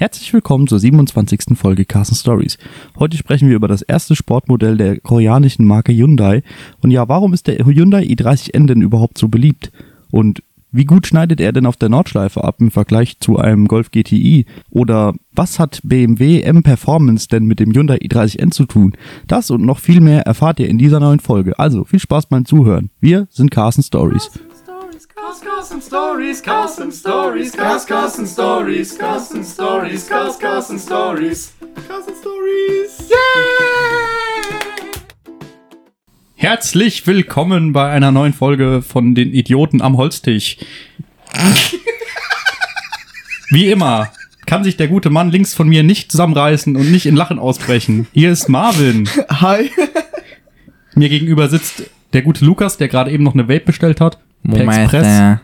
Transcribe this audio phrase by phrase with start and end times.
[0.00, 1.58] Herzlich willkommen zur 27.
[1.58, 2.56] Folge Carson Stories.
[2.98, 6.42] Heute sprechen wir über das erste Sportmodell der koreanischen Marke Hyundai.
[6.80, 9.70] Und ja, warum ist der Hyundai i30N denn überhaupt so beliebt?
[10.10, 10.42] Und
[10.72, 14.46] wie gut schneidet er denn auf der Nordschleife ab im Vergleich zu einem Golf GTI?
[14.70, 18.96] Oder was hat BMW M Performance denn mit dem Hyundai i30N zu tun?
[19.26, 21.58] Das und noch viel mehr erfahrt ihr in dieser neuen Folge.
[21.58, 22.88] Also viel Spaß beim Zuhören.
[23.02, 24.30] Wir sind Carson Stories.
[25.30, 31.52] Carsten Stories, Carsten Stories, Cars, Carsten Stories, Carsten Stories, Cars, Carsten Stories,
[31.86, 33.08] Carsten Stories.
[36.34, 40.56] Herzlich willkommen bei einer neuen Folge von den Idioten am Holztisch.
[43.50, 44.12] Wie immer
[44.46, 48.08] kann sich der gute Mann links von mir nicht zusammenreißen und nicht in Lachen ausbrechen.
[48.12, 49.08] Hier ist Marvin.
[49.30, 49.70] Hi.
[50.96, 54.18] Mir gegenüber sitzt der gute Lukas, der gerade eben noch eine Vape bestellt hat.
[54.48, 55.06] Per Express.
[55.06, 55.36] äh,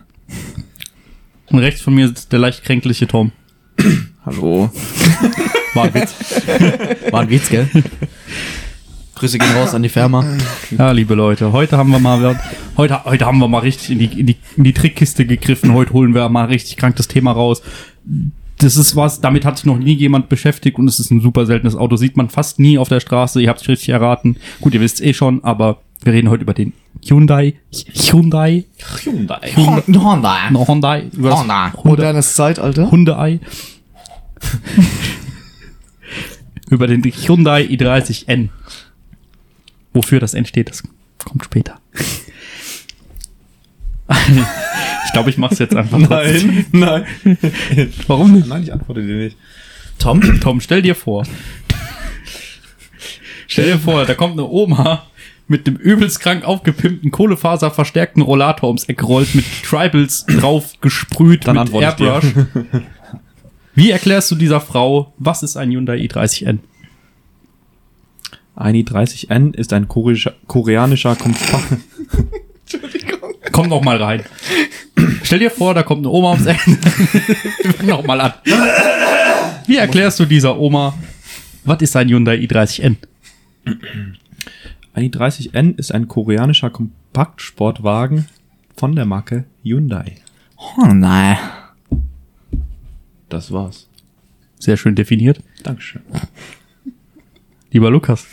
[1.51, 3.31] Und rechts von mir sitzt der leicht kränkliche Tom.
[4.25, 4.69] Hallo.
[5.73, 6.13] War ein Witz.
[7.11, 7.69] War ein Witz, gell?
[9.15, 10.25] Grüße gehen raus an die Firma.
[10.77, 12.39] Ja, liebe Leute, heute haben wir mal
[12.77, 15.73] heute, heute haben wir mal richtig in die, in die, in die Trickkiste gegriffen.
[15.73, 17.61] Heute holen wir mal richtig krankes Thema raus.
[18.59, 21.45] Das ist was, damit hat sich noch nie jemand beschäftigt und es ist ein super
[21.45, 21.95] seltenes Auto.
[21.95, 23.41] Sieht man fast nie auf der Straße.
[23.41, 24.37] Ihr habt es richtig erraten.
[24.61, 27.55] Gut, ihr wisst eh schon, aber wir reden heute über den Hyundai.
[27.93, 28.65] Hyundai.
[29.03, 29.51] Hyundai.
[29.55, 30.49] Honda.
[30.51, 31.09] No, Hyundai.
[31.13, 31.73] Über das Honda.
[31.83, 32.91] Modernes Zeitalter.
[32.91, 33.39] Hundeei.
[36.69, 38.49] über den Hyundai i30N.
[39.93, 40.83] Wofür das N steht, das
[41.23, 41.79] kommt später.
[45.05, 45.97] ich glaube, ich mach's jetzt einfach.
[45.97, 47.05] Nein, nein.
[48.07, 48.47] Warum nicht?
[48.47, 49.37] Nein, ich antworte dir nicht.
[49.97, 50.21] Tom?
[50.39, 51.25] Tom, stell dir vor.
[53.47, 55.07] Stell dir vor, da kommt eine Oma
[55.47, 61.57] mit dem übelst krank aufgepimpten Kohlefaserverstärkten Rollator ums Eck rollt, mit Tribals drauf gesprüht, Dann
[61.57, 61.73] mit.
[61.73, 62.25] Airbrush.
[63.75, 66.59] Wie erklärst du dieser Frau, was ist ein Hyundai i30N?
[68.55, 71.77] Ein i30N ist ein koreanischer, koreanischer Kompakt.
[73.51, 74.23] Komm noch mal rein.
[75.23, 76.59] Stell dir vor, da kommt eine Oma ums Eck.
[77.83, 78.33] Noch mal an.
[79.67, 80.97] Wie erklärst du dieser Oma,
[81.63, 82.97] was ist ein Hyundai i30N?
[84.97, 88.25] Ein i30N ist ein koreanischer Kompaktsportwagen
[88.75, 90.15] von der Marke Hyundai.
[90.57, 91.37] Honda.
[93.29, 93.87] Das war's.
[94.57, 95.39] Sehr schön definiert.
[95.61, 96.01] Dankeschön.
[97.69, 98.25] Lieber Lukas.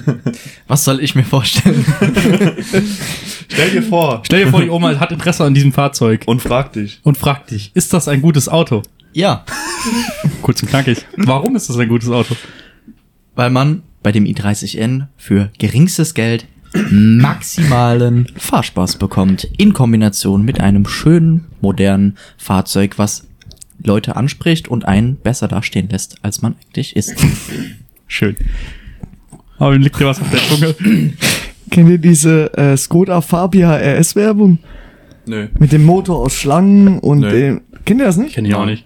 [0.66, 1.82] Was soll ich mir vorstellen?
[3.48, 6.74] Stell dir vor Stell dir vor, die Oma hat Interesse an diesem Fahrzeug und frag
[6.74, 7.00] dich.
[7.02, 8.82] und fragt dich, ist das ein gutes Auto?
[9.14, 9.46] ja,
[10.42, 11.06] Kurz und knackig.
[11.16, 12.36] Warum ist das ein gutes Auto?
[13.36, 16.46] weil man bei dem i30N für geringstes Geld
[16.90, 19.44] maximalen Fahrspaß bekommt.
[19.56, 23.26] In Kombination mit einem schönen, modernen Fahrzeug, was
[23.82, 27.14] Leute anspricht und einen besser dastehen lässt, als man eigentlich ist.
[28.06, 28.36] Schön.
[29.58, 30.74] Aber ihm liegt dir was auf der Zunge.
[31.70, 34.58] Kennt ihr diese äh, Skoda Fabia RS Werbung?
[35.26, 35.48] Nö.
[35.58, 37.30] Mit dem Motor aus Schlangen und Nee.
[37.30, 37.60] dem.
[37.84, 38.34] Kennt ihr das nicht?
[38.34, 38.84] Kenn ich auch nicht.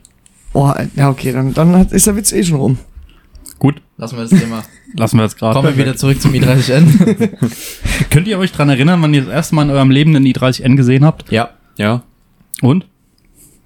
[0.52, 2.78] Oh, ja, okay, dann, dann ist der Witz eh schon rum.
[3.98, 4.62] Lassen wir das Thema.
[4.94, 5.54] lassen wir jetzt gerade.
[5.54, 7.30] Kommen wir wieder zurück zum i30N.
[8.10, 10.76] Könnt ihr euch dran erinnern, wann ihr das erste Mal in eurem Leben einen i30N
[10.76, 11.30] gesehen habt?
[11.32, 11.50] ja.
[11.76, 12.02] Ja.
[12.62, 12.86] Und?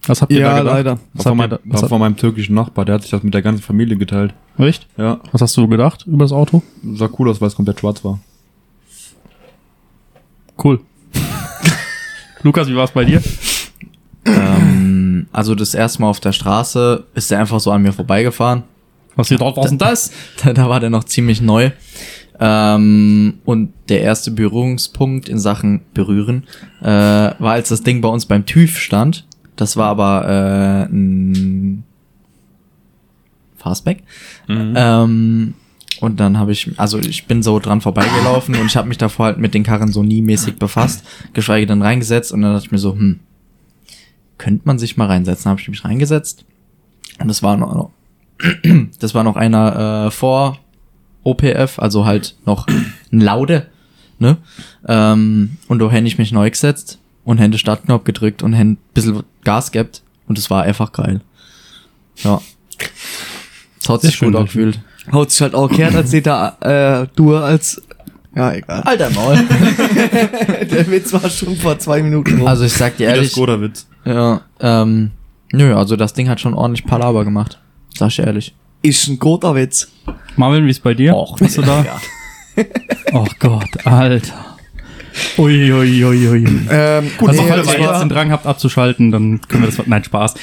[0.07, 0.75] Was habt ihr Ja, da gedacht?
[0.77, 0.99] leider.
[1.15, 3.33] Was War mein, da, was war von meinem türkischen Nachbar, der hat sich das mit
[3.33, 4.35] der ganzen Familie geteilt.
[4.59, 4.87] echt?
[4.99, 5.21] Ja.
[5.33, 6.63] Was hast du gedacht über das Auto?
[6.95, 8.19] Sah cool aus, weil es komplett schwarz war.
[10.63, 10.81] Cool.
[12.43, 13.23] Lukas, wie war es bei dir?
[14.27, 18.65] ähm, also das erste Mal auf der Straße ist er einfach so an mir vorbeigefahren.
[19.17, 20.11] Was hier drauf, was denn das?
[20.43, 21.71] Da, da war der noch ziemlich neu.
[22.41, 26.45] Ähm, und der erste Berührungspunkt in Sachen Berühren
[26.81, 29.27] äh, war, als das Ding bei uns beim TÜV stand.
[29.57, 31.85] Das war aber äh, ein
[33.57, 34.03] Fastback.
[34.49, 35.55] Ähm,
[36.01, 39.27] und dann habe ich, also ich bin so dran vorbeigelaufen und ich habe mich davor
[39.27, 42.73] halt mit den Karren so nie mäßig befasst, geschweige denn reingesetzt und dann dachte ich
[42.73, 43.21] mir so, hm,
[44.37, 45.49] könnte man sich mal reinsetzen.
[45.49, 46.45] Habe ich mich reingesetzt
[47.21, 47.91] und das war noch,
[49.01, 50.59] das war noch einer äh, vor
[51.25, 53.67] OPF, also halt noch ein Laude,
[54.19, 54.39] ne?
[54.87, 59.23] Ähm, und da hätte ich mich neu gesetzt und Hände Startknopf gedrückt und Hände bisschen
[59.45, 61.21] Gas gehabt und es war einfach geil.
[62.19, 62.41] Ja.
[63.81, 64.81] Es hat sich gut angefühlt.
[65.13, 67.83] Haut sich halt auch kehrt, als seht da äh, du als.
[68.35, 68.81] Ja, egal.
[68.83, 69.37] Alter Maul.
[70.71, 72.47] Der Witz war schon vor zwei Minuten rum.
[72.47, 73.87] Also ich sag dir Wie der ehrlich, Skoda-Witz.
[74.07, 75.11] ja, ähm,
[75.53, 77.59] nö, also das Ding hat schon ordentlich Palaber gemacht.
[77.97, 78.55] Sag ich ehrlich.
[78.83, 79.89] ist ein guter Witz.
[80.37, 81.15] Marvin, wie ist bei dir?
[81.17, 81.85] Och, Bist du da?
[81.85, 82.01] Ja.
[83.15, 84.57] Oh Gott, Alter.
[85.39, 86.47] Ui, ui, ui, ui.
[86.71, 89.87] Ähm, gut, Also, nee, falls ihr jetzt den Drang habt abzuschalten, dann können wir das.
[89.87, 90.35] Nein, Spaß.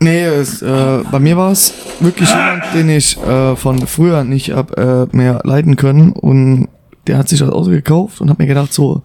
[0.00, 4.50] Nee, es, äh, bei mir war es wirklich jemand, den ich äh, von früher nicht
[4.52, 6.68] hab äh, mehr leiden können und
[7.06, 9.02] der hat sich das Auto gekauft und hat mir gedacht so,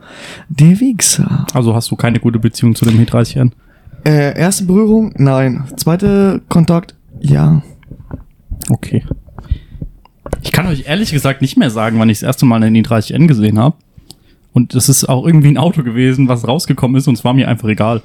[0.49, 1.45] der Wichser.
[1.53, 3.51] Also hast du keine gute Beziehung zu dem E30N?
[4.05, 5.63] Äh, erste Berührung, nein.
[5.77, 7.61] Zweite Kontakt, ja.
[8.69, 9.03] Okay.
[10.41, 13.27] Ich kann euch ehrlich gesagt nicht mehr sagen, wann ich das erste Mal einen E30N
[13.27, 13.75] gesehen habe.
[14.53, 17.47] Und es ist auch irgendwie ein Auto gewesen, was rausgekommen ist und es war mir
[17.47, 18.01] einfach egal.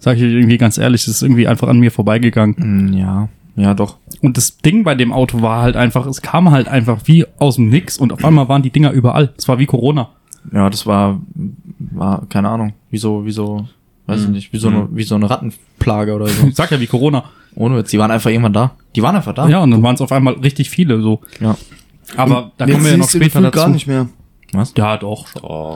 [0.00, 2.56] Sag ich euch irgendwie ganz ehrlich, es ist irgendwie einfach an mir vorbeigegangen.
[2.56, 3.96] Hm, Ja, ja doch.
[4.20, 7.56] Und das Ding bei dem Auto war halt einfach, es kam halt einfach wie aus
[7.56, 9.32] dem Nix und auf einmal waren die Dinger überall.
[9.36, 10.08] Es war wie Corona.
[10.52, 11.20] Ja, das war,
[11.78, 13.68] war, keine Ahnung, wieso, wieso,
[14.06, 16.46] weiß ich nicht, wie so, eine, wie so eine Rattenplage oder so.
[16.48, 17.24] Ich sag ja wie Corona.
[17.54, 18.72] Ohne Witz, die waren einfach irgendwann da.
[18.96, 19.48] Die waren einfach da.
[19.48, 21.20] Ja, und dann waren es auf einmal richtig viele so.
[21.40, 21.56] Ja.
[22.16, 23.58] Aber da Jetzt kommen wir ja noch später dazu.
[23.58, 24.08] gar nicht mehr.
[24.52, 24.72] Was?
[24.78, 25.26] Ja, doch.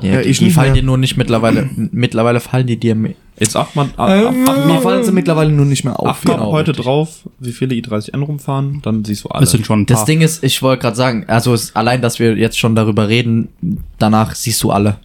[0.02, 0.80] Ja, Ja, die, ich die fallen mehr.
[0.80, 3.12] dir nur nicht mittlerweile, mittlerweile fallen die dir mehr.
[3.38, 6.06] Jetzt acht man, ab, Äh, ab, ab, mir fallen sie mittlerweile nur nicht mehr auf.
[6.08, 6.84] acht genau, heute richtig.
[6.86, 9.44] drauf, wie viele i30N rumfahren, dann siehst du alle.
[9.44, 9.96] Es sind schon ein paar.
[9.96, 13.08] Das Ding ist, ich wollte gerade sagen, also es, allein, dass wir jetzt schon darüber
[13.08, 13.48] reden,
[13.98, 14.96] danach siehst du alle.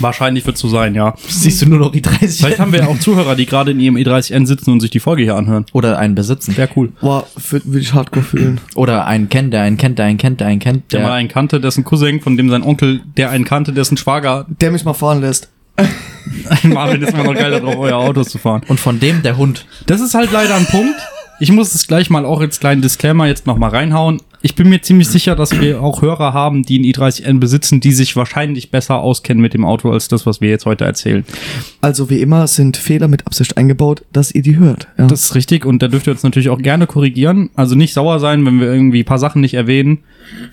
[0.00, 1.14] Wahrscheinlich wird es so sein, ja.
[1.28, 3.80] Siehst du nur noch die 30 Vielleicht haben wir ja auch Zuhörer, die gerade in
[3.80, 5.66] ihrem E30N sitzen und sich die Folge hier anhören.
[5.72, 6.56] Oder einen besitzen.
[6.56, 6.92] Wäre cool.
[7.00, 8.60] Boah, würde ich hardcore fühlen.
[8.74, 10.92] Oder einen kennt, der einen kennt, der einen kennt, der einen kennt.
[10.92, 14.46] Der, mal einen kannte, dessen Cousin, von dem sein Onkel, der einen kannte, dessen Schwager.
[14.60, 15.48] Der mich mal fahren lässt.
[16.64, 18.62] Marvin ist immer noch geil darauf, euer Autos zu fahren.
[18.68, 19.66] und von dem der Hund.
[19.86, 20.96] Das ist halt leider ein Punkt.
[21.40, 24.20] Ich muss es gleich mal auch als kleinen Disclaimer jetzt noch mal reinhauen.
[24.40, 27.92] Ich bin mir ziemlich sicher, dass wir auch Hörer haben, die einen i30N besitzen, die
[27.92, 31.24] sich wahrscheinlich besser auskennen mit dem Auto als das, was wir jetzt heute erzählen.
[31.80, 34.86] Also wie immer sind Fehler mit Absicht eingebaut, dass ihr die hört.
[34.96, 35.08] Ja.
[35.08, 37.50] Das ist richtig und da dürft ihr uns natürlich auch gerne korrigieren.
[37.56, 39.98] Also nicht sauer sein, wenn wir irgendwie ein paar Sachen nicht erwähnen,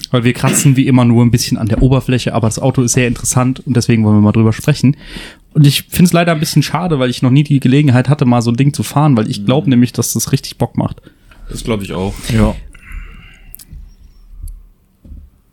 [0.09, 2.93] weil wir kratzen wie immer nur ein bisschen an der Oberfläche, aber das Auto ist
[2.93, 4.97] sehr interessant und deswegen wollen wir mal drüber sprechen.
[5.53, 8.25] Und ich finde es leider ein bisschen schade, weil ich noch nie die Gelegenheit hatte,
[8.25, 11.01] mal so ein Ding zu fahren, weil ich glaube nämlich, dass das richtig Bock macht.
[11.49, 12.13] Das glaube ich auch.
[12.33, 12.55] Ja.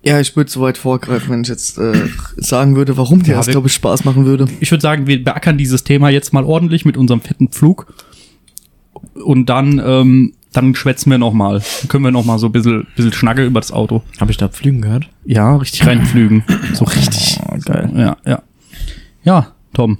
[0.04, 3.36] Ja, ich würde so weit vorgreifen, wenn ich jetzt äh, sagen würde, warum dir Ja,
[3.36, 4.46] das, glaube ich, Spaß machen würde.
[4.60, 7.92] Ich würde sagen, wir beackern dieses Thema jetzt mal ordentlich mit unserem fetten Pflug
[9.24, 11.62] und dann, ähm, dann schwätzen wir noch mal.
[11.80, 14.02] Dann können wir noch mal so ein bisschen, bisschen Schnacke über das Auto.
[14.20, 15.08] Habe ich da Pflügen gehört?
[15.24, 16.44] Ja, richtig reinflügen.
[16.74, 17.38] So richtig.
[17.46, 17.90] Oh, geil.
[17.94, 18.42] Ja, ja.
[19.24, 19.98] Ja, Tom,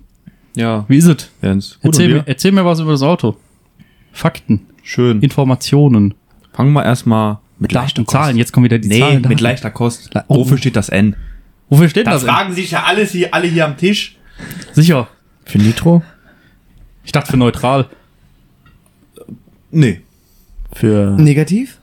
[0.57, 1.31] Ja, wie ist es?
[1.43, 1.79] Jens.
[1.81, 3.37] Erzähl mir, erzähl mir was über das Auto.
[4.13, 5.21] Fakten, Schön.
[5.21, 6.15] Informationen,
[6.53, 8.37] Fangen wir erstmal mit Daten, Zahlen.
[8.37, 9.15] Jetzt kommen wieder die Nee, Zahlen.
[9.23, 9.39] mit Daten.
[9.39, 10.11] leichter Kost.
[10.29, 10.41] Oh.
[10.41, 11.17] Wofür steht das N?
[11.71, 12.31] Wofür steht Das das?
[12.31, 14.17] fragen sich ja alles hier, alle hier am Tisch.
[14.73, 15.09] Sicher.
[15.47, 16.03] Für Nitro?
[17.05, 17.87] Ich dachte für neutral.
[19.71, 20.03] Nee.
[20.73, 21.13] Für.
[21.19, 21.79] Negativ?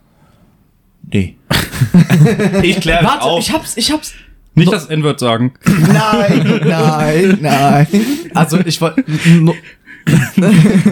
[1.12, 1.36] Nee.
[2.64, 3.40] ich kläre das auf.
[3.40, 4.14] ich hab's, ich hab's.
[4.56, 5.54] Nicht das N-Wort sagen.
[5.66, 7.88] Nein, nein, nein.
[8.34, 9.04] Also ich wollte.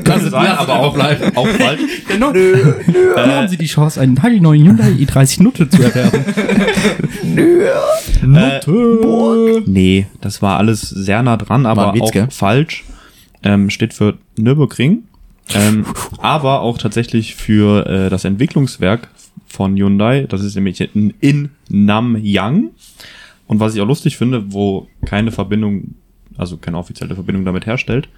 [0.03, 1.81] Kann sein, aber auch, auch falsch.
[2.07, 2.31] Genau.
[2.33, 6.25] Dann haben Sie die Chance, einen nagelneuen Hyundai i30 Nutte zu erwerben.
[8.19, 12.27] Äh, nee, das war alles sehr nah dran, aber Witz, auch gell?
[12.29, 12.83] falsch.
[13.43, 15.03] Ähm, steht für Nürburgring.
[15.53, 15.85] Ähm,
[16.17, 19.09] aber auch tatsächlich für äh, das Entwicklungswerk
[19.45, 20.25] von Hyundai.
[20.27, 22.71] Das ist nämlich in, in Namyang.
[23.47, 25.95] Und was ich auch lustig finde, wo keine Verbindung,
[26.37, 28.09] also keine offizielle Verbindung damit herstellt,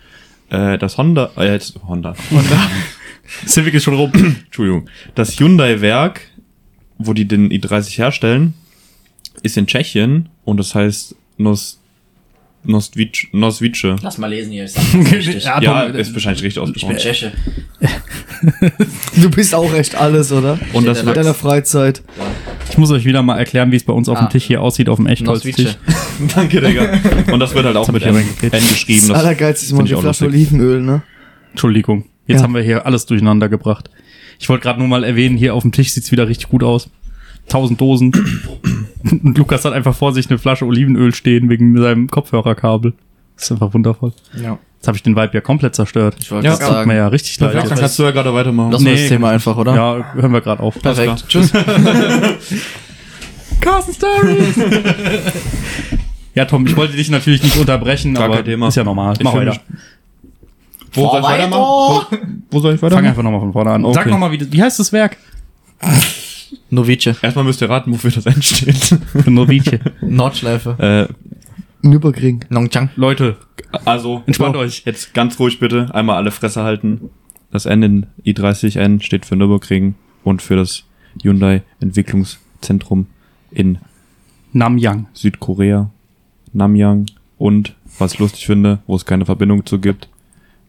[0.49, 2.15] äh, das Honda, äh, jetzt Honda,
[3.47, 4.11] Civic ist schon rum.
[4.45, 6.21] Entschuldigung, das Hyundai-Werk,
[6.97, 8.53] wo die den i30 herstellen,
[9.44, 11.79] ist in Tschechien und das heißt Nos,
[12.63, 13.27] Nostwice.
[13.31, 13.95] Nostwice.
[14.01, 14.63] Lass mal lesen hier.
[14.94, 15.45] Richtig.
[15.45, 16.97] Ja, Ja, ist wahrscheinlich richtig Ich bin ausgesprochen.
[16.97, 17.31] Tscheche.
[19.15, 20.59] Du bist auch echt alles, oder?
[20.73, 22.03] Und das Steht In wird, deiner Freizeit.
[22.69, 24.26] Ich muss euch wieder mal erklären, wie es bei uns auf Ah.
[24.26, 25.78] dem Tisch hier aussieht, auf dem Echtholztisch.
[26.35, 26.90] Danke, Digga.
[27.31, 28.16] Und das wird halt auch mit ich N,
[28.52, 28.99] geschrieben.
[28.99, 30.26] Das Das, Allergeilste ist immer die Flasche.
[30.26, 31.02] Olivenöl, ne?
[31.52, 32.06] Entschuldigung.
[32.28, 32.44] Jetzt Ja.
[32.44, 33.90] haben wir hier alles durcheinander gebracht.
[34.40, 36.90] Ich wollte gerade nur mal erwähnen, hier auf dem Tisch sieht's wieder richtig gut aus.
[37.47, 38.11] Tausend Dosen.
[39.23, 42.94] Und Lukas hat einfach vor sich eine Flasche Olivenöl stehen wegen seinem Kopfhörerkabel.
[43.35, 44.14] Das ist einfach wundervoll.
[44.42, 44.59] Ja.
[44.80, 46.16] Jetzt habe ich den Vibe ja komplett zerstört.
[46.19, 46.98] Ich wollte Ja, gerade Tut mir sagen.
[46.98, 47.54] ja richtig leid.
[47.54, 47.80] dann jetzt.
[47.80, 48.71] kannst du ja gerade weitermachen.
[48.71, 49.76] Lass Nee, das Thema einfach, oder?
[49.76, 50.80] Ja, hören wir gerade auf.
[50.81, 51.26] Perfekt.
[51.28, 51.52] Tschüss.
[53.62, 54.56] Carsten Stories.
[56.36, 58.69] ja, Tom, ich wollte dich natürlich nicht unterbrechen, Gar aber kein Thema.
[58.69, 59.16] ist ja normal.
[59.18, 59.57] Ich Mach weiter.
[60.94, 62.44] Wo soll ich weitermachen?
[62.50, 63.07] Wo, wo soll ich Fang weitermachen?
[63.09, 63.83] einfach nochmal von vorne an.
[63.94, 64.12] Sag Okay.
[64.12, 65.18] nochmal, wie, wie heißt das Werk?
[66.69, 67.16] Novice.
[67.21, 68.98] Erstmal müsst ihr raten, wofür das N steht.
[69.12, 69.80] Für Novice.
[70.02, 71.07] Nordschleife.
[71.09, 71.14] äh,
[71.81, 72.45] Nürburgring.
[72.50, 72.90] Nongchang.
[72.95, 73.38] Leute,
[73.86, 74.83] also, Entspannt so, euch.
[74.86, 77.09] Jetzt ganz ruhig bitte, einmal alle Fresse halten.
[77.52, 80.83] Das N in i30N steht für Nürburgring und für das
[81.21, 83.07] Hyundai Entwicklungszentrum
[83.52, 83.80] in
[84.54, 85.07] Namyang.
[85.14, 85.90] Südkorea,
[86.54, 87.06] Namyang
[87.38, 90.09] und, was ich lustig finde, wo es keine Verbindung zu gibt,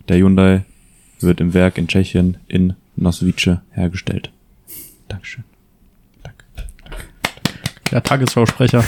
[0.08, 0.64] der Hyundai
[1.20, 4.30] wird im Werk in Tschechien in Nosvice hergestellt.
[5.08, 5.44] Dankeschön.
[6.22, 6.44] Danke.
[7.90, 8.84] Der Tagesschausprecher.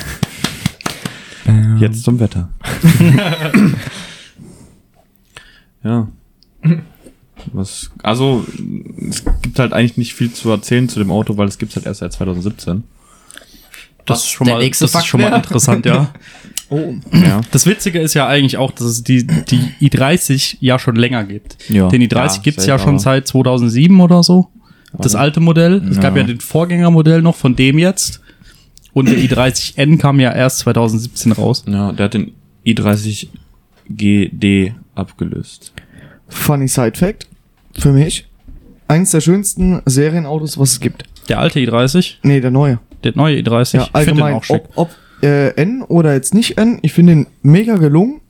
[1.79, 2.49] Jetzt zum Wetter.
[5.85, 6.09] ja.
[7.53, 8.47] Was, also,
[9.09, 11.87] es gibt halt eigentlich nicht viel zu erzählen zu dem Auto, weil es gibt halt
[11.87, 12.85] erst seit 2017.
[14.05, 16.13] Das ist schon der mal, nächste das ist schon mal interessant, ja.
[17.13, 17.43] Ja.
[17.51, 21.59] Das Witzige ist ja eigentlich auch, dass es die, die i30 ja schon länger gibt.
[21.69, 21.89] Ja.
[21.89, 24.49] Den i30 Ja, gibt's safe, ja schon seit 2007 oder so.
[24.99, 25.87] Das alte Modell.
[25.91, 28.22] Es gab ja den Vorgängermodell noch von dem jetzt.
[28.95, 31.65] Und der i30N kam ja erst 2017 raus.
[31.67, 32.33] ja, der hat den
[32.67, 33.29] i30
[33.89, 35.73] GD abgelöst.
[36.29, 37.27] Funny Side Fact.
[37.79, 38.27] Für mich.
[38.89, 41.05] Eins der schönsten Serienautos, was es gibt.
[41.29, 42.79] Der alte i30, Nee, der neue.
[43.05, 44.35] der neue i30, Ja, ich allgemein.
[44.35, 44.63] auch schick.
[44.75, 44.91] Ob, ob
[45.23, 48.21] äh, N oder jetzt nicht N, ich finde den mega gelungen.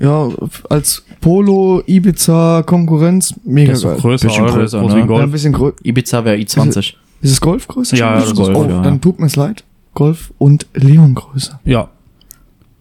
[0.00, 0.28] Ja,
[0.68, 3.96] als Polo, Ibiza, Konkurrenz, mega Der ist geil.
[4.00, 4.94] größer, Bisschen größer, Groß ne?
[4.96, 5.30] wie Ja, ein Golf.
[5.30, 5.76] bisschen größer.
[5.84, 6.94] Ibiza wäre i20.
[7.22, 7.96] Ist es Golf größer?
[7.96, 8.82] Ja, das ist Golf, oh, ja.
[8.82, 9.64] Dann tut mir's leid.
[9.94, 11.60] Golf und Leon größer.
[11.64, 11.88] Ja.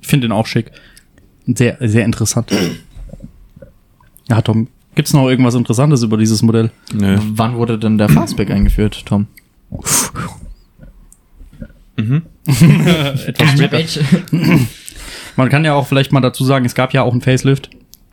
[0.01, 0.71] Ich finde den auch schick.
[1.45, 2.51] Sehr, sehr interessant.
[4.29, 6.71] Ja, Tom, gibt's noch irgendwas Interessantes über dieses Modell?
[6.93, 7.17] Nö.
[7.33, 9.27] Wann wurde denn der Fastback eingeführt, Tom?
[11.97, 14.01] Etwas später.
[15.35, 17.69] Man kann ja auch vielleicht mal dazu sagen, es gab ja auch ein Facelift.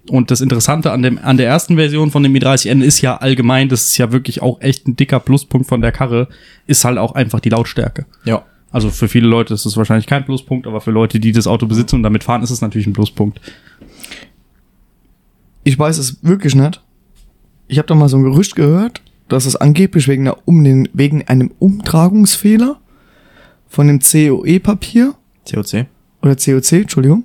[0.09, 3.69] Und das Interessante an, dem, an der ersten Version von dem i30N ist ja allgemein,
[3.69, 6.29] das ist ja wirklich auch echt ein dicker Pluspunkt von der Karre,
[6.67, 8.07] ist halt auch einfach die Lautstärke.
[8.25, 8.45] Ja.
[8.71, 11.67] Also für viele Leute ist es wahrscheinlich kein Pluspunkt, aber für Leute, die das Auto
[11.67, 13.41] besitzen und damit fahren, ist es natürlich ein Pluspunkt.
[15.65, 16.83] Ich weiß es wirklich nicht.
[17.67, 20.88] Ich habe da mal so ein Gerücht gehört, dass es angeblich wegen, einer, um den,
[20.93, 22.79] wegen einem Umtragungsfehler
[23.69, 25.15] von dem COE-Papier
[25.50, 25.87] COC.
[26.23, 27.25] oder COC, Entschuldigung,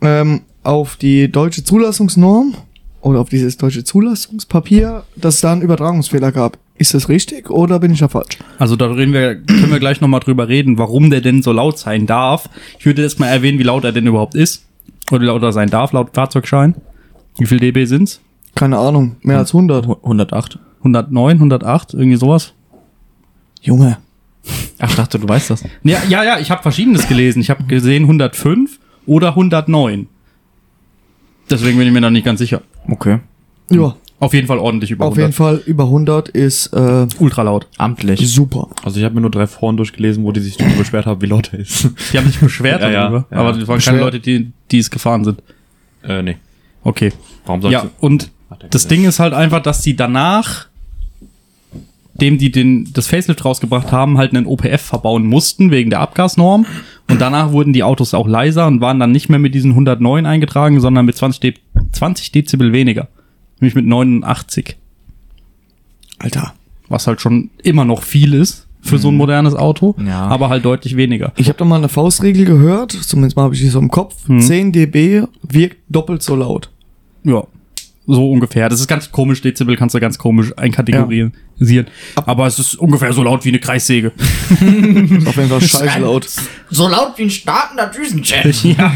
[0.00, 2.54] ähm, auf die deutsche Zulassungsnorm
[3.00, 6.58] oder auf dieses deutsche Zulassungspapier, dass es da einen Übertragungsfehler gab.
[6.78, 8.36] Ist das richtig oder bin ich da falsch?
[8.58, 11.78] Also da reden wir, können wir gleich nochmal drüber reden, warum der denn so laut
[11.78, 12.50] sein darf.
[12.78, 14.64] Ich würde jetzt mal erwähnen, wie laut er denn überhaupt ist.
[15.10, 16.74] Oder wie laut er sein darf, laut Fahrzeugschein.
[17.38, 18.20] Wie viel dB sind's?
[18.54, 19.86] Keine Ahnung, mehr als 100.
[19.86, 20.58] 108.
[20.80, 22.52] 109, 108, irgendwie sowas?
[23.62, 23.98] Junge.
[24.78, 25.64] Ach, dachte, du weißt das.
[25.82, 27.40] Ja, ja, ja, ich habe verschiedenes gelesen.
[27.40, 30.08] Ich habe gesehen 105 oder 109.
[31.50, 32.62] Deswegen bin ich mir da nicht ganz sicher.
[32.88, 33.18] Okay.
[33.70, 35.22] Ja, Auf jeden Fall ordentlich über auf 100.
[35.24, 37.66] jeden Fall über 100 ist äh, Ultra laut.
[37.78, 38.28] Amtlich.
[38.32, 38.68] super.
[38.84, 41.26] Also ich habe mir nur drei Foren durchgelesen, wo die sich darüber beschwert haben, wie
[41.26, 41.90] laut er ist.
[42.12, 43.36] Die haben sich beschwert Ja, ja, darüber, ja.
[43.38, 44.00] aber das waren keine.
[44.00, 45.42] Leute, die, die es gefahren sind.
[46.04, 46.36] äh, nee.
[46.82, 47.12] Okay.
[47.44, 47.90] Warum sollst Ja, du?
[48.00, 48.86] und er das.
[48.86, 50.66] Ding ist halt einfach, dass die danach,
[52.20, 56.66] dem die den, das Facelift rausgebracht haben, halt einen OPF verbauen mussten wegen der Abgasnorm.
[57.08, 60.26] Und danach wurden die Autos auch leiser und waren dann nicht mehr mit diesen 109
[60.26, 61.54] eingetragen, sondern mit 20, De
[61.92, 63.08] 20 Dezibel weniger.
[63.60, 64.76] Nämlich mit 89.
[66.18, 66.54] Alter.
[66.88, 70.26] Was halt schon immer noch viel ist für so ein modernes Auto, Ja.
[70.28, 71.32] aber halt deutlich weniger.
[71.36, 74.14] Ich habe da mal eine Faustregel gehört, zumindest mal habe ich die so im Kopf.
[74.28, 76.70] 10 dB wirkt doppelt so laut.
[77.24, 77.42] Ja,
[78.06, 78.68] so ungefähr.
[78.68, 81.86] Das ist ganz komisch, Dezibel kannst du ganz komisch einkategorisieren.
[82.14, 84.12] Aber es ist ungefähr so laut wie eine Kreissäge.
[84.50, 86.28] Auf jeden Fall scheiße laut.
[86.70, 88.62] So laut wie ein startender Düsenjet.
[88.64, 88.92] ja,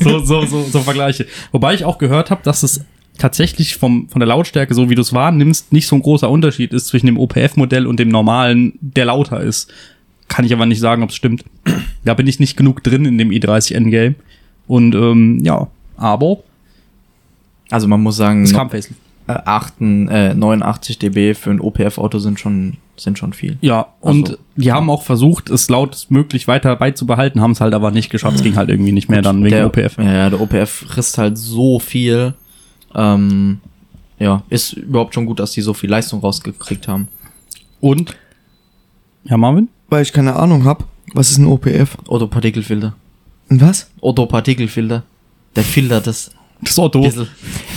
[0.00, 1.26] so, so, so, so, so Vergleiche.
[1.52, 2.84] Wobei ich auch gehört habe, dass es
[3.18, 6.72] tatsächlich vom, von der Lautstärke, so wie du es wahrnimmst, nicht so ein großer Unterschied
[6.72, 9.72] ist zwischen dem OPF-Modell und dem normalen, der lauter ist.
[10.28, 11.44] Kann ich aber nicht sagen, ob es stimmt.
[12.04, 14.14] Da bin ich nicht genug drin in dem i30 Endgame.
[14.66, 16.38] Und ähm, ja, aber
[17.70, 19.00] Also man muss sagen, es no- kam Facelift.
[19.28, 23.58] äh, 8, äh, 89 dB für ein OPF-Auto sind schon, sind schon viel.
[23.60, 27.90] Ja, und Also- die haben auch versucht, es lautstmöglich weiter beizubehalten, haben es halt aber
[27.92, 28.36] nicht geschafft.
[28.36, 29.96] Es ging halt irgendwie nicht mehr dann wegen der, OPF.
[29.98, 32.34] Ja, ja, der OPF frisst halt so viel.
[32.94, 33.60] Ähm,
[34.18, 37.08] ja, ist überhaupt schon gut, dass die so viel Leistung rausgekriegt haben.
[37.80, 38.16] Und,
[39.24, 39.68] ja, Marvin?
[39.88, 40.84] Weil ich keine Ahnung hab,
[41.14, 41.96] was ist ein OPF?
[42.08, 42.94] Otto-Partikelfilter.
[43.48, 43.90] Und was?
[44.00, 45.04] Otto-Partikelfilter.
[45.56, 46.30] Der filtert das.
[46.62, 47.08] Das Auto.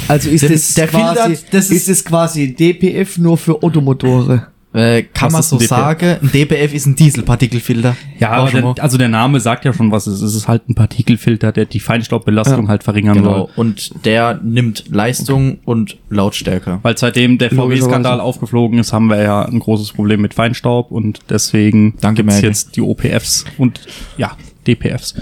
[0.08, 4.48] Also ist es der quasi, das ist- ist es quasi DPF nur für Automotore?
[4.75, 7.96] Äh, kann Was man so ein sagen, ein DPF ist ein Dieselpartikelfilter.
[8.18, 10.22] Ja, aber der, also der Name sagt ja schon, was es ist.
[10.24, 12.70] Es ist halt ein Partikelfilter, der die Feinstaubbelastung Ja.
[12.70, 13.34] halt verringern Genau.
[13.34, 13.50] soll.
[13.56, 16.80] Und der nimmt Leistung und Lautstärke.
[16.82, 17.52] Weil seitdem der.
[17.52, 22.34] VW-Skandal aufgeflogen ist, haben wir ja ein großes Problem mit Feinstaub und deswegen Danke, gibt's
[22.38, 22.50] Merkel.
[22.50, 23.82] jetzt die OPFs und
[24.18, 24.32] ja,
[24.66, 25.13] DPFs.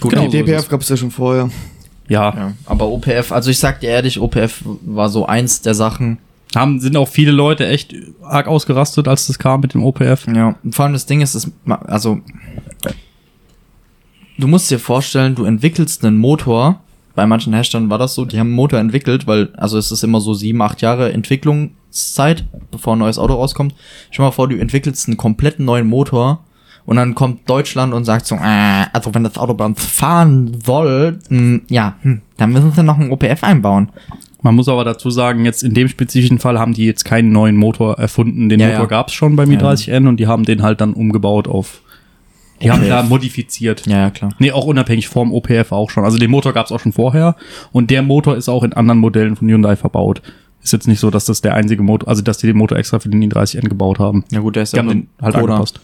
[0.00, 0.68] Gut, Genau die so DPF es.
[0.68, 1.50] gab's ja schon vorher.
[2.08, 6.18] Ja, Ja, aber OPF, also ich sag dir ehrlich, OPF war so eins der Sachen.
[6.54, 10.26] haben, sind auch viele Leute echt arg ausgerastet, als das kam mit dem OPF.
[10.34, 12.20] Ja, und vor allem das Ding ist, ma- also
[14.38, 16.80] du musst dir vorstellen, du entwickelst einen Motor
[17.14, 20.04] bei manchen Herstellern war das so, die haben einen Motor entwickelt, weil, also es ist
[20.04, 23.74] immer so sieben, acht Jahre Entwicklungszeit, bevor ein neues Auto rauskommt.
[24.12, 26.44] Stell dir mal vor, du entwickelst einen komplett neuen Motor
[26.88, 30.56] und dann kommt Deutschland und sagt so, äh, also wenn das Auto bei uns fahren
[30.64, 33.90] soll, mh, ja, hm, dann müssen sie noch einen OPF einbauen.
[34.40, 37.56] Man muss aber dazu sagen, jetzt in dem spezifischen Fall haben die jetzt keinen neuen
[37.56, 38.48] Motor erfunden.
[38.48, 38.86] Den Ja, Motor ja.
[38.86, 41.82] gab's schon beim i30N und die haben den halt dann umgebaut auf.
[42.62, 42.88] Die haben OPF.
[42.88, 43.86] da modifiziert.
[43.86, 44.30] Ja, ja, klar.
[44.38, 46.04] Nee, auch unabhängig vom OPF auch schon.
[46.04, 47.36] Also den Motor gab's auch schon vorher
[47.70, 50.22] und der Motor ist auch in anderen Modellen von Hyundai verbaut.
[50.62, 52.98] Ist jetzt nicht so, dass das der einzige Motor, also dass die den Motor extra
[52.98, 54.24] für den i30N gebaut haben.
[54.32, 55.82] Ja gut, der ist haben den halt angepasst.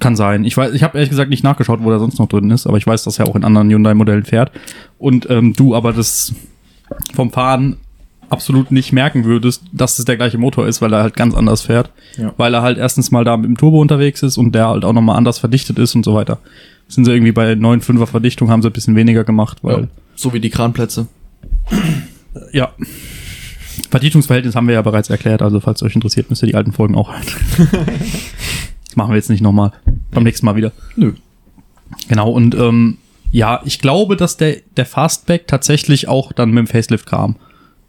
[0.00, 0.44] Kann sein.
[0.44, 2.76] Ich weiß, ich habe ehrlich gesagt nicht nachgeschaut, wo der sonst noch drin ist, aber
[2.76, 4.50] ich weiß, dass er auch in anderen Hyundai-Modellen fährt.
[4.98, 6.34] Und ähm, du aber das
[7.14, 7.76] vom Fahren
[8.28, 11.62] absolut nicht merken würdest, dass es der gleiche Motor ist, weil er halt ganz anders
[11.62, 11.90] fährt.
[12.16, 12.34] Ja.
[12.36, 14.92] Weil er halt erstens mal da mit dem Turbo unterwegs ist und der halt auch
[14.92, 16.38] nochmal anders verdichtet ist und so weiter.
[16.88, 20.40] Sind sie irgendwie bei 9,5er Verdichtung, haben sie ein bisschen weniger gemacht, weil So wie
[20.40, 21.06] die Kranplätze.
[22.52, 22.72] ja.
[23.90, 26.94] Verdichtungsverhältnis haben wir ja bereits erklärt, also falls euch interessiert, müsst ihr die alten Folgen
[26.94, 27.68] auch hören.
[28.94, 29.72] das machen wir jetzt nicht nochmal.
[30.12, 30.70] Beim nächsten Mal wieder.
[30.94, 31.12] Nö.
[32.08, 32.98] Genau, und ähm,
[33.32, 37.34] ja, ich glaube, dass der, der Fastback tatsächlich auch dann mit dem Facelift kam.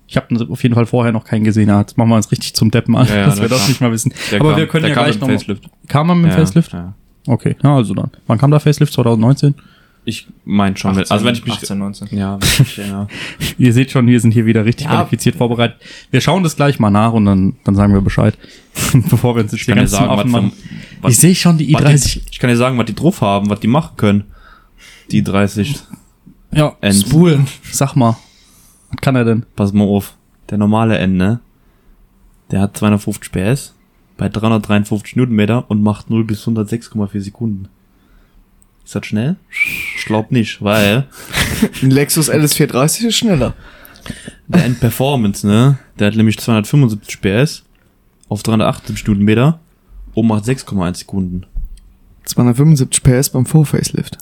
[0.07, 1.69] Ich habe auf jeden Fall vorher noch keinen gesehen.
[1.69, 3.67] Ja, Jetzt machen wir uns richtig zum Deppen an, Ja, ja, dass wir das kam.
[3.69, 4.13] nicht mal wissen.
[4.31, 5.63] Der Aber kam- wir können ja gleich mit noch dem mal- Facelift.
[5.87, 6.73] Kam er mit dem Facelift?
[6.73, 6.93] Ja.
[7.27, 8.09] Okay, ja, also dann.
[8.27, 8.93] Wann kam der Facelift?
[8.93, 9.53] 2019?
[10.07, 10.95] Ich mein schon.
[10.95, 12.07] mit- also wenn ich mich 18, 19.
[12.17, 13.07] ja, ich erinnere.
[13.57, 14.91] Ihr seht schon, wir sind hier wieder richtig Ja.
[14.97, 15.77] qualifiziert vorbereitet.
[16.11, 18.37] Wir schauen das gleich mal nach und dann, dann sagen wir Bescheid.
[19.09, 20.51] Bevor wir uns jetzt kann dir sagen, was, machen.
[21.01, 22.13] was Ich sehe schon die was i30.
[22.13, 24.25] die, ich kann dir sagen, was die drauf haben, was die machen können.
[25.11, 25.75] Die 30
[26.51, 26.93] Ja, N.
[26.93, 27.47] Spulen.
[27.71, 28.15] sag mal.
[28.91, 29.45] Was kann er denn?
[29.55, 30.15] Pass mal auf.
[30.51, 31.39] Der normale N, ne?
[32.51, 33.73] Der hat 250 PS
[34.17, 37.67] bei 353 Newtonmeter und macht 0 bis 106,4 Sekunden.
[38.85, 39.35] Ist das schnell?
[40.05, 41.07] Ich glaub nicht, weil
[41.81, 43.55] Ein Lexus LS430 ist schneller.
[44.47, 45.79] der N Performance, ne?
[45.97, 47.63] Der hat nämlich 275 PS
[48.29, 49.59] auf 378 Newtonmeter
[50.13, 51.47] und macht 6,1 Sekunden.
[52.25, 54.19] 275 PS beim Vor-Facelift.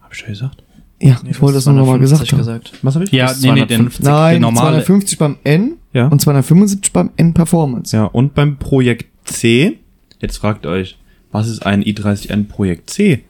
[0.00, 0.62] Hab ich schon gesagt?
[1.00, 2.38] Ja, ich wollte das nur nochmal gesagt haben.
[2.38, 2.72] gesagt.
[2.82, 3.10] Was hab ich?
[3.10, 4.04] Ja, nee, nee, den, 250.
[4.04, 4.84] Nein, normale.
[4.84, 6.06] 250 beim N Ja.
[6.06, 7.96] und 275 beim N Performance.
[7.96, 9.80] Ja, und beim Projekt C,
[10.20, 10.98] jetzt fragt euch,
[11.32, 13.24] was ist ein i30N Projekt C?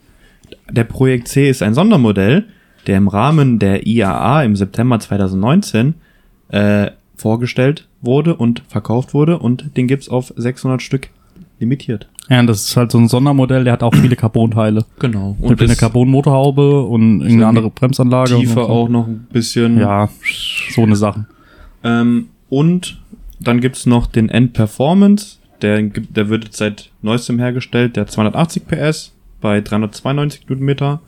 [0.70, 2.44] Der Projekt C ist ein Sondermodell,
[2.87, 5.94] der im Rahmen der IAA im September 2019
[6.48, 11.09] äh, vorgestellt wurde und verkauft wurde und den gibt's auf 600 Stück
[11.59, 12.09] limitiert.
[12.28, 14.85] Ja, das ist halt so ein Sondermodell, der hat auch viele Carbonteile.
[14.98, 15.37] Genau.
[15.40, 18.37] Und eine Carbon-Motorhaube und irgendeine andere Bremsanlage.
[18.37, 18.61] und so.
[18.61, 19.78] auch noch ein bisschen.
[19.78, 20.09] Ja,
[20.74, 21.26] so eine Sache.
[21.83, 23.00] Ähm, und
[23.40, 25.38] dann gibt's noch den End Performance.
[25.61, 27.96] Der, der wird seit neuestem hergestellt.
[27.96, 31.00] Der hat 280 PS bei 392 Newtonmeter.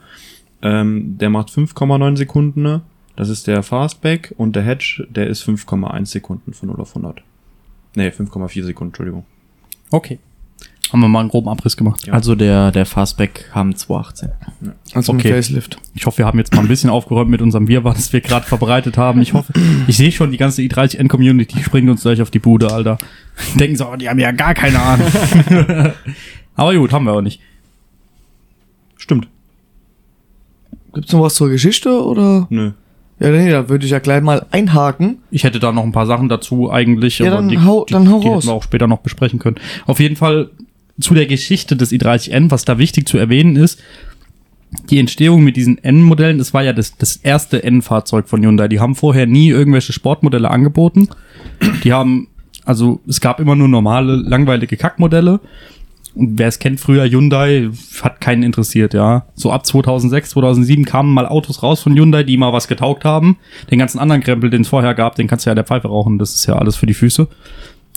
[0.63, 2.63] Ähm, der macht 5,9 Sekunden.
[2.63, 2.83] ne?
[3.17, 4.35] Das ist der Fastback.
[4.37, 7.23] Und der Hedge, der ist 5,1 Sekunden von 0 auf 100.
[7.95, 9.25] Nee, 5,4 Sekunden, Entschuldigung.
[9.91, 10.19] Okay.
[10.93, 12.07] Haben wir mal einen groben Abriss gemacht.
[12.07, 12.13] Ja.
[12.13, 14.31] Also der, der Fastback kam 218.
[14.95, 15.33] Also Okay.
[15.33, 15.79] Facelift.
[15.95, 18.45] Ich hoffe, wir haben jetzt mal ein bisschen aufgeräumt mit unserem Wirrwarr, das wir gerade
[18.47, 19.23] verbreitet haben.
[19.23, 19.53] Ich hoffe,
[19.87, 22.99] ich sehe schon, die ganze i30N-Community springt uns gleich auf die Bude, Alter.
[23.59, 25.09] Denken so, oh, die haben ja gar keine Ahnung.
[26.57, 27.41] Aber gut, haben wir auch nicht.
[29.03, 29.27] Stimmt.
[30.95, 32.47] Gibt's noch was zur Geschichte oder?
[32.51, 32.71] Nö.
[33.19, 35.19] Ja, nee, da würde ich ja gleich mal einhaken.
[35.33, 37.93] Ich hätte da noch ein paar Sachen dazu eigentlich, Ja, aber dann die, hau- die,
[37.95, 38.37] dann hau die raus.
[38.45, 39.57] hätten wir auch später noch besprechen können.
[39.87, 40.51] Auf jeden Fall
[41.01, 43.81] zu der Geschichte des i30N, was da wichtig zu erwähnen ist,
[44.89, 48.69] die Entstehung mit diesen N-Modellen, das war ja das, das erste N-Fahrzeug von Hyundai.
[48.69, 51.09] Die haben vorher nie irgendwelche Sportmodelle angeboten.
[51.83, 52.29] Die haben,
[52.65, 55.41] also es gab immer nur normale, langweilige Kackmodelle.
[56.15, 57.71] Und wer es kennt, früher Hyundai
[58.03, 59.25] hat keinen interessiert, ja.
[59.35, 63.39] So ab 2006, 2007 kamen mal Autos raus von Hyundai, die mal was getaugt haben.
[63.71, 65.89] Den ganzen anderen Krempel, den es vorher gab, den kannst du ja in der Pfeife
[65.89, 66.19] rauchen.
[66.19, 67.29] Das ist ja alles für die Füße.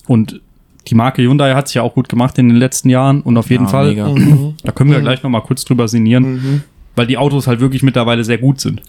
[0.08, 0.40] Und
[0.88, 3.22] die Marke Hyundai hat sich ja auch gut gemacht in den letzten Jahren.
[3.22, 3.96] Und auf jeden Ja, Fall,
[4.64, 6.64] da können wir gleich noch mal kurz drüber sinnieren,
[6.96, 8.82] weil die Autos halt wirklich mittlerweile sehr gut sind.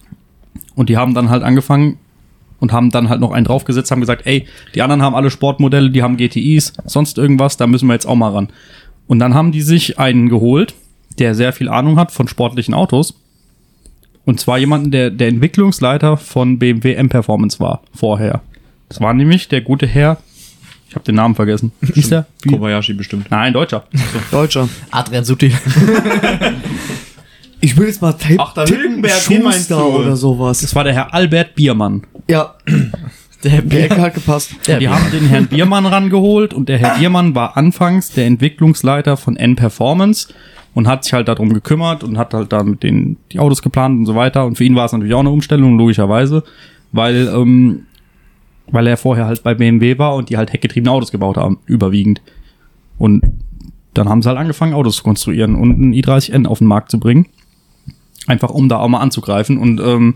[0.75, 1.99] Und die haben dann halt angefangen
[2.61, 5.91] und haben dann halt noch einen draufgesetzt, haben gesagt, ey, die anderen haben alle Sportmodelle,
[5.91, 8.49] die haben GTIs, sonst irgendwas, da müssen wir jetzt auch mal ran.
[9.07, 10.75] Und dann haben die sich einen geholt,
[11.19, 13.15] der sehr viel Ahnung hat von sportlichen Autos.
[14.25, 18.43] Und zwar jemanden, der der Entwicklungsleiter von BMW M-Performance war vorher.
[18.89, 20.19] Das war nämlich der gute Herr,
[20.89, 21.73] ich habe den Namen vergessen.
[21.83, 22.27] Der?
[22.43, 22.51] Wie?
[22.51, 23.31] Kobayashi bestimmt.
[23.31, 23.85] Nein, Deutscher.
[24.31, 24.69] Deutscher.
[24.91, 25.53] Adrian Sutil.
[27.61, 28.41] Ich will jetzt mal tippen.
[28.41, 30.61] Ach, tippen, meinst Schuster oder sowas.
[30.61, 32.03] Das war der Herr Albert Biermann.
[32.29, 32.55] Ja,
[33.47, 34.55] Der Die Ecke hat gepasst.
[34.67, 39.17] Der die haben den Herrn Biermann rangeholt und der Herr Biermann war anfangs der Entwicklungsleiter
[39.17, 40.35] von N-Performance
[40.75, 44.01] und hat sich halt darum gekümmert und hat halt da mit den die Autos geplant
[44.01, 44.45] und so weiter.
[44.45, 46.43] Und für ihn war es natürlich auch eine Umstellung, logischerweise,
[46.93, 47.87] weil, ähm,
[48.67, 52.21] weil er vorher halt bei BMW war und die halt heckgetriebene Autos gebaut haben, überwiegend.
[52.99, 53.23] Und
[53.95, 56.99] dann haben sie halt angefangen, Autos zu konstruieren und einen i30N auf den Markt zu
[56.99, 57.27] bringen.
[58.27, 59.59] Einfach um da auch mal anzugreifen.
[59.59, 60.15] Und ähm,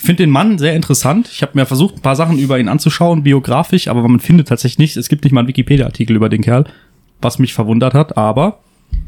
[0.00, 1.28] ich finde den Mann sehr interessant.
[1.30, 4.78] Ich habe mir versucht, ein paar Sachen über ihn anzuschauen, biografisch, aber man findet tatsächlich
[4.78, 4.96] nichts.
[4.96, 6.64] Es gibt nicht mal einen Wikipedia-Artikel über den Kerl,
[7.20, 8.16] was mich verwundert hat.
[8.16, 8.60] Aber,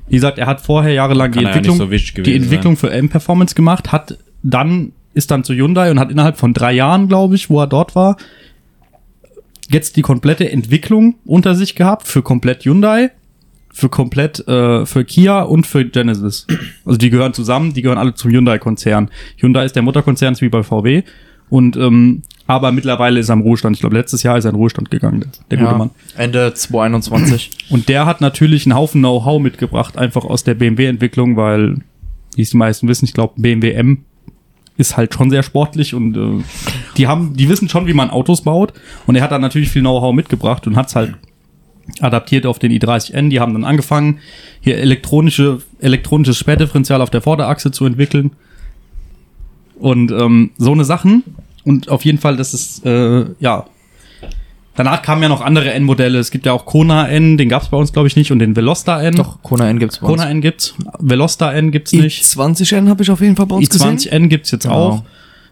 [0.08, 2.90] wie gesagt, er hat vorher jahrelang die Kann ja Entwicklung, nicht so die Entwicklung für
[2.90, 7.36] M-Performance gemacht, hat dann, ist dann zu Hyundai und hat innerhalb von drei Jahren, glaube
[7.36, 8.18] ich, wo er dort war,
[9.70, 13.12] jetzt die komplette Entwicklung unter sich gehabt für komplett Hyundai,
[13.72, 16.46] für komplett äh, für Kia und für Genesis.
[16.84, 19.10] Also die gehören zusammen, die gehören alle zum Hyundai-Konzern.
[19.38, 21.02] Hyundai ist der Mutterkonzern, ist wie bei VW.
[21.48, 23.76] Und ähm, aber mittlerweile ist er im Ruhestand.
[23.76, 25.90] Ich glaube, letztes Jahr ist er in Ruhestand gegangen, der, der gute ja, Mann.
[26.16, 27.50] Ende 2021.
[27.70, 31.76] Und der hat natürlich einen Haufen Know-how mitgebracht, einfach aus der BMW-Entwicklung, weil,
[32.36, 34.04] wie es die meisten wissen, ich glaube, BMW M
[34.76, 36.42] ist halt schon sehr sportlich und äh,
[36.96, 38.72] die haben, die wissen schon, wie man Autos baut.
[39.06, 41.14] Und er hat da natürlich viel Know-how mitgebracht und hat es halt
[42.00, 43.28] adaptiert auf den i30N.
[43.28, 44.18] Die haben dann angefangen,
[44.60, 48.32] hier elektronische, elektronisches Sperrdifferential auf der Vorderachse zu entwickeln.
[49.78, 51.24] Und ähm, so eine Sachen.
[51.64, 53.66] Und auf jeden Fall, das ist, äh, ja.
[54.74, 56.18] Danach kamen ja noch andere N-Modelle.
[56.18, 58.32] Es gibt ja auch Kona N, den gab es bei uns, glaube ich, nicht.
[58.32, 59.16] Und den Veloster N.
[59.16, 60.16] Doch, Kona N gibt's bei uns.
[60.16, 60.74] Kona N gibt's.
[60.98, 62.22] Veloster N gibt's nicht.
[62.24, 63.98] i20N habe ich auf jeden Fall bei uns gesehen.
[63.98, 64.74] i20N gibt's jetzt Genau.
[64.74, 65.04] auch.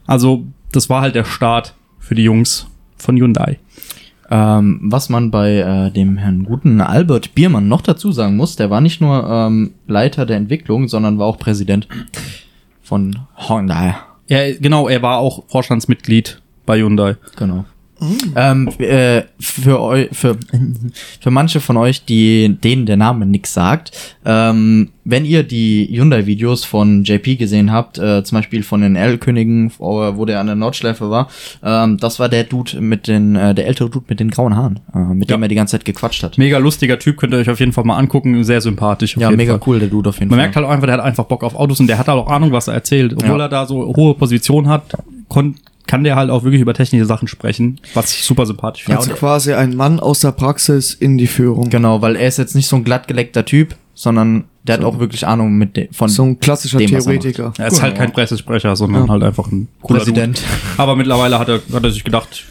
[0.06, 2.66] Also, das war halt der Start für die Jungs
[2.96, 3.58] von Hyundai.
[4.32, 8.70] Ähm, was man bei äh, dem Herrn guten Albert Biermann noch dazu sagen muss, der
[8.70, 11.88] war nicht nur ähm, Leiter der Entwicklung, sondern war auch Präsident
[12.80, 13.96] von Hyundai.
[14.28, 17.16] Er, genau, er war auch Vorstandsmitglied bei Hyundai.
[17.36, 17.64] Genau.
[18.36, 20.36] Ähm, äh, für, eu, für,
[21.20, 23.92] für manche von euch, die denen der Name nix sagt,
[24.24, 29.72] ähm, wenn ihr die Hyundai-Videos von JP gesehen habt, äh, zum Beispiel von den L-Königen,
[29.78, 31.28] wo der an der Nordschleife war,
[31.64, 34.80] ähm, das war der Dude mit den, äh, der ältere Dude mit den grauen Haaren,
[34.94, 35.44] äh, mit dem Ja.
[35.44, 36.38] er die ganze Zeit gequatscht hat.
[36.38, 38.44] Mega lustiger Typ, könnt ihr euch auf jeden Fall mal angucken.
[38.44, 39.16] Sehr sympathisch.
[39.16, 39.62] Ja, mega Fall.
[39.66, 40.44] cool, der Dude auf jeden Man Fall.
[40.46, 42.28] merkt halt auch einfach, der hat einfach Bock auf Autos und der hat halt auch
[42.28, 43.12] Ahnung, was er erzählt.
[43.14, 43.46] Obwohl Ja.
[43.46, 44.84] er da so hohe Position hat,
[45.28, 45.56] kon
[45.90, 49.00] kann der halt auch wirklich über technische Sachen sprechen, was ich super sympathisch finde.
[49.00, 51.68] Also quasi ein Mann aus der Praxis in die Führung.
[51.68, 55.26] Genau, weil er ist jetzt nicht so ein glattgeleckter Typ, sondern der hat auch wirklich
[55.26, 57.18] Ahnung mit de von So ein klassischer dem, was er.
[57.18, 57.53] Theoretiker.
[57.59, 60.38] er ist halt kein Pressesprecher, sondern halt einfach ein cooler Präsident.
[60.38, 60.48] Dude.
[60.76, 62.44] Aber mittlerweile hat er, hat er sich gedacht,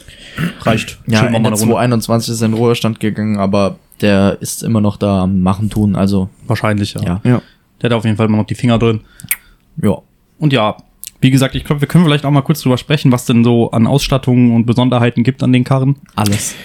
[0.63, 0.99] reicht.
[1.07, 1.59] Ja, Ende mal eine Runde.
[1.59, 5.69] 2021 ist er in den Ruhestand gegangen, aber der ist immer noch da am Machen
[5.69, 7.03] tun, also Wahrscheinlich, ja.
[7.03, 7.21] ja.
[7.23, 7.41] Ja.
[7.81, 8.99] Der hat auf jeden Fall immer noch die Finger drin.
[9.81, 9.99] Ja.
[10.39, 10.75] Und ja,
[11.21, 13.71] wie gesagt, ich glaube, wir können vielleicht auch mal kurz drüber sprechen, was denn so
[13.71, 15.95] an Ausstattungen und Besonderheiten gibt an den Karren.
[16.15, 16.55] Alles.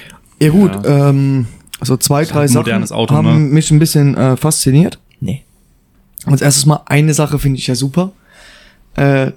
[0.40, 1.47] Ja gut, ähm,
[1.81, 3.38] also zwei, drei ein Sachen modernes Auto, haben ne?
[3.38, 4.99] mich ein bisschen äh, fasziniert.
[5.21, 5.43] Nee.
[6.25, 8.12] Als erstes mal eine Sache finde ich ja super.
[8.97, 9.33] Äh,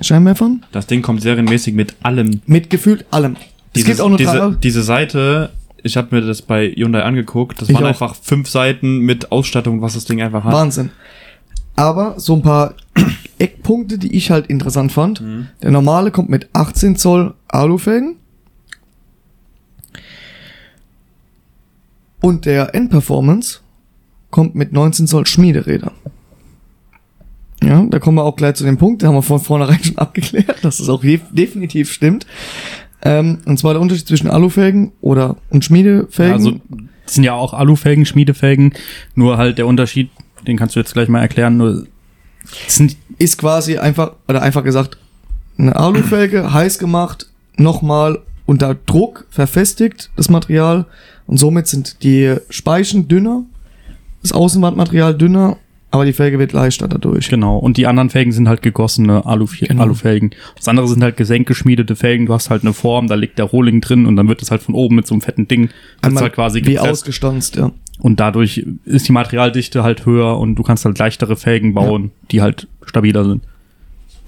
[0.00, 2.40] Scheinwerfern, Das Ding kommt serienmäßig mit allem.
[2.46, 3.34] mit gefühlt allem.
[3.34, 5.50] Es Dieses- gibt auch nur diese, diese Seite,
[5.82, 7.88] ich habe mir das bei Hyundai angeguckt, das Ich waren auch.
[7.88, 10.52] einfach fünf Seiten mit Ausstattung, was das Ding einfach hat.
[10.52, 10.90] Wahnsinn.
[11.76, 12.74] Aber so ein paar
[13.38, 15.20] Eckpunkte, die ich halt interessant fand.
[15.20, 15.48] Mhm.
[15.62, 18.16] Der normale kommt mit 18 Zoll Alufelgen.
[22.20, 23.60] Und der N-Performance
[24.30, 25.92] kommt mit 19 Zoll Schmiederäder.
[27.62, 29.98] Ja, da kommen wir auch gleich zu dem Punkt, da haben wir von vornherein schon
[29.98, 32.26] abgeklärt, dass es auch definitiv stimmt.
[33.02, 36.34] Ähm, und zwar der Unterschied zwischen Alufelgen oder und Schmiedefelgen.
[36.34, 36.60] Also,
[37.04, 38.74] das sind ja auch Alufelgen, Schmiedefelgen,
[39.14, 40.10] nur halt der Unterschied,
[40.46, 41.86] den kannst du jetzt gleich mal erklären, nur
[42.66, 44.98] sind ist quasi einfach, oder einfach gesagt,
[45.58, 50.86] eine Alufelge heiß gemacht, nochmal unter Druck verfestigt, das Material,
[51.28, 53.44] und somit sind die Speichen dünner
[54.22, 55.56] das Außenwandmaterial dünner,
[55.90, 57.28] aber die Felge wird leichter dadurch.
[57.28, 57.56] Genau.
[57.58, 59.82] Und die anderen Felgen sind halt gegossene Alu Genau.
[59.84, 60.32] Alufelgen.
[60.56, 62.26] Das andere sind halt gesenkgeschmiedete Felgen.
[62.26, 64.60] Du hast halt eine Form, da liegt der Rohling drin und dann wird es halt
[64.62, 65.70] von oben mit so einem fetten Ding
[66.02, 66.90] Einmal halt quasi wie gepresst.
[66.90, 67.70] ausgestanzt, ja.
[68.00, 72.42] Und dadurch ist die Materialdichte halt höher und du kannst halt leichtere Felgen bauen, die
[72.42, 73.42] halt stabiler sind.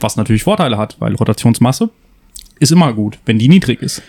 [0.01, 1.91] Was natürlich Vorteile hat, weil Rotationsmasse
[2.59, 4.03] ist immer gut, wenn die niedrig ist.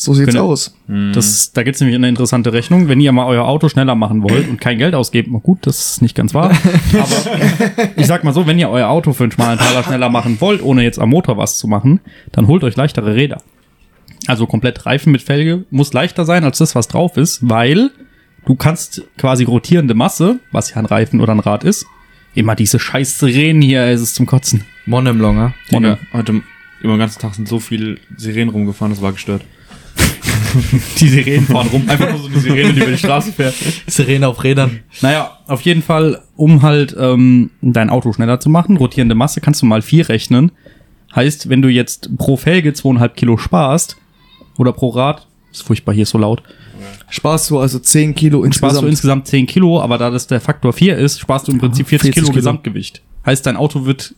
[0.00, 0.46] So sieht's Genau.
[0.52, 0.76] aus.
[0.86, 2.86] Das, da gibt's nämlich eine interessante Rechnung.
[2.86, 5.90] Wenn ihr mal euer Auto schneller machen wollt und kein Geld ausgebt, na gut, das
[5.90, 6.52] ist nicht ganz wahr.
[6.92, 10.40] Aber ich sag mal so, wenn ihr euer Auto für einen schmalen Taler schneller machen
[10.40, 11.98] wollt, ohne jetzt am Motor was zu machen,
[12.30, 13.42] dann holt euch leichtere Räder.
[14.28, 17.90] Also komplett Reifen mit Felge muss leichter sein als das, was drauf ist, weil
[18.46, 21.86] du kannst quasi rotierende Masse, was ja ein Reifen oder ein Rad ist,
[22.36, 24.62] immer diese scheiß Sirenen hier, es ist zum Kotzen.
[24.86, 25.54] Monemlonger.
[25.72, 26.42] Digga, heute
[26.82, 29.42] über den ganzen Tag sind so viele Sirenen rumgefahren, das war gestört.
[31.00, 33.54] Die Sirenen fahren rum, einfach nur so eine Sirene, die über die Straße fährt.
[33.86, 34.80] Sirene auf Rädern.
[35.00, 39.62] Naja, auf jeden Fall, um halt ähm, dein Auto schneller zu machen, rotierende Masse kannst
[39.62, 40.52] du mal vier rechnen.
[41.14, 43.96] Heißt, wenn du jetzt pro Felge zweieinhalb Kilo sparst,
[44.58, 46.42] oder pro Rad, ist furchtbar hier ist so laut,
[47.10, 48.82] Sparst du also 10 Kilo sparst insgesamt.
[48.82, 51.88] du insgesamt 10 Kilo, aber da das der Faktor 4 ist, sparst du im Prinzip
[51.88, 52.36] 40, 40 Kilo, Kilo.
[52.36, 53.02] Gesamtgewicht.
[53.24, 54.14] Heißt, dein Auto wird,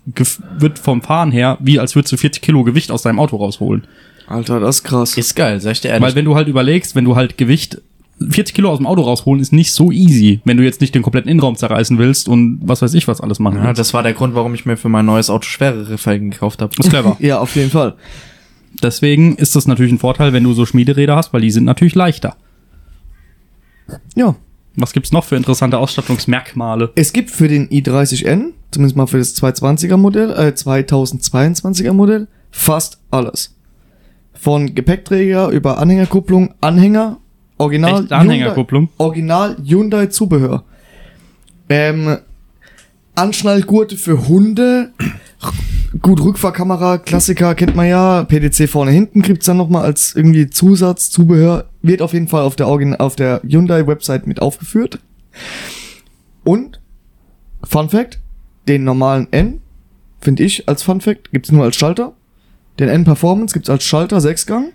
[0.59, 3.87] wird vom Fahren her, wie als würdest du 40 Kilo Gewicht aus deinem Auto rausholen.
[4.31, 5.17] Alter, das ist krass.
[5.17, 6.03] Ist geil, sag ich dir ehrlich.
[6.03, 7.83] Weil wenn du halt überlegst, wenn du halt Gewicht
[8.21, 11.03] 40 Kilo aus dem Auto rausholen, ist nicht so easy, wenn du jetzt nicht den
[11.03, 13.81] kompletten Innenraum zerreißen willst und was weiß ich was alles machen ja, willst.
[13.81, 16.73] das war der Grund, warum ich mir für mein neues Auto schwerere Felgen gekauft habe.
[16.77, 17.17] Das ist clever.
[17.21, 17.97] Ja, auf jeden Fall.
[18.83, 21.97] Deswegen ist das natürlich ein Vorteil, wenn du so Schmiederäder hast, weil die sind natürlich
[21.97, 22.37] leichter.
[24.15, 24.37] Ja.
[24.77, 26.93] Was gibt's noch für interessante Ausstattungsmerkmale?
[26.95, 33.01] Es gibt für den i30N, zumindest mal für das 220er Modell, äh, 2022er Modell, fast
[33.11, 33.57] alles.
[34.41, 37.19] Von Gepäckträger über Anhängerkupplung, Anhänger,
[37.59, 38.89] Original Echt Anhängerkupplung?
[38.89, 40.65] Hyundai, Original Hyundai Zubehör.
[41.69, 42.17] Ähm,
[43.15, 44.93] Anschnallgurte für Hunde.
[46.01, 48.25] Gut, Rückfahrkamera, Klassiker kennt man ja.
[48.25, 51.67] PDC vorne hinten gibt's dann nochmal als irgendwie Zusatz, Zubehör.
[51.83, 55.01] Wird auf jeden Fall auf der, Origin auf der Hyundai-Website mit aufgeführt.
[56.45, 56.81] Und,
[57.63, 58.21] Fun Fact,
[58.69, 59.61] den normalen N,
[60.19, 62.15] finde ich als Fun Fact, gibt's nur als Schalter.
[62.81, 64.71] Den N Performance gibt's als Schalter Sechsgang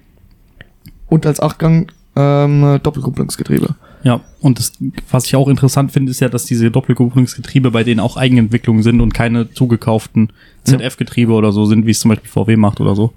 [1.07, 3.75] und als Achtgang ähm, Doppelkupplungsgetriebe.
[4.03, 4.71] Ja, und das,
[5.09, 9.01] was ich auch interessant finde, ist ja, dass diese Doppelkupplungsgetriebe bei denen auch Eigenentwicklungen sind
[9.01, 10.29] und keine zugekauften
[10.63, 13.11] ZF-Getriebe oder so sind, wie es zum Beispiel VW macht oder so.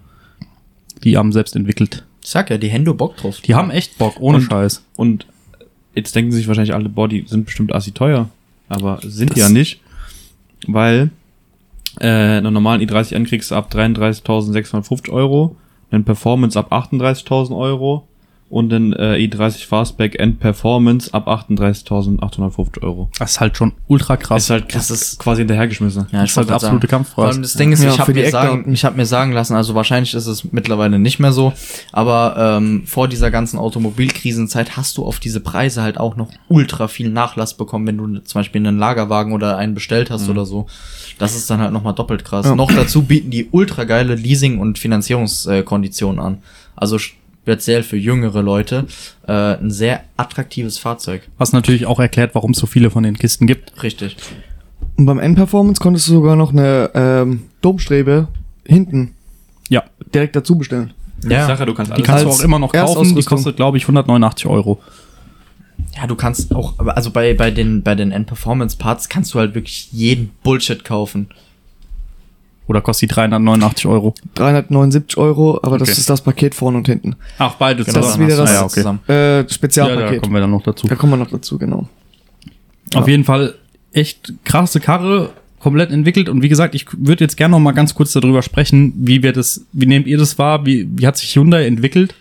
[1.05, 2.05] Die haben selbst entwickelt.
[2.25, 3.41] Ich sag ja, die Hände Bock drauf.
[3.43, 4.83] Die haben echt Bock, ohne Und- Scheiß.
[4.97, 5.27] Und
[5.95, 8.31] jetzt denken sich wahrscheinlich alle, boah, die sind bestimmt assi teuer.
[8.71, 9.81] Aber sind die Das- ja nicht.
[10.67, 11.11] Weil
[12.01, 15.57] äh, einen normalen i30N kriegst du ab 33.650 Euro,
[15.91, 18.07] einen Performance ab 38.000 Euro
[18.51, 23.11] und den äh, i30 Fastback End Performance ab 38.850 Euro.
[23.19, 24.45] Das ist halt schon ultra krass.
[24.45, 26.07] ist halt das ist- quasi hinterhergeschmissen.
[26.13, 26.87] Ja, Das ist halt absolute.
[26.87, 27.15] Kampfpreis.
[27.15, 28.73] Vor allem das Ding ist, Ja, ich habe mir, sagen, Eckdaten.
[28.73, 31.53] ich hab mir sagen lassen, also wahrscheinlich ist es mittlerweile nicht mehr so,
[31.93, 36.89] aber ähm, vor dieser ganzen Automobilkrisenzeit hast du auf diese Preise halt auch noch ultra
[36.89, 40.67] viel Nachlass bekommen, wenn du zum Beispiel einen Lagerwagen oder einen bestellt hast oder so.
[41.19, 42.47] Das ist dann halt nochmal doppelt krass.
[42.47, 42.55] Ja.
[42.55, 46.39] Noch dazu bieten die ultra geile Leasing- und Finanzierungskonditionen an.
[46.77, 48.87] Also speziell für jüngere Leute
[49.27, 51.23] äh, ein sehr attraktives Fahrzeug.
[51.39, 53.83] Was natürlich auch erklärt, warum es so viele von den Kisten gibt.
[53.83, 54.17] Richtig.
[54.97, 58.29] Und beim N-Performance konntest du sogar noch eine ähm, Domstrebe
[58.65, 59.15] hinten
[59.69, 60.93] Ja, direkt dazu bestellen.
[61.23, 62.07] Ich sag ja, du kannst die alles.
[62.07, 63.15] kannst du auch immer noch kaufen.
[63.15, 64.81] Die kostet, glaube ich, 189 Euro.
[66.01, 69.89] Ja, du kannst auch, also bei, bei den, bei den End-Performance-Parts kannst du halt wirklich
[69.93, 71.27] jeden Bullshit kaufen.
[72.69, 74.15] Oder kostet die 389 Euro?
[74.37, 75.99] 379 Euro, aber das Okay.
[75.99, 77.17] ist das Paket vorne und hinten.
[77.39, 78.75] Ach, beide Das ist wieder das- Ah, ja, okay.
[78.75, 79.01] zusammen.
[79.09, 80.23] Äh, Ja, da Spezialpaket.
[80.23, 80.87] kommen wir dann noch dazu.
[80.87, 81.89] da kommen wir noch dazu, genau.
[82.95, 83.55] Auf jeden Fall
[83.93, 85.31] echt krasse Karre,
[85.61, 86.29] komplett entwickelt.
[86.29, 89.33] Und wie gesagt, ich würde jetzt gerne noch mal ganz kurz darüber sprechen, wie wir
[89.33, 90.65] das, wie nehmt ihr das wahr?
[90.65, 92.15] Wie, wie hat sich Hyundai entwickelt?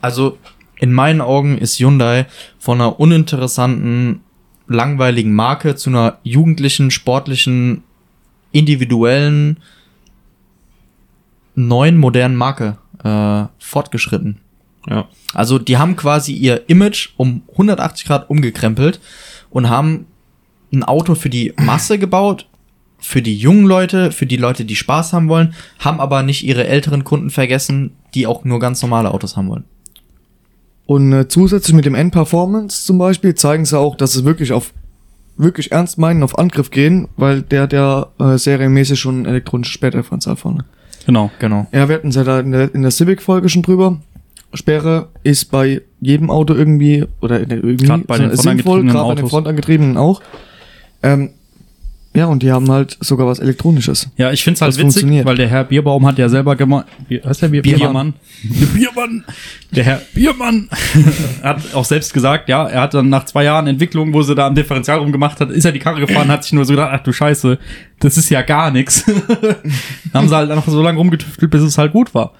[0.00, 0.38] Also,
[0.80, 2.26] in meinen Augen ist Hyundai
[2.58, 4.20] von einer uninteressanten,
[4.66, 7.82] langweiligen Marke zu einer jugendlichen, sportlichen,
[8.52, 9.58] individuellen,
[11.54, 14.40] neuen, modernen Marke äh, fortgeschritten.
[14.88, 15.08] Ja.
[15.34, 19.00] Also die haben quasi ihr Image um 180 Grad umgekrempelt
[19.50, 20.06] und haben
[20.72, 22.46] ein Auto für die Masse gebaut,
[22.98, 26.66] für die jungen Leute, für die Leute, die Spaß haben wollen, haben aber nicht ihre
[26.66, 29.64] älteren Kunden vergessen, die auch nur ganz normale Autos haben wollen.
[30.88, 34.72] Und äh, zusätzlich mit dem N-Performance zum Beispiel zeigen sie auch, dass sie wirklich auf
[35.36, 40.36] wirklich ernst meinen, auf Angriff gehen, weil der hat ja äh, serienmäßig schon elektronische Sperrdifferenzial
[40.36, 40.64] vorne.
[41.04, 41.30] Genau.
[41.40, 41.66] Genau.
[41.72, 43.98] Ja, wir hatten es ja da in der, in der Civic-Folge schon drüber.
[44.50, 49.14] Ausgangssperre ist bei jedem Auto irgendwie, oder in der- irgendwie bei den frontangetriebenen gerade bei
[49.16, 50.22] den frontangetriebenen auch.
[51.02, 51.30] Ähm,
[52.18, 54.08] ja, und die haben halt sogar was Elektronisches.
[54.16, 55.24] Ja, ich find's halt Das witzig, funktioniert.
[55.26, 58.12] weil der Herr Bierbaum hat ja selber gemeint, Bier, heißt der Bier, Biermann.
[58.12, 58.14] Biermann?
[58.60, 59.24] Der Biermann.
[59.70, 60.68] Der Herr Biermann
[61.42, 64.46] hat auch selbst gesagt, ja, er hat dann nach zwei Jahren Entwicklung, wo sie da
[64.46, 67.02] am Differential rumgemacht hat, ist er die Karre gefahren, hat sich nur so gedacht, ach
[67.02, 67.58] du Scheiße,
[68.00, 69.04] das ist ja gar nichts.
[70.14, 72.32] haben sie halt noch so lange rumgetüftelt, bis es halt gut war.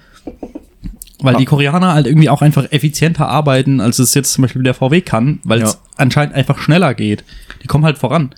[1.21, 4.73] Weil die Koreaner halt irgendwie auch einfach effizienter arbeiten, als es jetzt zum Beispiel der
[4.73, 5.79] VW kann, weil es Ja.
[5.97, 7.25] anscheinend einfach schneller geht.
[7.61, 8.29] Die kommen halt voran.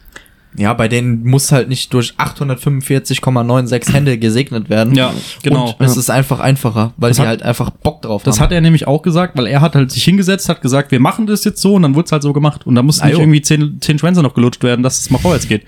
[0.58, 4.96] Ja, bei denen muss halt nicht durch 845,96 Hände gesegnet werden.
[4.96, 5.74] Ja, genau.
[5.78, 8.46] Und es ist einfach einfacher, weil Das sie hat- halt einfach Bock drauf Das haben.
[8.46, 11.26] hat er nämlich auch gesagt, weil er hat halt sich hingesetzt, hat gesagt, wir machen
[11.28, 12.66] das jetzt so und dann wurde es halt so gemacht.
[12.68, 15.48] Und da mussten nicht irgendwie zehn, zehn Schwänze noch gelutscht werden, dass es mal vorwärts
[15.48, 15.64] geht.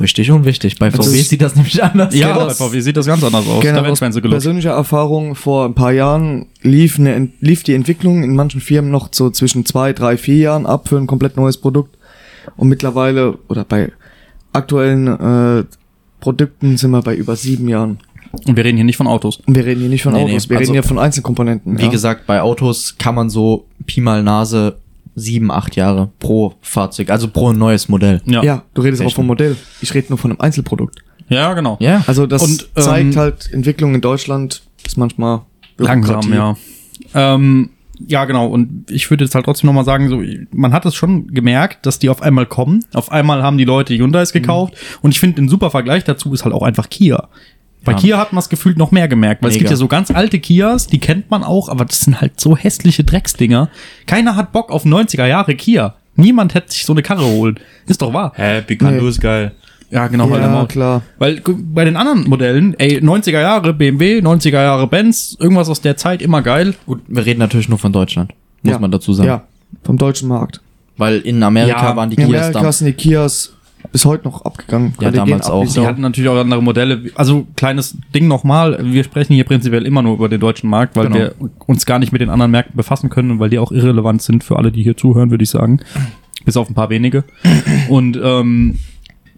[0.00, 0.78] Richtig und wichtig.
[0.78, 2.58] Bei VW es- sieht das nämlich anders Ja, bei aus.
[2.58, 3.60] VW sieht das ganz anders aus.
[3.62, 4.42] Gerne da werden aus Schwänze gelutscht.
[4.42, 9.08] persönlicher Erfahrung vor ein paar Jahren lief, eine, lief die Entwicklung in manchen Firmen noch
[9.10, 11.96] so zwischen zwei, drei, vier Jahren ab für ein komplett neues Produkt.
[12.56, 13.92] Und mittlerweile, oder bei
[14.52, 15.64] aktuellen äh,
[16.20, 17.98] Produkten sind wir bei über sieben Jahren.
[18.46, 19.38] Und wir reden hier nicht von Autos.
[19.46, 21.78] Und wir reden hier nicht von Nee, Autos, nee, wir also- reden hier von Einzelkomponenten.
[21.78, 21.88] Wie ja.
[21.90, 24.76] gesagt, bei Autos kann man so Pi mal Nase
[25.14, 28.20] sieben, acht Jahre pro Fahrzeug, also pro neues Modell.
[28.26, 29.16] Ja, ja, Ja, du redest aber Rechnen.
[29.16, 29.56] vom Modell.
[29.80, 31.02] Ich rede nur von einem Einzelprodukt.
[31.28, 31.76] genau.
[31.80, 32.04] Ja.
[32.06, 35.40] Also das Und, ähm, zeigt halt, Entwicklung in Deutschland ist manchmal
[35.78, 36.56] Langsam, ja.
[37.14, 37.70] Ähm,
[38.06, 38.46] ja, genau.
[38.46, 41.98] Und ich würde jetzt halt trotzdem nochmal sagen, so, man hat es schon gemerkt, dass
[41.98, 42.84] die auf einmal kommen.
[42.92, 44.74] Auf einmal haben die Leute Hyundais gekauft.
[45.02, 47.28] Und ich finde, ein super Vergleich dazu ist halt auch einfach Kia.
[47.84, 47.98] Bei Ja.
[47.98, 49.62] Kia hat man es gefühlt noch mehr gemerkt, weil es Mega.
[49.64, 52.56] gibt ja so ganz alte Kias, die kennt man auch, aber das sind halt so
[52.56, 53.68] hässliche Drecksdinger.
[54.06, 55.94] Keiner hat Bock auf 90er Jahre Kia.
[56.16, 57.60] Niemand hätte sich so eine Karre holen.
[57.86, 58.32] Ist doch wahr.
[58.34, 59.08] Hä, Picanto Nee.
[59.10, 59.52] ist geil.
[59.90, 60.28] Ja, genau.
[60.30, 60.66] halt Ja, immer.
[60.66, 61.02] klar.
[61.18, 65.96] Weil bei den anderen Modellen, ey, 90er Jahre BMW, 90er Jahre Benz, irgendwas aus der
[65.96, 66.74] Zeit, immer geil.
[66.86, 68.78] Gut, wir reden natürlich nur von Deutschland, muss Ja.
[68.80, 69.28] man dazu sagen.
[69.28, 69.42] Ja,
[69.84, 70.60] vom deutschen Markt.
[70.96, 72.72] Weil in Amerika Ja, waren die In Kias Amerika da.
[72.72, 73.52] sind die Kias
[73.92, 74.94] bis heute noch abgegangen.
[74.98, 75.64] Ja, Weil die damals auch.
[75.66, 75.86] Sau.
[75.86, 77.02] hatten natürlich auch andere Modelle.
[77.14, 81.04] Also kleines Ding nochmal, wir sprechen hier prinzipiell immer nur über den deutschen Markt, weil
[81.06, 81.16] Genau.
[81.16, 81.34] wir
[81.66, 84.42] uns gar nicht mit den anderen Märkten befassen können und weil die auch irrelevant sind
[84.42, 85.80] für alle, die hier zuhören, würde ich sagen.
[86.44, 87.22] Bis auf ein paar wenige.
[87.88, 88.78] Und ähm,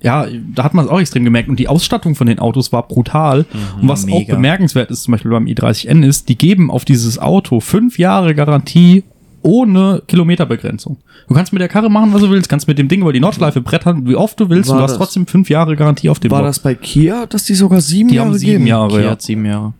[0.02, 1.48] ja, da hat man es auch extrem gemerkt.
[1.48, 3.46] Und die Ausstattung von den Autos war brutal.
[3.80, 4.34] und was auch mega.
[4.34, 9.04] bemerkenswert ist, zum Beispiel beim i30N ist, die geben auf dieses Auto fünf Jahre Garantie
[9.42, 10.96] ohne Kilometerbegrenzung.
[11.28, 13.20] Du kannst mit der Karre machen, was du willst, kannst mit dem Ding über die
[13.20, 16.18] Nordschleife brettern, wie oft du willst, War du hast das- trotzdem fünf Jahre Garantie auf
[16.18, 16.48] dem War Block.
[16.50, 18.66] das bei Kia, dass die sogar sieben Die Jahre haben sieben geben?
[18.66, 19.10] Jahre, Kia ja.
[19.10, 19.72] hat sieben Jahre.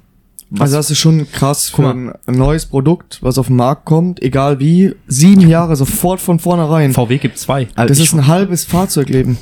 [0.58, 4.58] Also das ist schon krass für ein neues Produkt, was auf den Markt kommt, egal
[4.60, 6.92] wie, sieben Jahre sofort von vornherein.
[6.94, 7.68] VW gibt zwei.
[7.76, 9.36] Das ich, ist ein halbes Fahrzeugleben.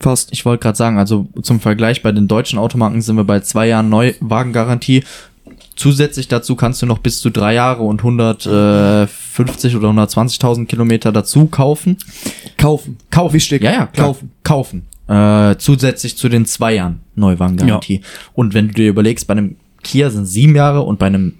[0.00, 0.32] Fast.
[0.32, 3.68] ich wollte gerade sagen, also zum Vergleich bei den deutschen Automarken sind wir bei zwei
[3.68, 5.04] Jahren Neuwagengarantie.
[5.76, 11.46] Zusätzlich dazu kannst du noch bis zu drei Jahre und 150 oder 120.000 Kilometer dazu
[11.46, 11.96] kaufen.
[12.56, 12.98] Kaufen.
[13.10, 13.34] Kaufen.
[13.34, 13.62] Wichtig.
[13.62, 14.08] Ja, ja, klar.
[14.08, 14.30] Kaufen.
[14.44, 14.86] Kaufen.
[15.08, 18.02] Äh, zusätzlich zu den zwei Jahren Neuwagengarantie.
[18.34, 21.34] Und wenn du dir überlegst, bei einem Kia sind sieben Jahre und bei einem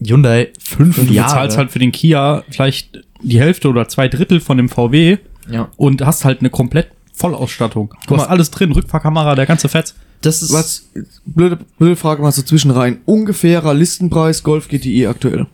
[0.00, 1.30] Hyundai fünf Und du Jahre.
[1.30, 5.18] bezahlst halt für den Kia vielleicht die Hälfte oder zwei Drittel von dem VW
[5.50, 5.68] ja.
[5.76, 7.88] und hast halt eine komplett Vollausstattung.
[7.88, 8.30] Du Guck hast mal.
[8.30, 9.94] alles drin, Rückfahrkamera, der ganze Fetz.
[10.20, 10.88] Das ist Was,
[11.24, 13.00] blöde, blöde Frage mal so zwischenrein.
[13.06, 15.46] Ungefährer Listenpreis Golf GTI aktuell.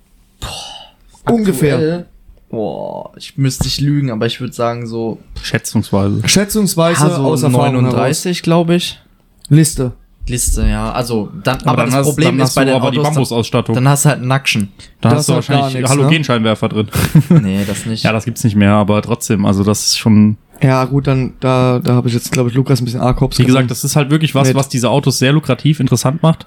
[1.25, 1.75] Ungefähr.
[1.75, 2.07] Aktuell,
[2.51, 6.21] Boah, ich müsste nicht lügen, aber ich würde sagen so, Schätzungsweise.
[6.29, 9.01] Schätzungsweise so aus Erfahrung 39, glaube ich.
[9.49, 9.93] Liste.
[10.27, 10.93] Liste, ja.
[10.93, 13.15] Also, dann, aber, dann das hast, Problem dann ist bei den aber die Autos, dann,
[13.15, 13.75] Bambusausstattung.
[13.75, 14.69] dann hast du halt einen Nackschen.
[15.01, 15.97] Da das hast du wahrscheinlich nix, ne?
[15.97, 16.89] Halogenscheinwerfer drin.
[17.31, 18.03] Nee, das nicht.
[18.05, 21.81] ja, das gibt's nicht mehr, aber trotzdem, also das ist schon, Ja, gut, dann, da,
[21.81, 23.97] da habe ich jetzt, glaube ich, Lukas ein bisschen arg hops wie gesagt, das ist
[23.97, 26.47] halt wirklich was, Mit- was diese Autos sehr lukrativ, interessant macht.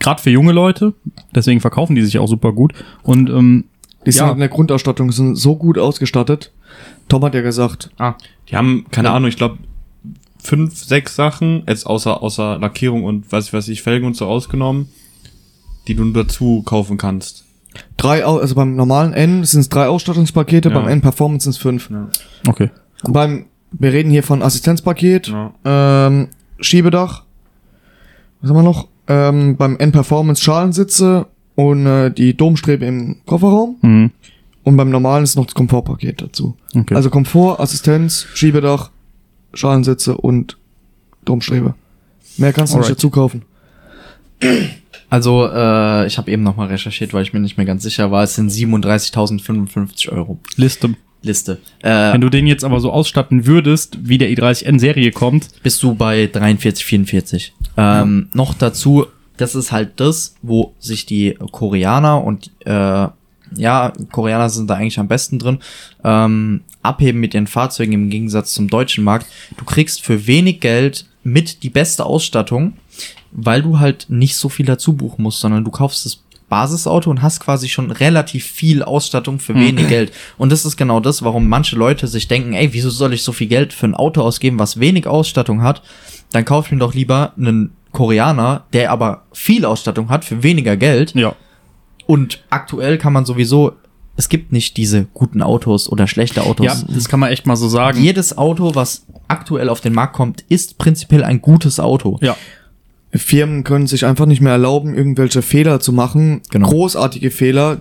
[0.00, 0.92] Gerade für junge Leute.
[1.34, 2.72] Deswegen verkaufen die sich auch super gut.
[3.02, 3.64] Und ähm,
[4.04, 4.32] Die sind ja.
[4.32, 6.52] in der Grundausstattung sind so gut ausgestattet.
[7.08, 8.14] Tom hat ja gesagt, Ah,
[8.50, 9.58] Die haben, keine Ahnung, ich glaube,
[10.42, 14.88] fünf, sechs Sachen, jetzt außer, außer Lackierung und was weiß ich, Felgen und so ausgenommen,
[15.88, 17.44] die du dazu kaufen kannst.
[17.96, 20.74] drei, also beim normalen N sind es drei Ausstattungspakete, Ja.
[20.78, 21.88] beim N Performance sind es fünf.
[22.48, 22.70] okay.
[23.06, 23.46] Beim,
[23.78, 25.52] wir reden hier von Assistenzpaket, Ja.
[25.64, 26.28] ähm,
[26.60, 27.24] Schiebedach,
[28.40, 28.88] was haben wir noch?
[29.06, 33.76] Ähm, beim N Performance Schalensitze und äh, die Domstrebe im Kofferraum.
[33.82, 34.10] Mhm.
[34.62, 36.56] Und beim normalen ist noch das Komfortpaket dazu.
[36.74, 36.94] okay.
[36.94, 38.90] Also Komfort, Assistenz, Schiebedach,
[39.52, 40.56] Schalensitze und
[41.26, 41.74] Domstrebe.
[42.38, 42.98] Mehr kannst du nicht Alright.
[42.98, 43.42] dazu kaufen.
[45.10, 48.24] Also, äh, ich habe eben nochmal recherchiert, weil ich mir nicht mehr ganz sicher war.
[48.24, 50.38] Es sind 37.055 Euro.
[50.56, 50.94] Liste.
[51.24, 51.58] Liste.
[51.82, 55.82] Äh, Wenn du den jetzt aber so ausstatten würdest, wie der i30N Serie kommt, bist
[55.82, 57.52] du bei 43, 44.
[57.76, 59.06] Ähm, Noch dazu
[59.36, 63.08] das ist halt das, wo sich die Koreaner und äh,
[63.56, 65.58] ja, Koreaner sind da eigentlich am besten drin,
[66.02, 69.26] ähm, abheben mit ihren Fahrzeugen im Gegensatz zum deutschen Markt.
[69.56, 72.74] Du kriegst für wenig Geld mit die beste Ausstattung,
[73.32, 76.16] weil du halt nicht so viel dazu buchen musst, sondern du kaufst das
[76.54, 80.12] Basisauto und hast quasi schon relativ viel Ausstattung für wenig Geld.
[80.38, 83.32] Und das ist genau das, warum manche Leute sich denken, ey, wieso soll ich so
[83.32, 85.82] viel Geld für ein Auto ausgeben, was wenig Ausstattung hat?
[86.30, 90.76] Dann kauf ich mir doch lieber einen Koreaner, der aber viel Ausstattung hat für weniger
[90.76, 91.12] Geld.
[91.16, 91.34] Ja.
[92.06, 93.72] Und aktuell kann man sowieso,
[94.16, 96.66] es gibt nicht diese guten Autos oder schlechte Autos.
[96.66, 98.00] Ja, das kann man echt mal so sagen.
[98.00, 102.20] Jedes Auto, was aktuell auf den Markt kommt, ist prinzipiell ein gutes Auto.
[102.22, 102.36] Ja.
[103.14, 106.42] Firmen können sich einfach nicht mehr erlauben, irgendwelche Fehler zu machen.
[106.50, 106.68] Genau.
[106.68, 107.80] Großartige Fehler,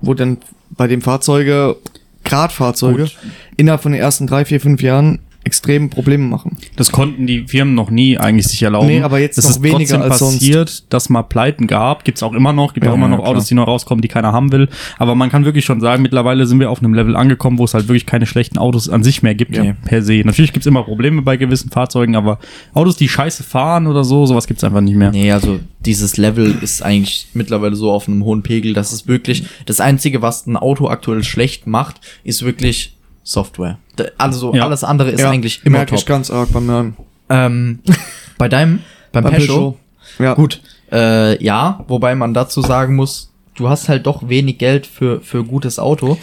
[0.00, 0.38] wo dann
[0.70, 1.76] bei dem Fahrzeuge,
[2.24, 3.08] gerade Fahrzeuge,
[3.56, 6.56] innerhalb von den ersten drei, vier, fünf Jahren extrem Probleme machen.
[6.76, 8.86] Das konnten die Firmen noch nie eigentlich sich erlauben.
[8.86, 10.34] Nee, aber jetzt es noch ist weniger trotzdem als sonst.
[10.38, 12.04] passiert, dass mal Pleiten gab.
[12.04, 12.74] Gibt's auch immer noch.
[12.74, 14.68] Gibt Ja, auch immer ja, noch Autos, die noch rauskommen, die keiner haben will.
[14.98, 17.74] Aber man kann wirklich schon sagen, mittlerweile sind wir auf einem Level angekommen, wo es
[17.74, 19.74] halt wirklich keine schlechten Autos an sich mehr gibt, Ja.
[19.84, 20.22] per se.
[20.24, 22.38] Natürlich gibt's immer Probleme bei gewissen Fahrzeugen, aber
[22.74, 25.10] Autos, die scheiße fahren oder so, sowas gibt's einfach nicht mehr.
[25.10, 29.44] Nee, also dieses Level ist eigentlich mittlerweile so auf einem hohen Pegel, dass es wirklich
[29.66, 33.78] das einzige, was ein Auto aktuell schlecht macht, ist wirklich Software.
[34.18, 34.64] Also Ja.
[34.64, 36.08] alles andere ist eigentlich immer merke ich top.
[36.08, 36.92] ganz arg bei mir.
[37.28, 37.80] Ähm,
[38.38, 38.80] bei deinem,
[39.12, 39.76] beim Bei Peugeot,
[40.18, 40.34] Ja.
[40.34, 45.20] gut, äh, ja, wobei man dazu sagen muss, du hast halt doch wenig Geld für,
[45.20, 46.16] für gutes Auto.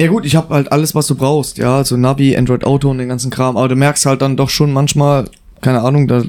[0.00, 2.98] Ja gut, ich habe halt alles, was du brauchst, ja, also Navi, Android Auto und
[2.98, 5.26] den ganzen Kram, aber du merkst halt dann doch schon manchmal,
[5.60, 6.22] keine Ahnung, da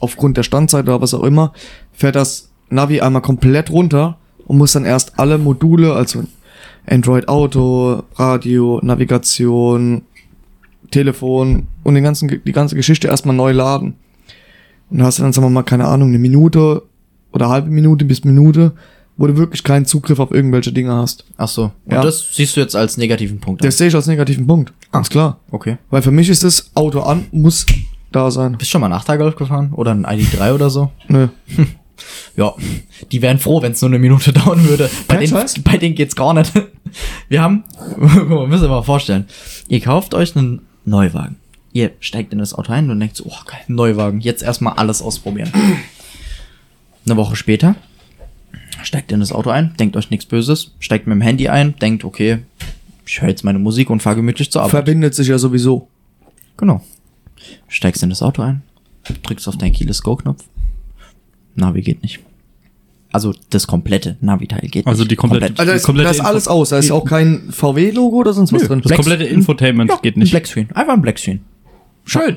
[0.00, 1.52] aufgrund der Standzeit oder was auch immer,
[1.92, 6.24] fährt das Navi einmal komplett runter und muss dann erst alle Module, also
[6.90, 10.02] Android Auto, Radio, Navigation,
[10.90, 13.94] Telefon und den ganzen, die ganze Geschichte erstmal neu laden.
[14.90, 16.82] Und da hast du dann, sagen wir mal, keine Ahnung, eine Minute
[17.32, 18.72] oder halbe Minute bis Minute,
[19.16, 21.24] wo du wirklich keinen Zugriff auf irgendwelche Dinge hast.
[21.36, 21.70] Ach so.
[21.84, 22.02] Und Ja.
[22.02, 23.64] das siehst du jetzt als negativen Punkt.
[23.64, 24.72] Das sehe ich als negativen Punkt.
[24.90, 25.38] Ganz klar.
[25.52, 25.78] Okay.
[25.90, 27.66] Weil für mich ist das Auto an, muss
[28.10, 28.52] da sein.
[28.52, 29.72] Bist du schon mal nach Golf gefahren?
[29.74, 30.90] Oder ein ID3 oder so?
[31.06, 31.28] Nö.
[32.36, 32.54] Ja,
[33.12, 34.90] die wären froh, wenn es nur eine Minute dauern würde.
[35.06, 35.62] Bei Kein denen, Scheiß?
[35.62, 36.52] bei denen geht's gar nicht.
[37.28, 37.64] Wir haben,
[37.96, 39.26] müssen wir mal vorstellen,
[39.68, 41.36] ihr kauft euch einen Neuwagen.
[41.72, 45.00] Ihr steigt in das Auto ein und denkt so, oh geil, Neuwagen, jetzt erstmal alles
[45.00, 45.52] ausprobieren.
[47.06, 47.76] Eine Woche später
[48.82, 52.04] steigt in das Auto ein, denkt euch nichts Böses, steigt mit dem Handy ein, denkt,
[52.04, 52.38] okay,
[53.06, 54.70] ich höre jetzt meine Musik und fahre gemütlich zur Arbeit.
[54.70, 55.88] Verbindet sich ja sowieso.
[56.56, 56.82] Genau.
[57.68, 58.62] Steigst in das Auto ein,
[59.22, 60.44] drückst auf deinen Keyless Go Knopf.
[61.54, 62.20] Navi geht nicht.
[63.12, 65.10] Also das komplette Navi-Teil geht Also nicht.
[65.10, 65.58] die komplette- Komplett.
[65.60, 66.68] Also da ist, komplette da ist Info- alles aus.
[66.68, 68.68] Da ist auch kein VW-Logo oder sonst was Nö.
[68.68, 68.82] drin.
[68.82, 70.30] Das komplette Infotainment Ja, geht ein nicht.
[70.30, 70.70] Blackscreen.
[70.72, 71.40] Einfach ein Blackscreen.
[72.04, 72.36] Schön.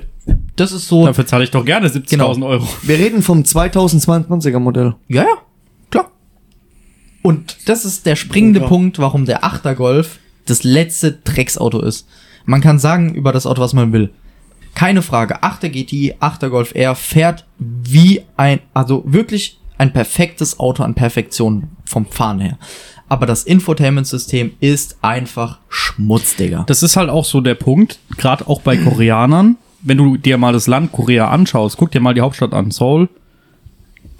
[0.55, 1.05] Das ist so.
[1.05, 2.09] Dafür zahle ich doch gerne 70.000
[2.41, 2.47] Genau.
[2.47, 2.67] Euro.
[2.81, 4.95] Wir reden vom 2022er Modell.
[5.09, 5.37] Ja, ja.
[5.91, 6.09] Klar.
[7.21, 8.67] Und das ist der springende Ja.
[8.67, 12.07] Punkt, warum der 8er Golf das letzte Drecksauto ist.
[12.45, 14.09] Man kann sagen über das Auto, was man will.
[14.75, 15.43] Keine Frage.
[15.43, 21.69] 8er GTI, 8er Golf R fährt wie ein, also wirklich ein perfektes Auto an Perfektion
[21.85, 22.57] vom Fahren her.
[23.09, 26.63] Aber das Infotainment-System ist einfach Schmutz, Digga.
[26.67, 30.53] Das ist halt auch so der Punkt, gerade auch bei Koreanern, wenn du dir mal
[30.53, 33.09] das Land Korea anschaust, guck dir mal die Hauptstadt an, Seoul.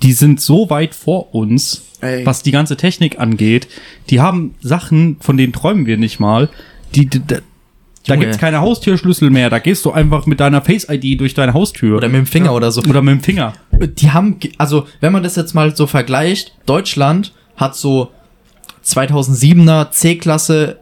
[0.04, 2.26] Die sind so weit vor uns, Ey.
[2.26, 3.68] was die ganze Technik angeht.
[4.10, 6.50] Die haben Sachen, von denen träumen wir nicht mal.
[6.94, 7.22] Die, die,
[8.06, 9.50] da gibt's keine Haustürschlüssel mehr.
[9.50, 11.98] Da gehst du einfach mit deiner Face-ID durch deine Haustür.
[11.98, 12.82] Oder mit dem Finger oder so.
[12.82, 13.54] Oder mit dem Finger.
[13.72, 18.12] die haben, also wenn man das jetzt mal so vergleicht, Deutschland hat so
[18.86, 20.80] 2007er C-Klasse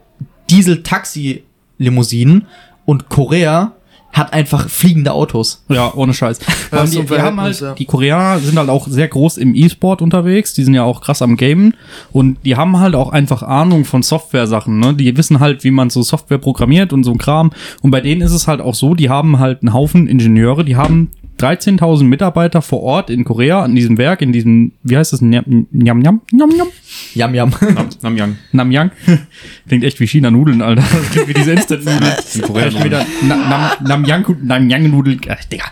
[0.49, 2.47] Diesel-Taxi-Limousinen
[2.85, 3.73] und Korea
[4.13, 5.63] hat einfach fliegende Autos.
[5.69, 6.39] Ja, ohne Scheiß.
[6.71, 7.73] Ja, die, die haben halt, ja.
[7.73, 10.53] die Koreaner sind halt auch sehr groß im E-Sport unterwegs.
[10.53, 11.75] Die sind ja auch krass am Gamen.
[12.13, 14.79] Und die haben halt auch einfach Ahnung von Software-Sachen.
[14.79, 14.93] Ne?
[14.93, 17.51] Die wissen halt, wie man so Software programmiert und so ein Kram.
[17.81, 20.63] Und bei denen ist es halt auch so, die haben halt einen Haufen Ingenieure.
[20.63, 21.09] Die haben
[21.41, 25.21] 13.000 Mitarbeiter vor Ort in Korea an diesem Werk, in diesem, wie heißt das?
[25.21, 26.67] Nyam, Nyam, Nyam, Nyam, Nyam.
[27.13, 27.53] Yam Yam.
[27.73, 28.37] Nam, Namyang.
[28.51, 28.91] Namyang.
[29.67, 30.83] Klingt echt wie China-Nudeln, Alter.
[30.91, 32.13] Das klingt wie diese Instant-Nudeln.
[32.35, 35.21] In Korea Ja, schon wieder Na, Nam, Namyang, Namyang-Nudeln.
[35.29, 35.65] Ach, Digga.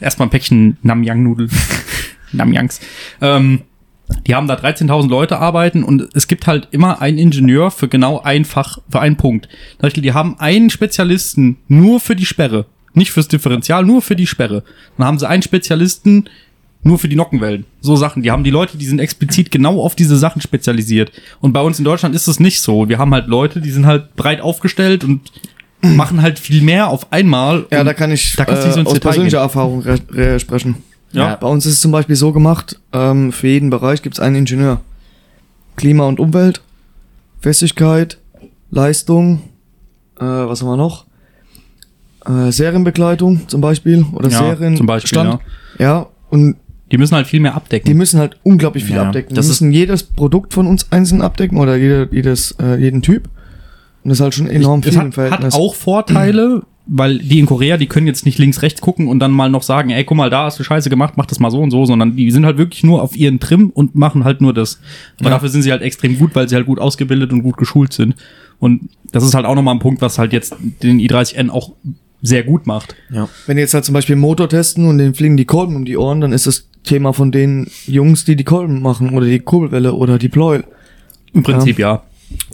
[0.00, 1.50] Erstmal ein Päckchen Namyang-Nudeln.
[2.32, 2.80] Namyangs.
[3.20, 3.62] Ähm,
[4.26, 8.20] die haben da 13.000 Leute arbeiten und es gibt halt immer einen Ingenieur für genau
[8.20, 9.46] ein Fach, für einen Punkt.
[9.72, 12.66] Zum Beispiel, die haben einen Spezialisten nur für die Sperre.
[12.94, 14.64] Nicht fürs Differential, nur für die Sperre.
[14.96, 16.28] Dann haben sie einen Spezialisten
[16.82, 17.66] nur für die Nockenwellen.
[17.80, 18.22] So Sachen.
[18.22, 21.12] Die haben die Leute, die sind explizit genau auf diese Sachen spezialisiert.
[21.40, 22.88] Und bei uns in Deutschland ist es nicht so.
[22.88, 25.20] Wir haben halt Leute, die sind halt breit aufgestellt und
[25.82, 27.66] machen halt viel mehr auf einmal.
[27.70, 29.44] Ja, da kann ich da kannst so äh, ins aus persönlicher gehen.
[29.44, 30.76] Erfahrung re re sprechen.
[31.12, 31.36] Ja.
[31.36, 34.36] Bei uns ist es zum Beispiel so gemacht, ähm, für jeden Bereich gibt es einen
[34.36, 34.80] Ingenieur.
[35.76, 36.62] Klima und Umwelt,
[37.40, 38.18] Festigkeit,
[38.70, 39.42] Leistung,
[40.20, 41.06] äh, was haben wir noch?
[42.26, 45.40] Äh, Serienbegleitung zum Beispiel oder Ja, Serien zum Beispiel, Stand.
[45.78, 46.06] Ja.
[46.28, 46.56] und
[46.92, 47.86] Die müssen halt viel mehr abdecken.
[47.88, 49.34] die müssen halt unglaublich viel Ja, abdecken.
[49.34, 53.00] das Die ist- müssen jedes Produkt von uns einzeln abdecken oder jede, jedes, äh, jeden
[53.02, 53.28] Typ.
[54.02, 55.54] Und das ist halt schon enorm es viel im hat, Verhältnis.
[55.54, 59.18] hat auch Vorteile, weil die in Korea, die können jetzt nicht links, rechts gucken und
[59.20, 61.50] dann mal noch sagen, ey, guck mal, da hast du Scheiße gemacht, mach das mal
[61.50, 64.40] so und so, sondern die sind halt wirklich nur auf ihren Trim und machen halt
[64.40, 64.80] nur das.
[65.20, 65.36] Aber Ja.
[65.36, 68.14] dafür sind sie halt extrem gut, weil sie halt gut ausgebildet und gut geschult sind.
[68.58, 71.72] Und das ist halt auch nochmal ein Punkt, was halt jetzt den i30N auch
[72.22, 72.94] sehr gut macht.
[73.46, 75.84] Wenn die jetzt halt zum Beispiel einen Motor testen und denen fliegen die Kolben um
[75.84, 79.38] die Ohren, dann ist das Thema von den Jungs, die die Kolben machen oder die
[79.40, 80.64] Kurbelwelle oder die Pleuel.
[81.32, 82.02] Im Prinzip ja.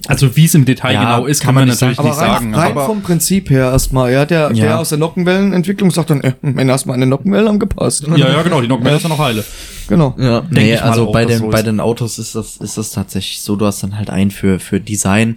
[0.09, 2.09] Also wie es im Detail Ja, genau ist, kann man man nicht natürlich sagen.
[2.09, 2.55] nicht Aber rein, sagen.
[2.55, 4.65] rein aber vom Prinzip her erstmal, ja, der, Ja.
[4.65, 8.07] der aus der Nockenwellenentwicklung sagt dann, äh, wenn erstmal eine Nockenwelle haben gepasst.
[8.09, 9.45] ja, ja, genau, die Nockenwelle ist ja noch heile.
[9.89, 10.15] Genau.
[10.19, 12.57] Ja, Denk nee, ich mal also auch, bei den, so bei den Autos ist das,
[12.57, 15.37] ist das tatsächlich so, du hast dann halt einen für, für Design,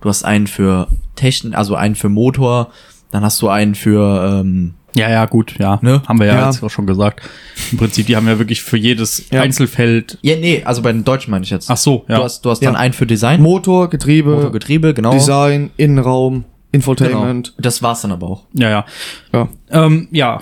[0.00, 2.70] du hast einen für Technik, also einen für Motor,
[3.16, 5.78] dann hast du einen für, ähm, Ja, ja, gut, ja.
[5.82, 6.02] Ne?
[6.06, 6.46] Haben wir ja, Ja.
[6.46, 7.20] jetzt auch schon gesagt.
[7.72, 9.40] Im Prinzip, die haben ja wirklich für jedes Ja.
[9.42, 10.18] Einzelfeld.
[10.22, 11.70] ja, nee, also bei den Deutschen meine ich jetzt.
[11.70, 12.16] Ach so, ja.
[12.16, 12.80] Du hast, du hast dann Ja.
[12.80, 15.12] einen für Design, Motor, Getriebe, Motor, Getriebe, genau.
[15.12, 17.48] Design, Innenraum, Infotainment.
[17.48, 17.62] Genau.
[17.62, 18.44] Das war's dann aber auch.
[18.54, 18.84] Ja, ja.
[19.32, 19.48] Ja.
[19.70, 20.40] Ähm, ja.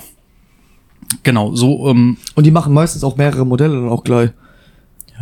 [1.23, 4.31] Genau, so, ähm, Und die machen meistens auch mehrere Modelle dann auch gleich.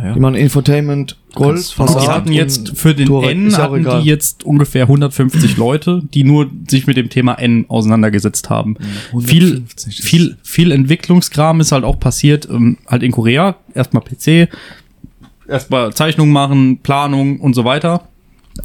[0.03, 3.37] Ja, Die machen Infotainment, Gold, Kannst von die hatten jetzt für den Touareg.
[3.37, 4.01] N ja hatten egal.
[4.01, 8.75] die jetzt ungefähr 150 Leute, die nur sich mit dem Thema N auseinandergesetzt haben.
[9.19, 13.55] Viel, 150 ist- viel, viel Entwicklungskram ist halt auch passiert, ähm, halt in Korea.
[13.73, 14.49] Erstmal PC,
[15.47, 18.07] erstmal Zeichnung machen, Planung und so weiter.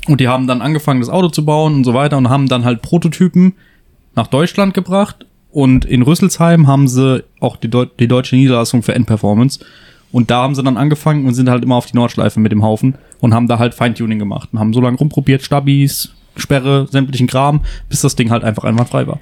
[0.07, 2.65] Und die haben dann angefangen, das Auto zu bauen und so weiter und haben dann
[2.65, 3.55] halt Prototypen
[4.15, 5.25] nach Deutschland gebracht.
[5.51, 9.61] Und in Rüsselsheim haben sie auch die, Deu die deutsche Niederlassung für Endperformance.
[10.11, 12.63] Und da haben sie dann angefangen und sind halt immer auf die Nordschleife mit dem
[12.63, 17.27] Haufen und haben da halt Feintuning gemacht und haben so lange rumprobiert, Stabis, Sperre, sämtlichen
[17.27, 19.19] Kram, bis das Ding halt einfach einwandfrei war.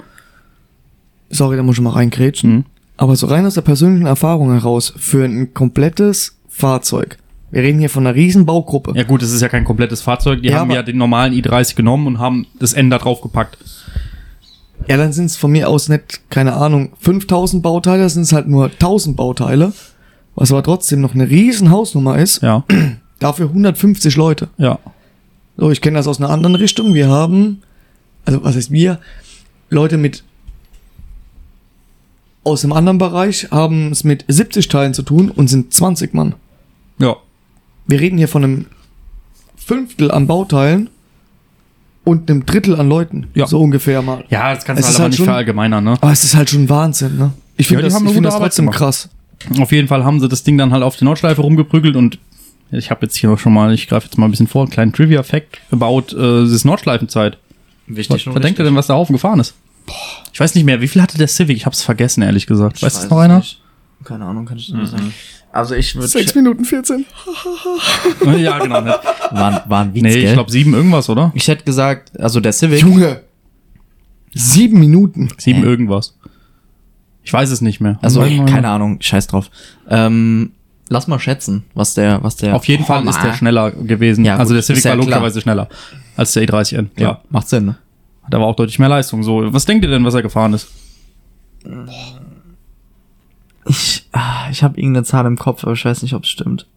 [1.31, 2.51] Sorry, da muss ich mal reingrätschen.
[2.53, 2.65] Mhm.
[2.99, 7.19] Aber so rein aus der persönlichen Erfahrung heraus, für ein komplettes Fahrzeug.
[7.51, 8.93] Wir reden hier von einer riesen Baugruppe.
[8.95, 10.43] Ja gut, es ist ja kein komplettes Fahrzeug.
[10.43, 13.59] Die Ja, haben ja den normalen i30 genommen und haben das N da drauf gepackt.
[14.89, 18.49] Ja, dann sind es von mir aus nicht, keine Ahnung, 5000 Bauteile, sind es halt
[18.49, 19.73] nur 1000 Bauteile.
[20.37, 22.43] Was aber trotzdem noch eine riesen Hausnummer ist.
[22.43, 22.65] Ja,
[23.19, 24.49] Dafür 150 Leute.
[24.59, 24.79] ja.
[25.59, 26.93] So, ich kenne das aus einer anderen Richtung.
[26.93, 27.63] Wir haben,
[28.27, 29.01] also was heißt wir?
[29.71, 30.23] Leute mit
[32.45, 36.35] aus einem anderen Bereich haben es mit 70 Teilen zu tun und sind 20 Mann.
[36.99, 37.17] Ja.
[37.87, 38.67] Wir reden hier von einem
[39.57, 40.91] Fünftel an Bauteilen
[42.05, 43.29] und einem Drittel an Leuten.
[43.35, 43.47] Ja.
[43.47, 44.25] So ungefähr mal.
[44.29, 45.93] Ja, das kannst Es du halt ist aber halt nicht schon- verallgemeinern, ne?
[46.01, 47.33] Aber es ist halt schon Wahnsinn, ne?
[47.57, 48.79] Ich Ja, finde die das, ich find das trotzdem gemacht.
[48.79, 49.09] krass.
[49.59, 52.19] Auf jeden Fall haben sie das Ding dann halt auf die Nordschleife rumgeprügelt und
[52.71, 54.71] ich habe jetzt hier noch schon mal, ich greife jetzt mal ein bisschen vor, einen
[54.71, 57.39] kleinen Trivia-Fact about äh, das Nordschleifenzeit.
[57.87, 59.55] Wichtig Was, was denkt ihr denn, was der Haufen gefahren ist?
[60.33, 61.57] Ich weiß nicht mehr, wie viel hatte der Civic?
[61.57, 62.83] Ich hab's vergessen, ehrlich gesagt.
[62.83, 63.43] Weiß das noch einer?
[64.03, 65.15] Keine Ahnung, kann ich nicht sagen.
[65.53, 66.09] Also ich würde...
[66.09, 67.07] 6 Minuten 14.
[68.39, 68.81] ja, genau.
[68.81, 68.99] Ne?
[69.31, 70.25] War, war ein Witz, Nee, gell?
[70.25, 71.33] ich glaube sieben irgendwas, oder?
[71.35, 72.83] Ich hätte gesagt, also der Civic...
[72.83, 73.23] Junge!
[74.35, 75.31] Sieben Minuten.
[75.39, 75.67] Sieben Hä?
[75.67, 76.15] irgendwas.
[77.27, 77.99] Ich weiß es nicht mehr.
[78.03, 79.51] Also, keine Ahnung, scheiß drauf.
[79.91, 80.53] Ähm,
[80.89, 82.55] lass mal schätzen, was der, was der.
[82.55, 84.25] Auf jeden Fall ist der schneller gewesen.
[84.25, 85.07] Ja, also gut, der Civic ist ja war klar.
[85.07, 85.69] logischerweise schneller
[86.17, 86.87] als der i30N.
[86.97, 87.79] Ja, macht Sinn, ne?
[88.23, 89.25] Hat aber auch deutlich mehr Leistung.
[89.25, 90.69] So, was denkt ihr denn, was er gefahren ist?
[93.67, 96.69] Ich, ah, ich habe irgendeine Zahl im Kopf, aber ich weiß nicht, ob es stimmt.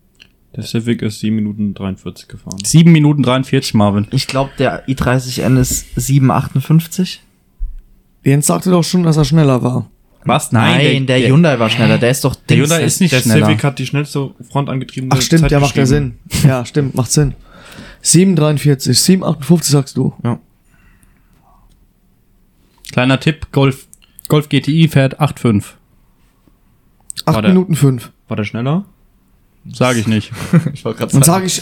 [0.56, 2.58] Der Civic ist 7 Minuten 43 gefahren.
[2.64, 4.08] Sieben Minuten 43, Marvin.
[4.10, 7.22] Ich glaube, der i30N ist 758.
[8.24, 9.86] Jens sagte doch schon, dass er schneller war.
[10.26, 10.51] Was?
[10.51, 11.97] Nein, der, Hyundai war schneller.
[11.97, 13.45] Der ist doch Der Dings, Hyundai ist nicht Der schneller.
[13.47, 15.86] Civic hat die schnellste frontangetriebene Ach stimmt, Zeit ja, macht ja.
[15.86, 16.20] Sinn.
[16.43, 17.36] Ja, stimmt, macht Sinn.
[18.03, 20.13] 7,43, 7,58 sagst du.
[22.91, 23.88] Kleiner Tipp, Golf,
[24.28, 25.63] Golf GTI fährt 8,5.
[27.26, 28.11] 8 War der- Minuten 5.
[28.28, 28.86] War der schneller?
[29.72, 30.32] Sage ich nicht.
[30.74, 31.61] Ich wollte gerade Dann sage ich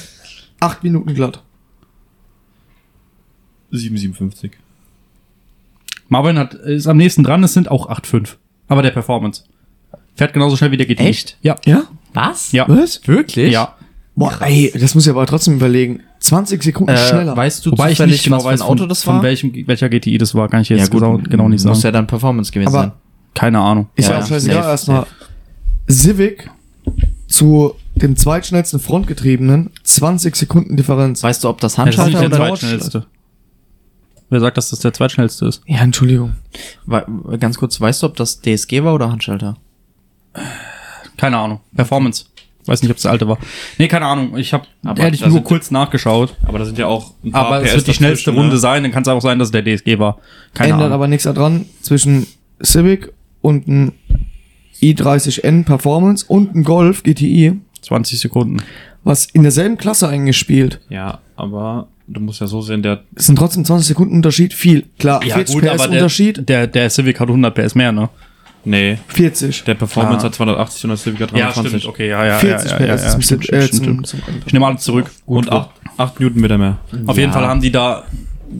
[0.60, 1.43] 8 Minuten glatt.
[3.72, 4.51] 7,57.
[6.10, 8.36] Marvin hat, ist am nächsten dran, es sind auch 8,5.
[8.68, 9.43] Aber der Performance.
[10.15, 11.03] Fährt genauso schnell wie der GTI.
[11.07, 11.38] Echt?
[11.41, 11.55] Ja.
[11.65, 11.84] Ja?
[12.13, 12.51] Was?
[12.51, 12.65] Ja.
[12.68, 13.01] Was?
[13.07, 13.51] Wirklich?
[13.53, 13.76] Ja.
[14.15, 16.01] Boah, ey, das muss ich aber trotzdem überlegen.
[16.20, 17.38] 20 Sekunden Äh, schneller.
[17.38, 19.24] weißt du Wobei ich nicht genau weiß, Auto von, das von war?
[19.24, 21.93] welchem, welcher GTI das war, kann ich jetzt genau, genau nicht Muss sagen.
[21.93, 22.91] ja dann Performance gewesen Aber- sein.
[23.36, 23.88] Keine Ahnung.
[23.95, 25.05] Ist ja, Ja, auch scheißegal, erstmal.
[25.88, 26.49] Civic
[27.28, 31.22] zu dem zweitschnellsten Frontgetriebenen 20 Sekunden Differenz.
[31.22, 33.05] Weißt du, ob das Ja, das ist nicht Handschalter der oder zweitschnellste.
[34.30, 35.61] Wer sagt, dass das der zweitschnellste ist?
[35.67, 36.34] Ja, Entschuldigung.
[36.86, 37.05] Wa-
[37.39, 39.55] Ganz kurz, weißt du, ob das DSG war oder Handschalter?
[41.17, 41.61] Keine Ahnung.
[41.75, 42.25] Performance.
[42.65, 43.38] Weiß nicht, ob es der alte war.
[43.78, 44.38] Nee, keine Ahnung.
[44.38, 46.36] Ich habe Aber ehrlich nur kurz nachgeschaut.
[46.45, 48.57] Aber da sind ja auch ein Aber es PS wird die schnellste Runde ne?
[48.57, 48.84] sein.
[48.84, 50.17] Dann kann es auch sein, dass es der DSG war.
[50.53, 50.93] Keine Ändert Ahnung.
[50.95, 52.28] aber nichts daran zwischen
[52.61, 53.93] Civic und ein
[54.82, 58.57] i30N Performance und ein Golf GTI, 20 Sekunden.
[59.03, 60.82] was in derselben Klasse eingespielt.
[60.89, 64.53] Ja, aber du musst ja so sehen, der Es sind trotzdem 20 Sekunden Unterschied.
[64.53, 64.86] Viel.
[64.99, 66.49] Klar, 40 PS der, Unterschied.
[66.49, 68.10] der, der Civic hat 100 PS mehr, ne?
[68.66, 69.64] Nee, 40.
[69.64, 70.28] der Performance Ah.
[70.30, 71.88] hat 280 und der Civic hat 320.
[71.88, 72.38] Okay, ja, ja.
[72.39, 74.08] 40 ja, ja, PS ja, zum, stimmt, äh, stimmt, zum, stimmt.
[74.08, 75.10] zum Ich nehme alles zurück.
[75.26, 76.78] Und 8, 8 Newtonmeter mehr.
[77.05, 78.03] Auf jeden Fall haben die da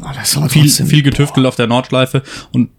[0.02, 2.70] aber viel, trotzdem- viel getüftelt auf der Nordschleife und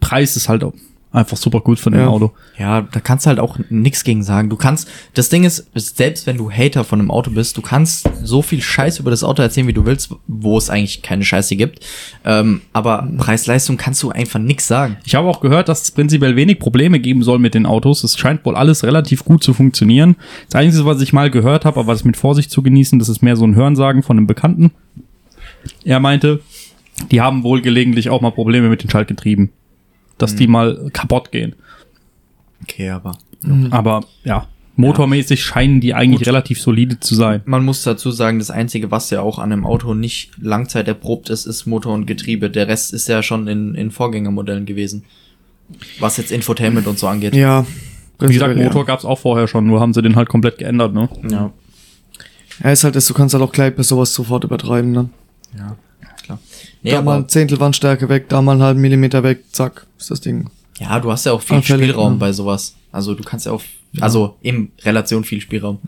[0.00, 0.72] Preis ist halt auch
[1.12, 2.08] einfach super gut von dem Ja.
[2.08, 2.32] Auto.
[2.58, 4.48] Ja, da kannst du halt auch nix gegen sagen.
[4.48, 8.08] Du kannst, das Ding ist, selbst wenn du Hater von einem Auto bist, du kannst
[8.22, 11.56] so viel Scheiß über das Auto erzählen, wie du willst, wo es eigentlich keine Scheiße
[11.56, 11.84] gibt.
[12.24, 14.98] Ähm, aber Preis-Leistung kannst du einfach nix sagen.
[15.04, 18.04] Ich habe auch gehört, dass es prinzipiell wenig Probleme geben soll mit den Autos.
[18.04, 20.16] Es scheint wohl alles relativ gut zu funktionieren.
[20.48, 23.22] Das Einzige, was ich mal gehört habe, aber das mit Vorsicht zu genießen, das ist
[23.22, 24.70] mehr so ein Hörensagen von einem Bekannten.
[25.84, 26.40] Er meinte,
[27.10, 29.50] die haben wohl gelegentlich auch mal Probleme mit den Schaltgetrieben.
[30.20, 31.54] Dass die mal kaputt gehen.
[32.62, 33.16] Okay, aber.
[33.70, 34.46] Aber ja,
[34.76, 37.42] motormäßig scheinen die eigentlich relativ solide zu sein.
[37.44, 41.30] Man muss dazu sagen, das Einzige, was ja auch an einem Auto nicht Langzeit erprobt
[41.30, 42.50] ist, ist Motor und Getriebe.
[42.50, 45.04] Der Rest ist ja schon in, in Vorgängermodellen gewesen.
[46.00, 47.34] Was jetzt Infotainment und so angeht.
[47.34, 47.64] Ja.
[48.18, 51.08] Wie gesagt, Motor gab's auch vorher schon, nur haben sie den halt komplett geändert, ne?
[51.22, 51.30] Ja.
[51.30, 51.52] Ja.
[52.64, 55.08] ja, ist halt das, du kannst halt auch gleich bei sowas sofort übertreiben, ne?
[55.56, 55.76] Ja.
[56.82, 60.10] Nee, da mal ein Zehntel Wandstärke weg, da mal einen halben Millimeter weg, zack, ist
[60.10, 60.48] das Ding.
[60.78, 62.18] ja, du hast ja auch viel Anfällig, Spielraum ne?
[62.18, 62.74] bei sowas.
[62.92, 63.62] Also du kannst ja auch,
[64.00, 65.78] also in Relation viel Spielraum.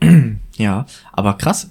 [0.56, 1.70] ja, aber krass.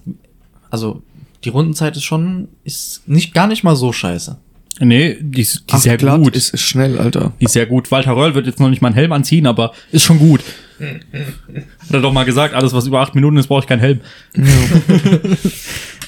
[0.69, 1.01] Also
[1.43, 4.37] die Rundenzeit ist schon, ist nicht, gar nicht mal so scheiße.
[4.79, 6.35] Nee, die ist, die ist sehr glatt gut.
[6.35, 7.33] Ist, ist schnell, Alter.
[7.39, 7.89] Die ist sehr gut.
[7.89, 10.43] Walter Röll wird jetzt noch nicht mal einen Helm anziehen, aber ist schon gut.
[10.79, 14.01] Hat er doch mal gesagt, alles was über acht Minuten ist, brauche ich keinen Helm.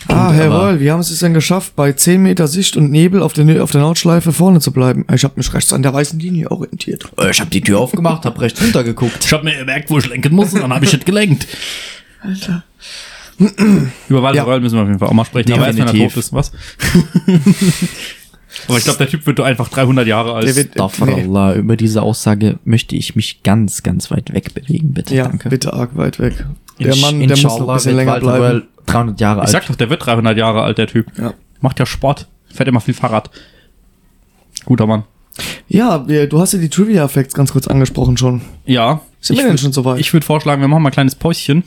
[0.08, 3.34] Ah, Roll, wie haben Sie es denn geschafft, bei 10 Meter Sicht und Nebel auf
[3.34, 5.06] der, auf der Nordschleife vorne zu bleiben?
[5.14, 7.04] Ich habe mich rechts an der weißen Linie orientiert.
[7.18, 9.26] Äh, Ich habe die Tür aufgemacht, hab rechts runter geguckt.
[9.26, 11.48] Ich habe mir gemerkt, wo ich lenken muss und dann habe ich es gelenkt.
[12.22, 12.64] Alter.
[14.10, 14.44] Über Walter Ja.
[14.44, 16.14] Röll müssen wir auf jeden Fall auch mal sprechen, aber erst wenn er Definitiv.
[16.14, 16.52] tot ist, was?
[18.68, 20.48] aber ich glaube, der Typ wird doch einfach 300 Jahre alt.
[20.48, 25.16] Der wird- Astaghfirullah, über diese Aussage möchte ich mich ganz, ganz weit weg bewegen, bitte.
[25.16, 25.50] Ja, Danke.
[25.50, 26.46] bitte arg weit weg.
[26.80, 28.44] Der Mann, der muss noch ein bisschen länger Walter bleiben.
[28.44, 29.50] Röll 300 Jahre ich alt.
[29.52, 31.08] sag doch, der wird 300 Jahre alt, der Typ.
[31.18, 31.34] Ja.
[31.62, 33.30] Macht ja Sport, fährt immer viel Fahrrad.
[34.66, 35.04] Guter Mann.
[35.68, 38.42] Ja, du hast ja die Trivia-Facts ganz kurz angesprochen schon.
[38.66, 39.02] Ja.
[39.22, 40.00] Sind wir ich denn schon so weit?
[40.00, 41.64] Ich würde vorschlagen, wir machen mal ein kleines Päuschen.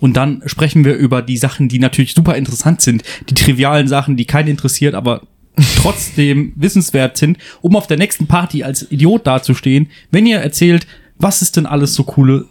[0.00, 3.02] Und dann sprechen wir über die Sachen, die natürlich super interessant sind.
[3.28, 5.22] Die trivialen Sachen, die keinen interessiert, aber
[5.76, 10.86] trotzdem wissenswert sind, um auf der nächsten Party als Idiot dazustehen, wenn ihr erzählt,
[11.18, 12.46] was es denn alles so coole,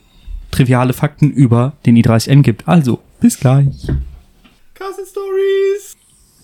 [0.52, 2.68] triviale Fakten über den i30N gibt.
[2.68, 3.88] Also, bis gleich.
[4.74, 5.98] Carson Stories.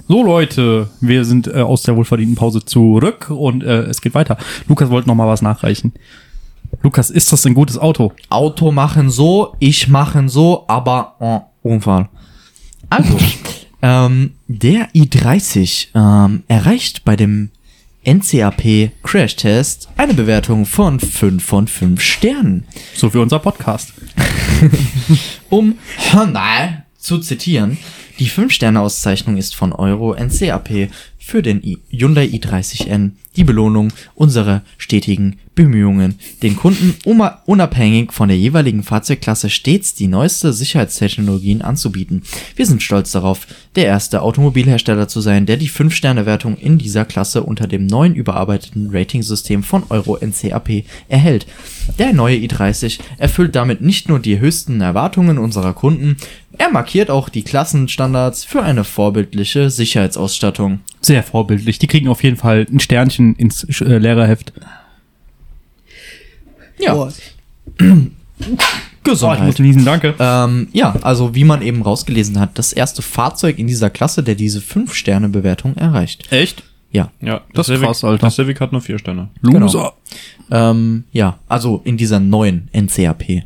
[0.08, 4.38] So Leute, wir sind äh, aus der wohlverdienten Pause zurück und äh, es geht weiter.
[4.68, 5.94] Lukas wollte noch mal was nachreichen.
[6.84, 8.12] Lukas, ist das ein gutes Auto?
[8.30, 12.10] Auto machen so, ich machen so, aber oh, Unfall.
[12.90, 13.18] Also,
[13.82, 17.50] ähm, der i30 ähm, erreicht bei dem
[18.06, 22.66] NCAP Crash Test eine Bewertung von 5 von 5 Sternen.
[22.94, 23.94] So wie unser Podcast.
[25.50, 25.80] Um
[26.12, 27.78] Hyundai zu zitieren,
[28.20, 30.90] die 5-Sterne-Auszeichnung ist von Euro NCAP
[31.26, 31.60] für den
[31.90, 36.96] Hyundai i30N die Belohnung unserer stetigen Bemühungen, den Kunden
[37.46, 42.24] unabhängig von der jeweiligen Fahrzeugklasse stets die neueste Sicherheitstechnologien anzubieten.
[42.56, 47.44] Wir sind stolz darauf, der erste Automobilhersteller zu sein, der die 5-Sterne-Wertung in dieser Klasse
[47.44, 51.48] unter dem neuen überarbeiteten Ratingsystem von Euro NCAP erhält.
[51.98, 56.18] Der neue i30 erfüllt damit nicht nur die höchsten Erwartungen unserer Kunden,
[56.58, 60.80] er markiert auch die Klassenstandards für eine vorbildliche Sicherheitsausstattung.
[61.02, 61.80] Sehr vorbildlich.
[61.80, 64.54] Die kriegen auf jeden Fall ein Sternchen ins äh, Lehrerheft.
[66.80, 67.12] Ja, Boah,
[69.08, 69.46] Oh, ich Gesundheit.
[69.46, 70.16] muss niesen, danke.
[70.20, 74.34] Ähm, ja, also wie man eben rausgelesen hat, das erste Fahrzeug in dieser Klasse, der
[74.34, 76.32] diese 5-Sterne-Bewertung erreicht.
[76.32, 76.64] Echt?
[76.92, 77.12] Ja.
[77.22, 78.26] Ja, Das ist Civic, krass, Alter.
[78.26, 79.30] Das Civic hat nur vier Sterne.
[79.42, 79.94] Loser.
[80.50, 83.44] Ähm, ja, also in dieser neuen NCAP-Bewertung.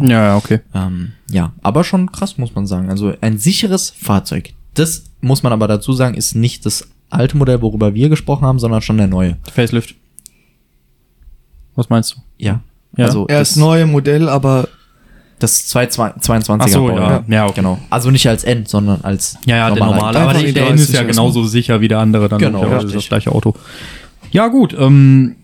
[0.00, 0.60] Ja, ja, okay.
[0.74, 2.90] Ähm, ja, aber schon krass, muss man sagen.
[2.90, 4.52] Also ein sicheres Fahrzeug.
[4.74, 8.58] Das muss man aber dazu sagen, ist nicht das alte Modell, worüber wir gesprochen haben,
[8.58, 9.36] sondern schon der neue.
[9.52, 9.94] Facelift.
[11.74, 12.20] Was meinst du?
[12.38, 12.60] Ja.
[12.96, 13.06] Ja.
[13.06, 14.68] Also er das, ist neue Modell, aber
[15.38, 17.24] das 222er Ach so, ja.
[17.28, 17.54] Ja, okay.
[17.56, 17.78] Genau.
[17.90, 19.96] Also nicht als N, sondern als Ja, ja, der normaler.
[19.96, 20.18] normale.
[20.18, 22.38] Aber der, der N ist 30 ja genauso sicher wie der andere dann.
[22.38, 23.02] Genau, logischerweise, richtig.
[23.02, 23.54] das gleiche Auto.
[24.30, 24.74] Ja, gut.
[24.78, 25.36] Ähm,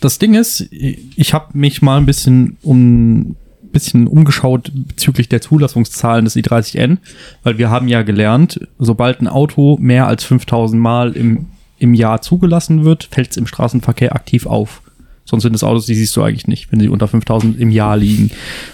[0.00, 3.36] das Ding ist, ich habe mich mal ein bisschen um
[3.72, 6.98] bisschen umgeschaut bezüglich der Zulassungszahlen des i30N,
[7.42, 11.46] weil wir haben ja gelernt, sobald ein Auto mehr als 5000 Mal im,
[11.78, 14.82] im Jahr zugelassen wird, fällt es im Straßenverkehr aktiv auf.
[15.24, 17.96] Sonst sind es Autos, die siehst du eigentlich nicht, wenn sie unter 5000 im Jahr
[17.96, 18.30] liegen.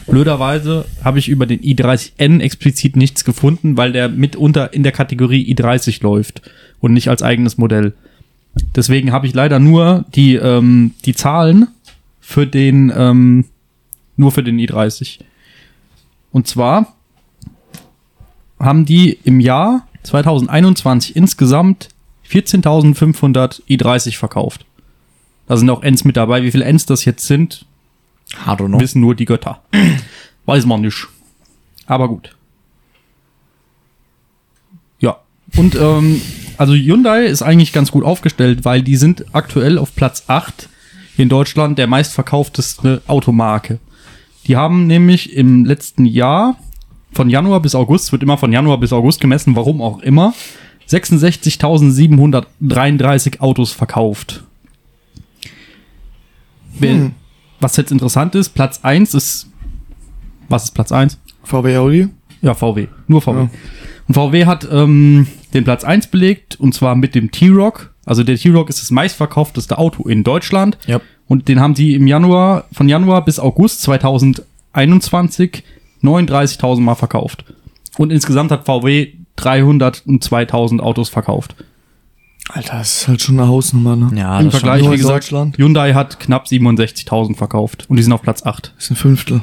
[0.07, 5.55] Blöderweise habe ich über den i30N explizit nichts gefunden, weil der mitunter in der Kategorie
[5.55, 6.43] i30 läuft
[6.81, 7.93] und nicht als eigenes Modell.
[8.75, 11.69] Deswegen habe ich leider nur die, ähm, die Zahlen
[12.21, 13.45] für den, ähm,
[14.19, 15.21] nur für den i30.
[16.33, 16.95] Und zwar
[18.59, 21.89] haben die im Jahr 2021 insgesamt
[22.29, 24.67] 14.500 i30 verkauft.
[25.47, 26.43] Da sind auch Ends mit dabei.
[26.43, 27.65] Wie viele Ends das jetzt sind,
[28.81, 29.63] wissen nur die Götter.
[30.47, 31.09] Weiß man nicht.
[31.87, 32.37] Aber gut.
[34.99, 35.19] Ja.
[35.57, 36.21] Und ähm,
[36.59, 40.69] also Hyundai ist eigentlich ganz gut aufgestellt, weil die sind aktuell auf Platz 8
[41.17, 43.79] hier in Deutschland der meistverkaufteste Automarke.
[44.49, 46.57] Die haben nämlich im letzten Jahr
[47.13, 50.35] von Januar bis August, wird immer von Januar bis August gemessen, warum auch immer,
[50.89, 54.45] 66.733 Autos verkauft.
[56.79, 57.11] Wer-
[57.61, 59.49] Was jetzt interessant ist, Platz 1 ist,
[60.49, 61.19] was ist Platz 1?
[61.43, 62.09] VW Audi.
[62.41, 62.87] Ja, VW.
[63.09, 63.41] Nur VW.
[63.41, 63.51] Ja.
[64.07, 67.93] Und VW hat ähm, den Platz 1 belegt und zwar mit dem T-Rock.
[68.07, 70.79] Also der T-Rock ist das meistverkaufteste Auto in Deutschland.
[70.87, 71.01] Ja.
[71.29, 75.63] Und den haben die im Januar, von Januar bis August 2021
[76.03, 77.45] 39.000 Mal verkauft.
[77.99, 79.09] Und insgesamt hat VW
[79.39, 81.55] 302.000 Autos verkauft.
[82.51, 84.11] Alter, das ist halt schon eine Hausnummer, ne?
[84.19, 85.59] Ja, Im das Vergleich, wie gesagt, Deutschland.
[85.59, 87.85] Hyundai hat knapp 67.000 verkauft.
[87.89, 88.73] Und die sind auf Platz 8.
[88.77, 89.43] Das ist ein Fünftel.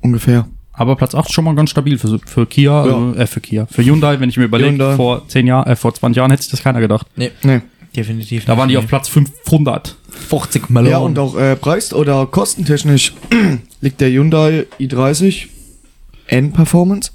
[0.00, 0.46] Ungefähr.
[0.72, 3.12] Aber Platz 8 ist schon mal ganz stabil für, für Kia, Ja.
[3.12, 3.66] äh, für Kia.
[3.66, 6.50] Für Hyundai, wenn ich mir überlege, vor 10 Jahren, äh, vor 20 Jahren hätte sich
[6.50, 7.06] das keiner gedacht.
[7.14, 7.60] Nee, Nee.
[7.96, 8.44] Definitiv.
[8.44, 9.96] Da waren die auf Platz 500.
[10.28, 10.90] 40 Millionen.
[10.92, 13.14] Ja, und auch äh, preis- oder kostentechnisch
[13.80, 15.46] liegt der Hyundai i30
[16.28, 17.10] N-Performance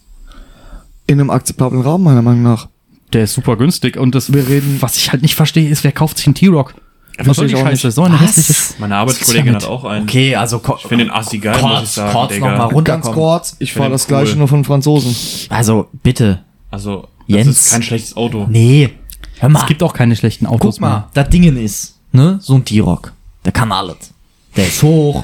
[1.07, 2.67] in einem akzeptablen Rahmen, meiner Meinung nach.
[3.13, 5.91] Der ist super günstig und das, Wir reden- was ich halt nicht verstehe, ist, wer
[5.91, 6.75] kauft sich einen T-Rock?
[7.21, 7.87] Was soll die auch Scheiße?
[7.87, 7.95] nicht.
[7.95, 8.37] So eine Was?
[8.37, 8.59] hässliche.
[8.79, 10.03] Meine Arbeitskollegin hat auch einen.
[10.03, 12.51] Okay, also ko- Ich finde den Assi geil, muss ich sagen, kurz Digga.
[12.51, 12.83] noch mal runterkommen.
[13.03, 14.37] Ganz kurz, ich fahre das gleiche cool.
[14.39, 15.13] nur von Franzosen.
[15.49, 16.43] Also bitte.
[16.71, 17.47] Also, das Jens.
[17.65, 18.45] ist kein schlechtes Auto.
[18.49, 18.91] Nee.
[19.39, 19.61] Hör mal.
[19.61, 23.13] Es gibt auch keine schlechten Autos Guck mal, das Dingen ist, ne, so ein T-Rock.
[23.45, 24.11] Der kann alles.
[24.55, 25.23] Der ist hoch,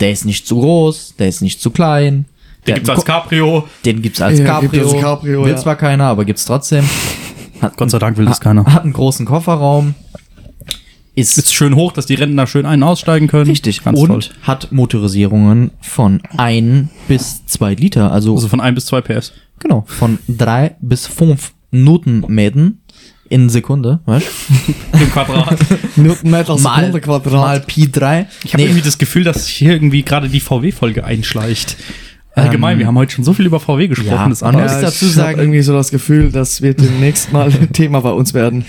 [0.00, 2.26] der ist nicht zu groß, der ist nicht zu klein.
[2.60, 3.66] Den Der gibt's als Cabrio.
[3.84, 4.94] Den gibt's als Ja, gibt Cabrio.
[4.94, 5.56] es Cabrio, Will ja.
[5.56, 6.84] zwar keiner, aber gibt's trotzdem.
[7.62, 8.64] Hat, Gott sei Dank will das keiner.
[8.66, 9.94] Hat einen großen Kofferraum.
[11.14, 13.48] Ist, Ist schön hoch, dass die Rentner schön ein- und aussteigen können.
[13.50, 13.82] richtig.
[13.82, 14.20] Ganz und toll.
[14.42, 18.12] hat Motorisierungen von 1 bis 2 Liter.
[18.12, 19.32] Also, Also von 1 bis 2 PS.
[19.58, 22.78] genau, von 3 bis 5 Newtonmetern
[23.30, 24.26] in Sekunde, weißt
[24.92, 25.58] Im Quadrat.
[25.96, 27.32] Newtonmeter Mal, Sekunde Quadrat.
[27.32, 28.26] mal Pi 3.
[28.44, 31.76] Ich habe irgendwie das Gefühl, dass sich hier irgendwie gerade die VW-Folge einschleicht.
[32.34, 34.10] Allgemein, Ähm, wir haben heute schon so viel über VW gesprochen.
[34.14, 36.80] ja, das andere muss ja, dazu ich sagen- hab irgendwie so das Gefühl, das wird
[36.80, 38.64] demnächst mal ein Thema bei uns werden.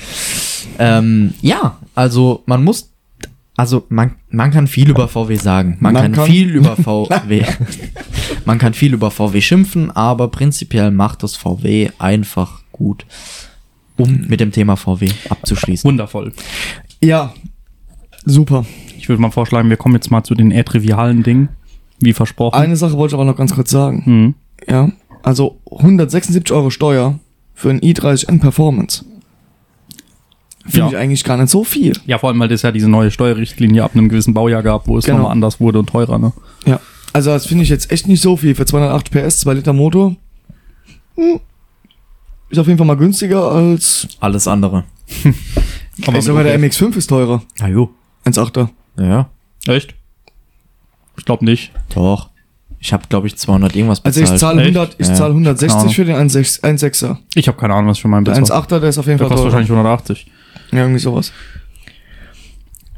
[0.80, 2.90] Ähm, ja, also man muss,
[3.58, 5.78] also man, man kann viel über VW sagen.
[5.80, 7.44] Man, Man kann, kann- viel über VW,
[8.46, 13.06] man kann viel über VW schimpfen, aber prinzipiell macht das VW einfach gut,
[14.02, 15.88] um mit dem Thema VW abzuschließen.
[15.88, 16.34] wundervoll.
[17.04, 17.34] Ja,
[18.26, 18.66] super.
[18.98, 21.50] Ich würde mal vorschlagen, wir kommen jetzt mal zu den eher trivialen Dingen,
[22.00, 22.56] wie versprochen.
[22.60, 24.04] Eine Sache wollte ich aber noch ganz kurz sagen.
[24.06, 24.36] Mhm.
[24.72, 24.92] Ja,
[25.24, 27.20] also 176 Euro Steuer
[27.54, 29.06] für ein i30N Performance.
[30.64, 30.88] Finde Ja.
[30.90, 31.94] ich eigentlich gar nicht so viel.
[32.06, 34.98] Ja, vor allem, weil das ja diese neue Steuerrichtlinie ab einem gewissen Baujahr gab, wo
[34.98, 35.18] es Genau.
[35.18, 36.34] nochmal anders wurde und teurer, ne?
[36.66, 36.80] Ja.
[37.14, 38.54] Also das finde ich jetzt echt nicht so viel.
[38.56, 40.16] Für 208 PS, 2 Liter Motor.
[41.16, 41.40] Hm.
[42.52, 44.08] Ist auf jeden Fall mal günstiger als.
[44.20, 44.84] Alles andere.
[46.06, 47.42] Aber Ey, sogar der mit MX5 ist teurer.
[47.60, 47.90] Na jo.
[48.26, 48.70] 1,8er.
[49.00, 49.30] Ja,
[49.68, 49.96] Echt?
[51.18, 51.72] Ich glaube nicht.
[51.96, 52.30] doch.
[52.84, 54.36] Ich habe, glaube ich, 200 irgendwas Also bezahlt.
[54.36, 54.76] ich zahle Echt?
[54.76, 55.14] 100, ich Ja.
[55.14, 55.94] zahle Keine 160 Ahnung.
[55.94, 57.18] für den 1,6 1,6er.
[57.36, 58.64] Ich habe keine Ahnung, was für meinen Der Besitz war.
[58.64, 59.54] 1,8er, der ist auf jeden Der Fall kostet teurer.
[59.62, 60.32] wahrscheinlich 180.
[60.72, 61.32] Ja, irgendwie sowas.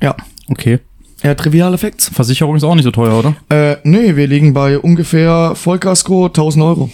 [0.01, 0.15] Ja.
[0.47, 0.79] Okay.
[1.21, 2.09] Ja, triviale Facts.
[2.09, 3.35] Versicherung ist auch nicht so teuer, oder?
[3.49, 6.89] Äh, nee, wir liegen bei ungefähr Vollkasko 1000 Euro.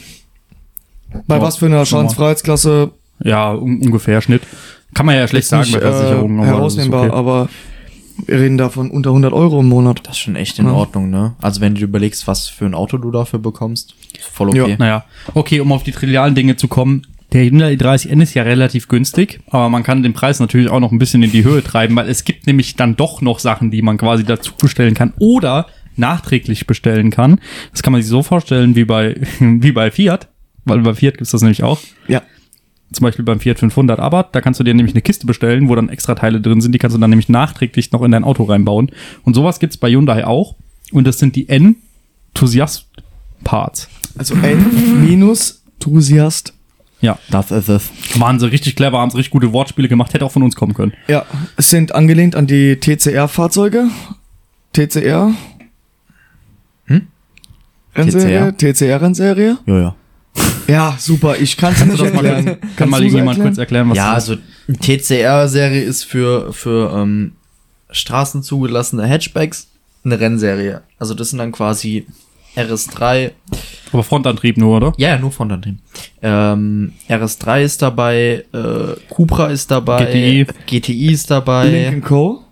[1.27, 2.91] Bei Ja, was für einer Schadensfreiheitsklasse
[3.23, 4.41] Ja, un ungefähr Schnitt.
[4.93, 6.41] Kann man ja schlecht sagen nicht bei Versicherungen.
[6.43, 7.13] äh, herausnehmbar, okay.
[7.15, 7.49] aber
[8.25, 10.01] wir reden davon unter 100 Euro im Monat.
[10.03, 10.73] Das ist schon echt in Ja.
[10.73, 11.35] Ordnung, ne?
[11.41, 14.75] Also wenn du überlegst, was für ein Auto du dafür bekommst, voll okay.
[14.77, 15.05] Naja,
[15.35, 17.03] okay, um auf die trivialen Dinge zu kommen.
[17.31, 20.91] Der Hyundai i30N ist ja relativ günstig, aber man kann den Preis natürlich auch noch
[20.91, 23.83] ein bisschen in die Höhe treiben, weil es gibt nämlich dann doch noch Sachen, die
[23.83, 27.39] man quasi dazu bestellen kann oder nachträglich bestellen kann.
[27.71, 30.27] Das kann man sich so vorstellen wie bei, wie bei Fiat,
[30.65, 31.79] weil bei Fiat gibt's das nämlich auch.
[32.07, 32.21] Ja.
[32.91, 35.75] Zum Beispiel beim Fiat 500 Abarth, da kannst du dir nämlich eine Kiste bestellen, wo
[35.75, 38.43] dann extra Teile drin sind, die kannst du dann nämlich nachträglich noch in dein Auto
[38.43, 38.89] reinbauen.
[39.23, 40.55] Und sowas gibt's bei Hyundai auch.
[40.91, 42.87] Und das sind die Enthusiast
[43.43, 43.87] Parts.
[44.17, 46.53] Also N minus Enthusiast.
[47.01, 47.89] Ja, Das ist es.
[48.15, 50.73] waren sie richtig clever, haben sie richtig gute Wortspiele gemacht, hätte auch von uns kommen
[50.73, 50.91] können.
[51.07, 53.85] Ja, es sind angelehnt an die TCR-Fahrzeuge.
[54.73, 55.31] TCR.
[56.87, 57.07] Hm?
[57.95, 58.53] Rennserie?
[58.57, 59.57] TCR-Rennserie?
[59.65, 59.95] Ja, ja.
[60.69, 62.45] Ja, super, ich kann es nicht erklären.
[62.45, 63.47] Kann Kannst mal irgendjemand erklären?
[63.49, 64.29] kurz erklären, was ja, das ist?
[64.29, 64.41] also
[64.81, 67.33] TCR-Serie ist für, für ähm,
[67.91, 69.67] Straßen zugelassene Hatchbacks
[70.03, 70.81] eine Rennserie.
[70.97, 72.05] Also das sind dann quasi
[72.55, 73.31] RS3,
[73.91, 74.93] Aber Frontantrieb nur, oder?
[74.97, 75.77] ja, ja, nur Frontantrieb.
[76.21, 80.47] Ähm, RS3 ist dabei, äh, Cupra ist dabei, GTI.
[80.65, 81.67] GTI ist dabei.
[81.67, 82.43] Lincoln Co.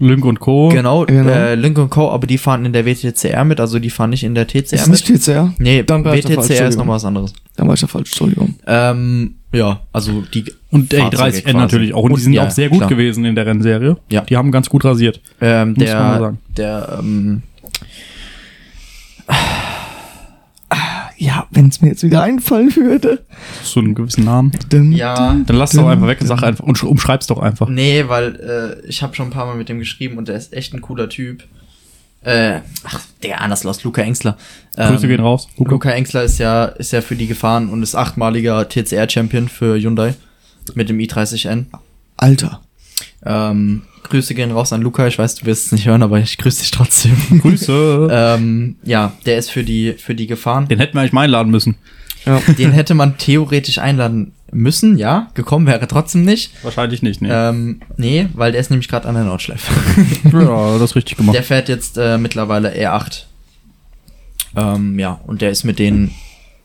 [0.00, 0.68] Lynk und Co.
[0.68, 1.30] Genau, Genau.
[1.30, 4.34] Äh, Link Co., aber die fahren in der WTCR mit, also die fahren nicht in
[4.34, 5.08] der TCR Ist mit.
[5.10, 5.52] nicht TCR?
[5.58, 6.86] nee, Dann da WTCR ist Entschuldigung.
[6.86, 7.32] noch was anderes.
[7.56, 8.54] Dann war ich ja falsch, Entschuldigung.
[8.66, 11.56] Ähm, ja, also die Und der Fahrzeuge E30N quasi.
[11.56, 12.02] natürlich auch.
[12.02, 12.90] Und, die sind ja, auch sehr gut klar.
[12.90, 13.96] gewesen in der Rennserie.
[14.10, 14.20] Ja.
[14.22, 15.20] Die haben ganz gut rasiert.
[15.40, 16.38] Ähm, Muss man mal der, sagen.
[16.56, 17.42] der, ähm,
[21.20, 23.24] Ja, wenn es mir jetzt wieder einfallen würde.
[23.64, 24.52] So einen gewissen Namen.
[24.70, 27.68] Dum, ja, Dann lass doch einfach weg, sag einfach und sch- umschreib's doch einfach.
[27.68, 30.52] nee, weil äh, ich habe schon ein paar Mal mit dem geschrieben und der ist
[30.52, 31.42] echt ein cooler Typ.
[32.22, 34.36] Äh, ach, der anders los, Luca Engsler.
[34.76, 35.48] Ähm, Grüße gehen raus.
[35.56, 35.70] Luca.
[35.72, 40.14] Luca Engsler ist ja, ist ja für die gefahren und ist achtmaliger TCR-Champion für Hyundai
[40.74, 41.66] mit dem i30N.
[42.16, 42.60] Alter.
[43.24, 45.06] Ähm, Grüße gehen raus an Luca.
[45.06, 47.16] Ich weiß, du wirst es nicht hören, aber ich grüße dich trotzdem.
[47.42, 48.08] Grüße.
[48.12, 50.68] ähm, ja, der ist für die, für die gefahren.
[50.68, 51.76] Den hätten wir eigentlich mal einladen müssen.
[52.26, 52.40] Ja.
[52.58, 55.28] Den hätte man theoretisch einladen müssen, ja.
[55.34, 56.52] Gekommen wäre trotzdem nicht.
[56.62, 57.28] Wahrscheinlich nicht, ne?
[57.32, 59.72] Ähm, nee, weil der ist nämlich gerade an der Nordschleife.
[60.32, 61.34] Ja, das ist richtig gemacht.
[61.34, 63.24] der fährt jetzt äh, mittlerweile R8.
[64.56, 66.14] Ähm, ja, und der ist mit denen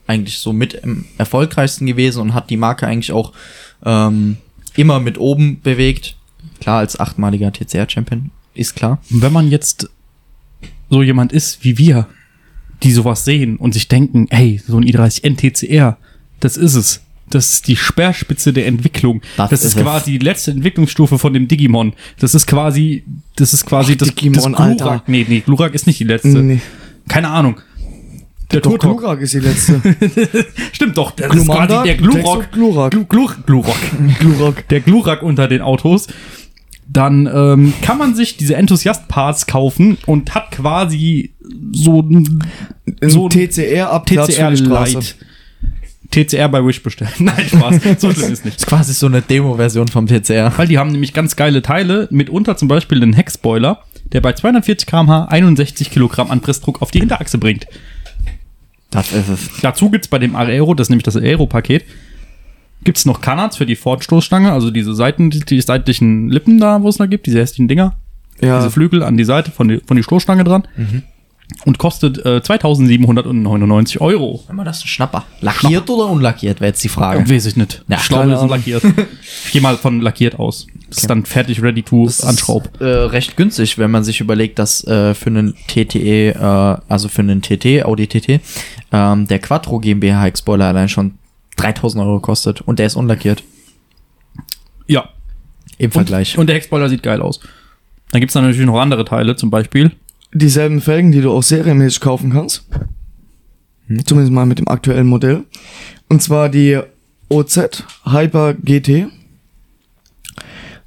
[0.06, 3.32] eigentlich so mit am erfolgreichsten gewesen und hat die Marke eigentlich auch
[3.84, 4.36] ähm,
[4.76, 6.16] immer mit oben bewegt.
[6.64, 8.98] Klar, als achtmaliger TCR-Champion, ist klar.
[9.10, 9.90] Und wenn man jetzt
[10.88, 12.06] so jemand ist wie wir,
[12.82, 15.98] die sowas sehen und sich denken, hey, so ein i30N TCR,
[16.40, 17.02] das ist es.
[17.28, 19.20] Das ist die Speerspitze der Entwicklung.
[19.36, 19.82] Das, Das ist ist es.
[19.82, 21.92] quasi die letzte Entwicklungsstufe von dem Digimon.
[22.18, 23.04] Das ist quasi,
[23.36, 24.84] das ist quasi Ach, das, Digimon, das Alter.
[24.84, 25.08] Glurak.
[25.10, 26.28] Nee, nee, Glurak ist nicht die letzte.
[26.28, 26.62] Nee.
[27.08, 27.60] Keine Ahnung.
[28.52, 29.00] Der Doch, Turtok.
[29.00, 29.82] Glurak ist die letzte.
[30.72, 32.52] Stimmt doch, das Glumanda, ist quasi der Glurak.
[32.52, 32.92] Glurak.
[32.92, 33.46] Glu- Glurak.
[33.46, 33.76] Glurak.
[34.20, 34.68] Glurak.
[34.68, 36.06] Der Glurak unter den Autos.
[36.86, 41.34] Dann ähm, kann man sich diese Enthusiast-Parts kaufen und hat quasi
[41.72, 42.44] so ein
[43.00, 44.98] So TCR für die Straße.
[44.98, 45.14] Lite.
[46.10, 47.10] TCR bei Wish bestellen.
[47.18, 47.80] Nein, Spaß.
[47.98, 48.56] So schlimm ist nicht.
[48.58, 50.52] ist quasi so eine Demo-Version vom TCR.
[50.56, 53.82] Weil die haben nämlich ganz geile Teile, mitunter zum Beispiel einen Heckspoiler,
[54.12, 57.66] der bei 240 km/h 61 Kilogramm an Pressdruck auf die Hinterachse bringt.
[58.90, 59.50] Das ist es.
[59.60, 61.84] Dazu gibt's bei dem Aero, das ist nämlich das Aero-Paket,
[62.84, 66.88] gibt's noch Kanats für die Fortstoßstange, also diese Seiten, die, die seitlichen Lippen da, wo
[66.88, 67.96] es da gibt, diese hässlichen Dinger,
[68.40, 68.58] Ja.
[68.58, 70.68] diese Flügel an die Seite von, die, von die Stoßstange dran.
[71.66, 74.42] Und kostet äh, 2799 Euro.
[74.48, 75.24] Immer das ist ein Schnapper.
[75.42, 77.28] Lackiert oder unlackiert, wäre jetzt die Frage.
[77.28, 77.84] Weiß ich nicht.
[77.86, 78.82] Ja, ich glaube, das ist lackiert.
[79.46, 80.66] ich gehe mal von lackiert aus.
[80.88, 82.80] Das ist dann fertig, ready to Das ist, anschraub.
[82.80, 87.20] Äh, recht günstig, wenn man sich überlegt, dass äh, für einen TTE, äh, also für
[87.22, 88.40] einen TT, Audi TT,
[88.92, 91.14] ähm, der Quattro GmbH Heckspoiler allein schon
[91.56, 93.42] 3000 Euro kostet und der ist unlackiert.
[94.86, 95.08] Ja.
[95.78, 96.38] Im Und, Vergleich.
[96.38, 97.40] und der Heckspoiler sieht geil aus.
[98.12, 99.92] Dann gibt's dann natürlich noch andere Teile, zum Beispiel.
[100.32, 102.64] dieselben Felgen, die du auch serienmäßig kaufen kannst.
[104.04, 105.44] Zumindest mal mit dem aktuellen Modell.
[106.08, 106.80] Und zwar die
[107.28, 109.08] OZ Hyper GT,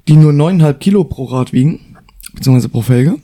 [0.08, 1.96] die nur 9,5 Kilo pro Rad wiegen,
[2.34, 3.16] beziehungsweise pro Felge.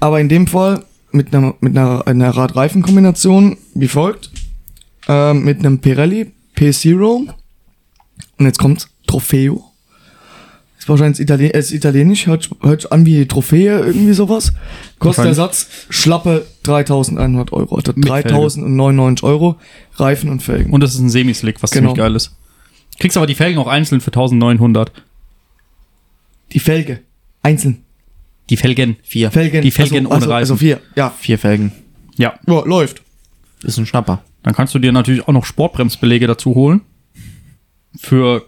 [0.00, 4.30] Aber in dem Fall mit einer, mit einer, einer Rad-Reifen-Kombination wie folgt.
[5.08, 7.26] Ähm, mit einem Pirelli P-Zero.
[8.38, 9.64] Und jetzt kommt Trofeo.
[10.78, 14.52] Ist wahrscheinlich Italien äh, ist italienisch, hört, hört an wie Trophäe, irgendwie sowas.
[14.98, 15.34] Kostet der.
[15.34, 17.76] Satz schlappe 3100 Euro.
[17.76, 18.28] Also Mit Felge.
[18.28, 19.56] 3099 Euro,
[19.96, 20.72] Reifen und Felgen.
[20.72, 21.88] Und das ist ein Semislick, was Genau.
[21.88, 22.36] ziemlich geil ist.
[23.00, 24.92] Kriegst aber die Felgen auch einzeln für 1900.
[26.52, 27.00] die Felge.
[27.42, 27.84] Einzeln.
[28.50, 28.96] Die Felgen.
[29.02, 29.30] vier.
[29.30, 29.62] Felgen.
[29.62, 30.40] Die Felgen also, ohne also, Reifen.
[30.42, 30.80] Also vier.
[30.96, 31.10] Ja.
[31.10, 31.72] Vier Felgen.
[32.16, 32.38] Ja.
[32.46, 33.02] ja, läuft.
[33.62, 34.22] Ist ein Schnapper.
[34.42, 36.80] Dann kannst du dir natürlich auch noch Sportbremsbeläge dazu holen.
[37.98, 38.44] Für,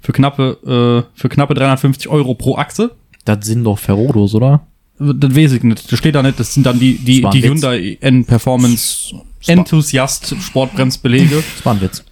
[0.00, 2.94] für knappe, äh, für knappe 350 Euro pro Achse.
[3.24, 4.66] Das sind doch Ferrodos, oder?
[4.98, 5.90] Das weiß ich nicht.
[5.90, 6.38] Das steht da nicht.
[6.38, 7.44] Das sind dann die, die, die Witz.
[7.44, 9.14] Hyundai N-Performance
[9.46, 11.42] Enthusiast Sportbremsbeläge.
[11.56, 12.04] Das war ein Witz.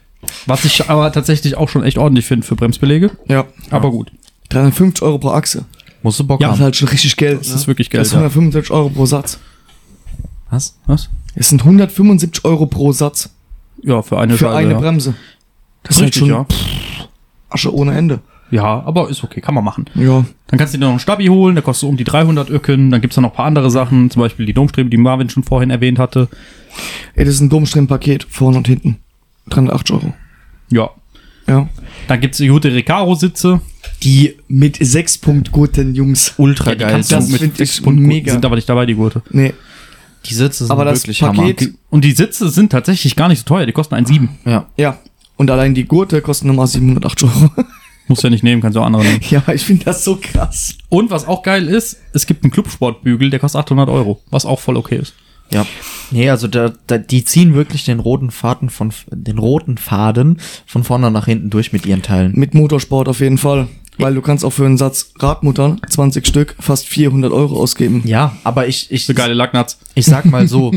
[0.46, 3.10] was ich aber tatsächlich auch schon echt ordentlich finde für Bremsbeläge.
[3.28, 3.46] Ja.
[3.70, 4.10] Aber gut.
[4.48, 5.64] 350 Euro pro Achse.
[6.02, 6.64] Musst du Bock Ja, Das ist haben.
[6.64, 7.40] halt schon richtig Geld.
[7.40, 8.18] Das ist wirklich Geld, Das ist ja.
[8.18, 9.38] 175 Euro pro Satz.
[10.50, 10.76] Was?
[10.86, 11.08] Was?
[11.34, 13.30] Es sind 175 Euro pro Satz
[13.82, 14.56] Ja, für eine für Scheibe.
[14.56, 14.78] eine ja.
[14.78, 15.14] Bremse.
[15.82, 16.46] Das ist Richtig, schon ja.
[17.48, 18.20] Asche ohne Ende.
[18.50, 19.86] Ja, aber ist okay, kann man machen.
[19.94, 20.24] Ja.
[20.48, 22.90] Dann kannst du dir noch einen Stabi holen, der kostet um die 300 Öcken.
[22.90, 25.42] Dann gibt's da noch ein paar andere Sachen, zum Beispiel die Domstrebe, die Marvin schon
[25.42, 26.28] vorhin erwähnt hatte.
[27.14, 28.98] Ey, das ist ein Domstreben-Paket, vorne und hinten.
[29.48, 30.14] 308 Euro.
[30.70, 30.90] Ja.
[31.48, 31.68] Ja.
[32.08, 33.60] Dann gibt's die gute Recaro-Sitze.
[34.02, 35.18] Die mit sechs
[35.50, 36.34] guten Jungs.
[36.36, 36.90] Ultra Ja, geil.
[36.92, 37.16] kannst so.
[37.16, 38.32] das du find ich mega.
[38.32, 39.22] Sind aber nicht dabei, die Gurte.
[39.30, 39.54] Nee.
[40.26, 41.70] Die Sitze sind Aber das wirklich Paket- Hammer.
[41.90, 44.28] Und die Sitze sind tatsächlich gar nicht so teuer, die kosten 1,7.
[44.44, 44.66] Ja.
[44.76, 44.98] Ja.
[45.36, 47.50] Und allein die Gurte kosten nochmal 708 Euro.
[48.08, 49.20] Musst ja nicht nehmen, kannst du auch andere nehmen.
[49.30, 50.76] ja, ich finde das so krass.
[50.88, 54.60] Und was auch geil ist, es gibt einen Clubsportbügel, der kostet 800 Euro, was auch
[54.60, 55.14] voll okay ist.
[55.52, 55.66] Ja.
[56.10, 60.82] Nee, also da, da, die ziehen wirklich den roten Faden von den roten Faden von
[60.82, 62.32] vorne nach hinten durch mit ihren Teilen.
[62.34, 63.68] Mit Motorsport auf jeden Fall.
[63.98, 68.02] Weil du kannst auch für einen Satz Radmuttern, 20 Stück, fast 400 Euro ausgeben.
[68.06, 69.78] Ja, aber ich ich So geile Lacknuts.
[69.94, 70.72] ich sag mal so,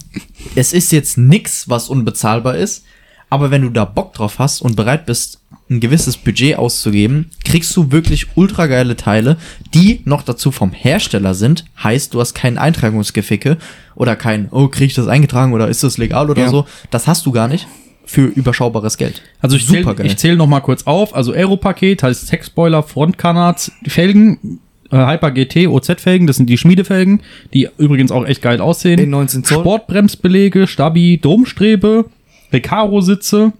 [0.56, 2.84] es ist jetzt nix, was unbezahlbar ist,
[3.30, 7.76] aber wenn du da Bock drauf hast und bereit bist, ein gewisses Budget auszugeben, kriegst
[7.76, 9.36] du wirklich ultra geile Teile,
[9.74, 11.64] die noch dazu vom Hersteller sind.
[11.82, 13.56] Heißt, du hast kein Eintragungsgeficke
[13.96, 16.50] oder kein, oh, krieg ich das eingetragen oder ist das legal oder Ja.
[16.50, 16.66] so.
[16.90, 17.66] Das hast du gar nicht
[18.06, 19.20] für überschaubares Geld.
[19.40, 21.14] Also ich zähle zähl noch mal kurz auf.
[21.14, 27.20] Also Aero-Paket heißt Heckspoiler, Frontkanats, Felgen, äh, Hyper GT, OZ-Felgen, das sind die Schmiedefelgen,
[27.52, 29.00] die übrigens auch echt geil aussehen.
[29.00, 29.58] In 19 Zoll.
[29.58, 32.06] Sportbremsbelege, Stabi, Domstrebe,
[32.52, 33.52] Recaro-Sitze,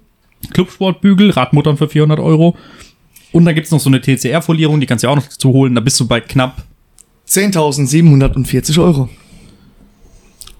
[0.53, 2.57] Clubsportbügel, Radmuttern für 400 Euro.
[3.33, 5.75] Und dann gibt's noch so eine TCR-Folierung, die kannst du ja auch noch dazu holen.
[5.75, 6.63] Da bist du bei knapp,
[7.29, 9.09] 10.740 Euro.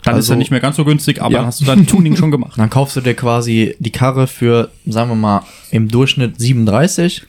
[0.07, 1.39] Dann ist Also- er nicht mehr ganz so günstig, aber Ja.
[1.41, 2.59] dann hast du dein Tuning schon gemacht.
[2.59, 7.23] Dann kaufst du dir quasi die Karre für, sagen wir mal, im Durchschnitt 37,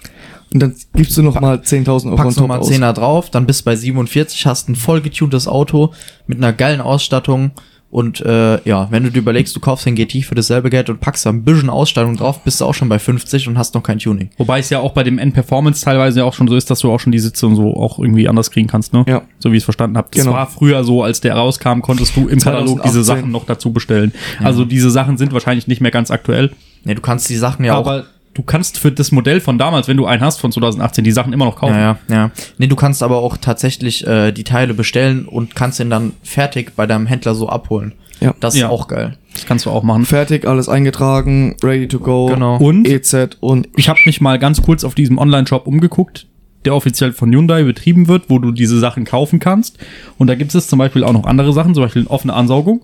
[0.53, 3.45] Und dann gibst du noch mal 10.000 Euro packst on nochmal top 10er drauf, dann
[3.45, 5.91] bist du bei 47, hast ein voll getuntes Auto
[6.25, 7.51] mit einer geilen Ausstattung
[7.89, 10.99] und äh, ja, wenn du dir überlegst, du kaufst den GT für dasselbe Geld und
[10.99, 13.83] packst da ein bisschen Ausstattung drauf, bist du auch schon bei 50 und hast noch
[13.83, 14.29] kein Tuning.
[14.38, 16.91] Wobei es ja auch bei dem N-Performance teilweise ja auch schon so ist, dass du
[16.91, 19.05] auch schon die Sitze und so auch irgendwie anders kriegen kannst, ne?
[19.07, 19.21] Ja.
[19.39, 20.09] So wie ich es verstanden habe.
[20.11, 20.35] Das Genau.
[20.35, 23.03] war früher so, als der rauskam, konntest du im Katalog diese 2018.
[23.03, 24.11] Sachen noch dazu bestellen.
[24.43, 26.51] Also diese Sachen sind wahrscheinlich nicht mehr ganz aktuell.
[26.83, 28.05] Ne, du kannst die Sachen ja auch aber
[28.38, 31.33] du kannst für das Modell von damals, wenn du einen hast von 2018, die Sachen
[31.33, 31.73] immer noch kaufen.
[31.73, 32.31] Ja, ja, ja.
[32.59, 36.75] Nee, du kannst aber auch tatsächlich äh, die Teile bestellen und kannst ihn dann fertig
[36.75, 37.93] bei deinem Händler so abholen.
[38.19, 38.35] Ja.
[38.39, 38.69] Das ist Ja.
[38.69, 39.17] auch geil.
[39.33, 40.05] Das kannst du auch machen.
[40.05, 42.27] Fertig, alles eingetragen, ready to go.
[42.27, 42.57] Genau.
[42.57, 46.27] Und EZ und ich habe mich mal ganz kurz auf diesem Online-Shop umgeguckt,
[46.65, 49.77] der offiziell von Hyundai betrieben wird, wo du diese Sachen kaufen kannst.
[50.19, 52.81] Und da gibt es zum Beispiel auch noch andere Sachen, zum Beispiel eine offene Ansaugung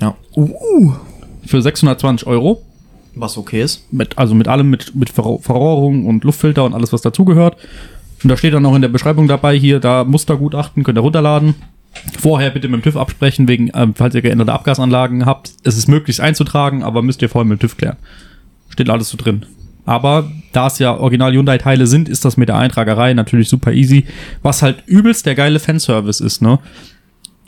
[0.00, 0.14] Ja.
[1.46, 2.62] für 620 Euro.
[3.20, 3.92] Was okay ist.
[3.92, 7.56] Mit, also mit allem, mit, mit Verro- Verrohrung und Luftfilter und alles, was dazugehört.
[8.22, 11.56] Und da steht dann auch in der Beschreibung dabei, hier, da Mustergutachten, könnt ihr runterladen.
[12.20, 15.52] Vorher bitte mit dem TÜV absprechen, wegen, ähm, falls ihr geänderte Abgasanlagen habt.
[15.64, 17.96] Es ist möglich einzutragen, aber müsst ihr vorher mit dem TÜV klären.
[18.68, 19.46] Steht alles so drin.
[19.84, 24.04] Aber da es ja original Hyundai-Teile sind, ist das mit der Eintragerei natürlich super easy.
[24.42, 26.58] Was halt übelst der geile Fanservice ist, ne?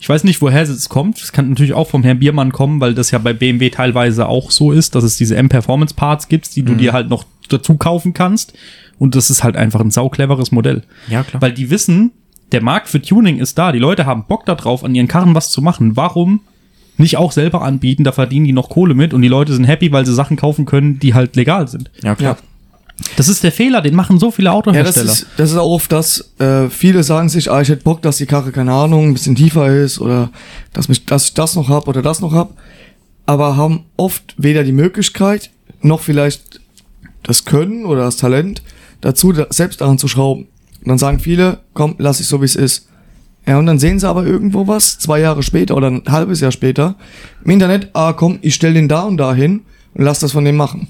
[0.01, 1.21] Ich weiß nicht, woher es kommt.
[1.21, 4.51] Es kann natürlich auch vom Herrn Biermann kommen, weil das ja bei BMW teilweise auch
[4.51, 8.55] so ist, dass es diese M-Performance-Parts gibt, die du dir halt noch dazu kaufen kannst.
[8.99, 10.85] Und das ist halt einfach ein saucleveres Modell.
[11.09, 11.43] Ja, klar.
[11.43, 12.13] Weil die wissen,
[12.51, 13.73] der Markt für Tuning ist da.
[13.73, 15.97] Die Leute haben Bock darauf, an ihren Karren was zu machen.
[15.97, 16.41] Warum
[16.97, 18.03] nicht auch selber anbieten?
[18.03, 20.65] Da verdienen die noch Kohle mit und die Leute sind happy, weil sie Sachen kaufen
[20.65, 21.91] können, die halt legal sind.
[22.03, 22.39] Ja, klar.
[23.17, 25.13] Das ist der Fehler, den machen so viele Ja, das Autohersteller.
[25.13, 28.19] ist, das ist auch oft das, äh, viele sagen sich, ah, ich hätte Bock, dass
[28.19, 30.31] die Karre, keine Ahnung, ein bisschen tiefer ist oder
[30.73, 32.55] dass, mich, dass ich das noch hab oder das noch hab,
[33.27, 35.51] aber haben oft weder die Möglichkeit
[35.83, 36.61] noch vielleicht
[37.23, 38.63] das Können oder das Talent
[39.01, 40.49] dazu, da, selbst daran zu schrauben.
[40.81, 42.89] Und dann sagen viele, komm, lass ich so, wie es ist.
[43.47, 46.53] Ja, und dann sehen sie aber irgendwo was, zwei Jahre später oder ein halbes Jahr
[46.53, 46.97] später,
[47.45, 49.63] im Internet, ah, komm, ich stell den da und da hin
[49.95, 50.89] und lass das von dem machen.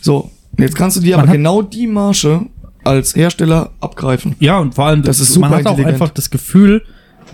[0.00, 2.46] So, jetzt kannst du dir Man aber genau die Marge
[2.84, 4.34] als Hersteller abgreifen.
[4.40, 6.82] Ja, und vor allem, Das ist super man hat auch einfach das Gefühl,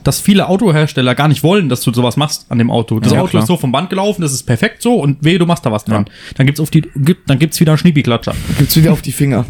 [0.05, 3.01] dass viele Autohersteller gar nicht wollen, dass du sowas machst an dem Auto.
[3.01, 3.43] Das Ja, Auto klar.
[3.43, 5.85] ist so vom Band gelaufen, das ist perfekt so und wehe, du machst da was
[5.85, 6.07] dran.
[6.37, 8.35] Dann gibt's auf die, gibt, dann gibt's wieder einen Schniepi-Klatscher.
[8.59, 9.45] Gibt's wieder auf die Finger.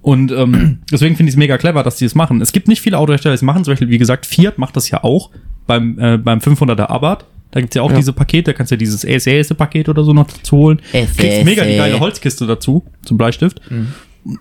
[0.00, 2.40] Und ähm, deswegen finde ich es mega clever, dass die es machen.
[2.40, 3.62] Es gibt nicht viele Autohersteller, die es machen.
[3.64, 5.30] Zum Beispiel, wie gesagt, Fiat macht das ja auch
[5.66, 7.24] beim, äh, beim 500er Abarth.
[7.52, 7.96] Da gibt's ja auch Ja.
[7.98, 10.80] diese Pakete, da kannst du ja dieses SAS-Paket oder so noch dazu holen.
[10.90, 13.60] Kriegst mega die geile Holzkiste dazu zum Bleistift.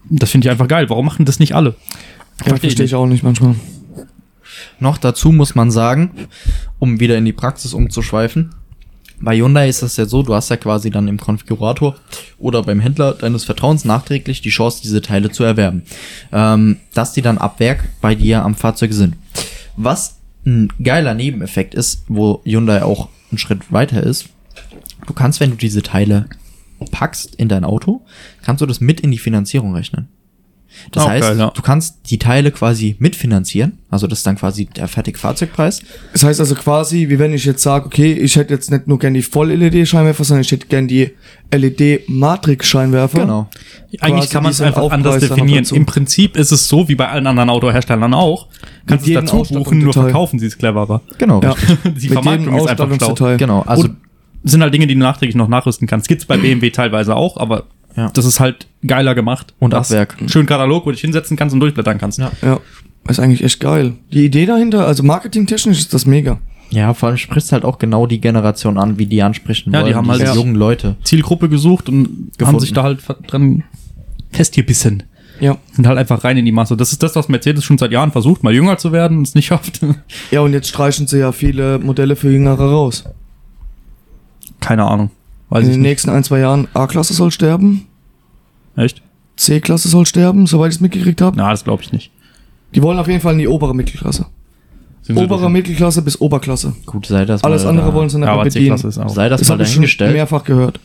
[0.09, 0.89] Das finde ich einfach geil.
[0.89, 1.75] Warum machen das nicht alle?
[2.45, 3.55] Ja, verstehe ich auch nicht manchmal.
[4.79, 6.11] Noch dazu muss man sagen,
[6.79, 8.51] um wieder in die Praxis umzuschweifen,
[9.23, 11.95] bei Hyundai ist das ja so, du hast ja quasi dann im Konfigurator
[12.39, 15.83] oder beim Händler deines Vertrauens nachträglich die Chance, diese Teile zu erwerben.
[16.31, 19.15] Ähm, dass die dann ab Werk bei dir am Fahrzeug sind.
[19.77, 24.29] Was ein geiler Nebeneffekt ist, wo Hyundai auch einen Schritt weiter ist,
[25.07, 26.27] du kannst, wenn du diese Teile
[26.91, 28.01] packst in dein Auto,
[28.41, 30.07] kannst du das mit in die Finanzierung rechnen.
[30.91, 31.51] Das Auch heißt, geil, ja.
[31.53, 35.81] du kannst die Teile quasi mitfinanzieren, also das ist dann quasi der fertige Fahrzeugpreis.
[36.13, 38.97] Das heißt also quasi, wie wenn ich jetzt sage, okay, ich hätte jetzt nicht nur
[38.99, 41.11] gern die Voll-LED-Scheinwerfer, sondern ich hätte gern die
[41.53, 43.19] LED-Matrix-Scheinwerfer.
[43.19, 43.49] Genau.
[43.99, 45.65] Eigentlich Quasi kann man es einfach anders Aufpreis noch definieren.
[45.73, 48.47] Im Prinzip ist es so wie bei allen anderen Autoherstellern auch.
[48.85, 51.01] Kannst es jedem dazu buchen, nur verkaufen sie es cleverer.
[51.17, 51.55] Genau, Ja.
[51.83, 53.37] Die Mit Vermarktung ist einfach schlau.
[53.37, 53.97] Genau, also Und
[54.43, 56.07] sind halt Dinge, die du nachträglich noch nachrüsten kannst.
[56.07, 57.65] Gibt's bei BMW teilweise auch, aber
[57.95, 58.09] Ja.
[58.13, 59.53] das ist halt geiler gemacht.
[59.59, 62.19] Und Du hast einen Schönen Katalog, wo du dich hinsetzen kannst und durchblättern kannst.
[62.19, 62.31] Ja.
[62.41, 62.59] Ja,
[63.09, 63.93] ist eigentlich echt geil.
[64.13, 66.39] Die Idee dahinter, also marketingtechnisch ist das mega.
[66.69, 69.87] Ja, vor allem sprichst halt auch genau die Generation an, wie die ansprechen Ja, die
[69.87, 70.37] wollen, haben halt- diese Ja.
[70.37, 70.95] jungen Leute.
[71.03, 72.59] Zielgruppe gesucht und haben Gefunden.
[72.61, 73.63] sich da halt dran
[74.31, 75.03] festgebissen.
[75.41, 75.57] Ja.
[75.77, 76.77] Und halt einfach rein in die Masse.
[76.77, 79.35] Das ist das, was Mercedes schon seit Jahren versucht, mal jünger zu werden und es
[79.35, 79.81] nicht schafft.
[80.29, 83.03] Ja, und jetzt streichen sie ja viele Modelle für Jüngere raus.
[84.59, 85.09] Keine Ahnung.
[85.51, 85.89] Weiß In ich den nicht.
[85.89, 87.85] nächsten ein, zwei Jahren A-Klasse soll sterben,
[88.77, 89.01] Echt?
[89.35, 91.35] C-Klasse soll sterben, soweit ich es mitgekriegt habe.
[91.37, 92.09] Na, das glaube ich nicht.
[92.73, 94.27] Die wollen auf jeden Fall in die obere Mittelklasse.
[95.01, 96.73] Sind Obere Mittelklasse bis Oberklasse.
[96.85, 98.51] Gut, sei das Alles mal andere da, wollen sie nicht Ja, bedienen.
[98.77, 99.09] C-Klasse ist auch.
[99.09, 100.13] Sei das, Das mal habe ich schon dahingestellt.
[100.13, 100.79] mehrfach gehört.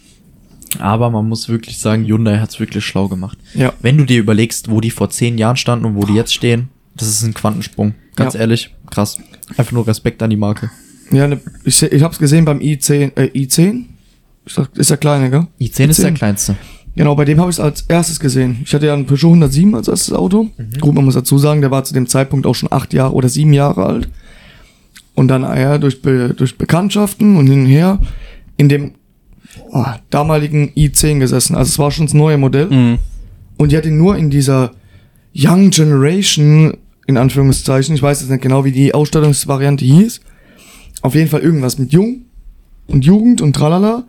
[0.80, 3.38] Aber man muss wirklich sagen, Hyundai hat's wirklich schlau gemacht.
[3.54, 3.72] Ja.
[3.82, 6.68] Wenn du dir überlegst, wo die vor zehn Jahren standen und wo die jetzt stehen,
[6.96, 7.94] das ist ein Quantensprung.
[8.16, 8.40] Ganz Ja.
[8.40, 9.18] ehrlich, krass.
[9.56, 10.70] Einfach nur Respekt an die Marke.
[11.12, 13.12] Ja, ne, ich, ich habe es gesehen beim i10.
[13.16, 13.84] Äh, i10?
[14.46, 15.46] Ist, der kleine, gell?
[15.60, 16.14] i10 ist der i10.
[16.14, 16.56] kleinste.
[16.94, 18.60] Genau, bei dem habe ich es als erstes gesehen.
[18.64, 20.44] Ich hatte ja einen Peugeot 107 als erstes Auto.
[20.44, 20.80] Mhm.
[20.80, 23.28] Gut, man muss dazu sagen, der war zu dem Zeitpunkt auch schon acht Jahre oder
[23.28, 24.08] sieben Jahre alt.
[25.14, 27.98] Und dann ah ja, durch, Be durch Bekanntschaften und hin und her
[28.56, 28.92] in dem
[29.70, 31.54] oh, damaligen i10 gesessen.
[31.56, 32.68] Also es war schon das neue Modell.
[32.70, 32.98] Mhm.
[33.58, 34.72] Und die hat ihn nur in dieser
[35.34, 36.76] Young Generation,
[37.06, 40.20] in Anführungszeichen, ich weiß jetzt nicht genau, wie die Ausstattungsvariante hieß.
[41.02, 42.25] Auf jeden Fall irgendwas mit Jung
[42.86, 44.04] und Jugend und tralala.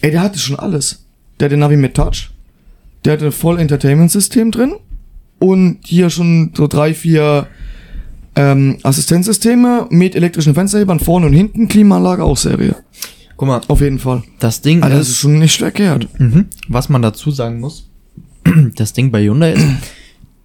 [0.00, 1.04] Ey, der hatte schon alles.
[1.38, 2.30] Der hatte Navi mit Touch.
[3.04, 4.74] Der hatte voll Entertainment-System drin.
[5.38, 7.48] Und hier schon so drei, vier
[8.36, 12.76] ähm, Assistenzsysteme mit elektrischen Fensterhebern vorne und hinten, Klimaanlage auch Serie.
[13.36, 14.22] Guck mal, Auf jeden Fall.
[14.38, 16.08] das Ding Also das ist, ist schon nicht verkehrt.
[16.18, 16.46] Mhm.
[16.68, 17.88] Was man dazu sagen muss,
[18.76, 19.66] das Ding bei Hyundai ist,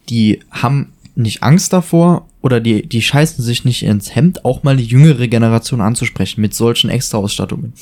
[0.10, 4.78] die haben nicht Angst davor oder die, die scheißen sich nicht ins Hemd, auch mal
[4.78, 7.74] die jüngere Generation anzusprechen mit solchen Extra-Ausstattungen.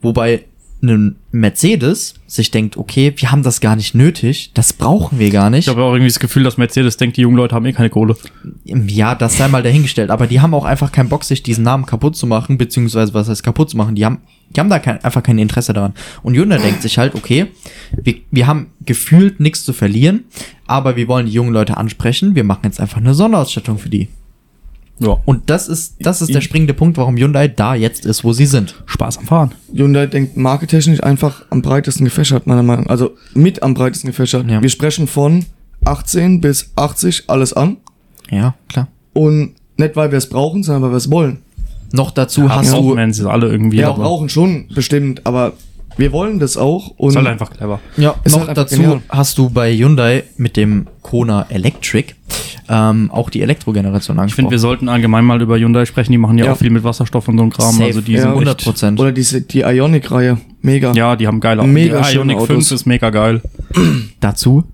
[0.00, 0.44] Wobei
[0.82, 5.50] ein Mercedes sich denkt, okay, wir haben das gar nicht nötig, das brauchen wir gar
[5.50, 5.66] nicht.
[5.66, 7.90] Ich habe auch irgendwie das Gefühl, dass Mercedes denkt, die jungen Leute haben eh keine
[7.90, 8.16] Kohle.
[8.64, 11.86] Ja, das sei mal dahingestellt, aber die haben auch einfach keinen Bock, sich diesen Namen
[11.86, 14.18] kaputt zu machen, beziehungsweise was heißt kaputt zu machen, die haben,
[14.54, 15.92] die haben da kein, einfach kein Interesse daran.
[16.22, 17.46] Und Hyundai denkt sich halt, okay,
[18.02, 20.24] wir, wir haben gefühlt nichts zu verlieren,
[20.66, 24.08] aber wir wollen die jungen Leute ansprechen, wir machen jetzt einfach eine Sonderausstattung für die.
[25.00, 25.18] Ja.
[25.24, 28.46] Und das ist, das ist der springende Punkt, warum Hyundai da jetzt ist, wo sie
[28.46, 28.82] sind.
[28.86, 29.52] Spaß am Fahren.
[29.72, 32.90] Hyundai denkt markettechnisch einfach am breitesten gefächert, meiner Meinung nach.
[32.90, 34.48] Also mit am breitesten gefächert.
[34.48, 34.60] Ja.
[34.60, 35.46] Wir sprechen von
[35.84, 37.78] 18 bis 80 alles an.
[38.30, 38.88] Ja, klar.
[39.14, 41.38] Und nicht, weil wir es brauchen, sondern weil wir es wollen.
[41.92, 43.78] Noch dazu Hast hast du, du, wenn sie alle irgendwie.
[43.78, 45.54] Wir aber brauchen schon bestimmt, aber
[46.00, 46.88] wir wollen das auch.
[46.96, 47.78] Und ist halt einfach clever.
[47.96, 49.00] Ja, Ist noch halt dazu genial.
[49.08, 52.14] hast du bei Hyundai mit dem Kona Electric
[52.68, 54.36] ähm, auch die Elektrogeneration Ich angesprochen.
[54.44, 56.12] finde, wir sollten allgemein mal über Hyundai sprechen.
[56.12, 56.52] Die machen ja, Ja.
[56.52, 57.72] auch viel mit Wasserstoff und so einem Kram.
[57.72, 57.84] Safe.
[57.84, 58.98] Also die Ja, sind 100 echt, Prozent.
[59.00, 60.38] oder diese, die Ionic-Reihe.
[60.62, 60.92] Mega.
[60.92, 62.46] Ja, die haben geile Mega Die Autos.
[62.46, 63.40] 5 ist mega geil.
[64.20, 64.64] Dazu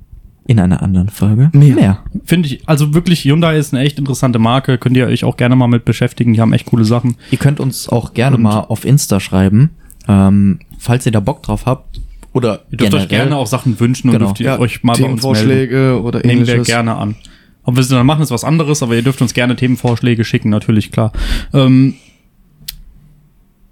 [0.48, 1.98] in einer anderen Folge Mehr.
[2.24, 4.78] Finde ich, also wirklich, Hyundai ist eine echt interessante Marke.
[4.78, 6.34] Könnt ihr euch auch gerne mal mit beschäftigen.
[6.34, 7.16] Die haben echt coole Sachen.
[7.32, 9.70] Ihr könnt uns auch gerne Und- mal auf Insta schreiben,
[10.08, 12.00] ähm, falls ihr da Bock drauf habt.
[12.32, 14.26] Oder Ihr dürft euch gerne auch Sachen wünschen und Genau.
[14.26, 15.20] dürft ihr Ja, euch mal bei uns melden.
[15.20, 16.66] Themenvorschläge oder Nehmen wir ähnliches.
[16.66, 17.16] gerne an.
[17.64, 20.50] Ob wir es dann machen, ist was anderes, aber ihr dürft uns gerne Themenvorschläge schicken,
[20.50, 21.12] natürlich, klar.
[21.54, 21.94] Ähm,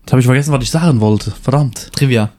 [0.03, 1.31] jetzt habe ich vergessen, was ich sagen wollte.
[1.43, 1.91] Verdammt.
[1.93, 2.31] Trivia.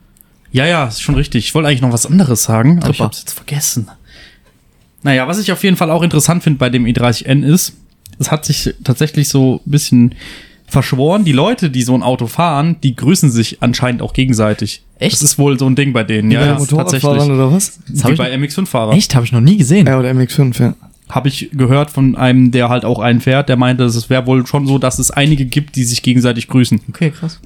[0.52, 1.46] Ja, ja, ist schon richtig.
[1.46, 3.04] Ich wollte eigentlich noch was anderes sagen, aber ich Tripper.
[3.06, 3.90] habe es jetzt vergessen.
[5.04, 7.74] Naja, was ich auf jeden Fall auch interessant finde bei dem i30N ist,
[8.18, 10.16] es hat sich tatsächlich so ein bisschen
[10.68, 11.24] verschworen.
[11.26, 14.84] Die Leute, die so ein Auto fahren, die grüßen sich anscheinend auch gegenseitig.
[15.00, 15.14] Echt?
[15.14, 16.30] Das ist wohl so ein Ding bei denen.
[16.30, 17.36] Wie Ja, bei ja Motorradfahrern tatsächlich.
[17.36, 17.80] oder was?
[18.02, 18.94] hab Wie ich- bei MX5-Fahrer.
[18.94, 19.16] Echt?
[19.16, 19.88] Habe ich noch nie gesehen.
[19.88, 20.74] Ja, oder MX5, ja.
[21.10, 24.48] Habe ich gehört von einem, der halt auch einen fährt, der meinte, es wäre wohl
[24.48, 26.82] schon so, dass es einige gibt, die sich gegenseitig grüßen.
[26.90, 27.40] Okay, krass.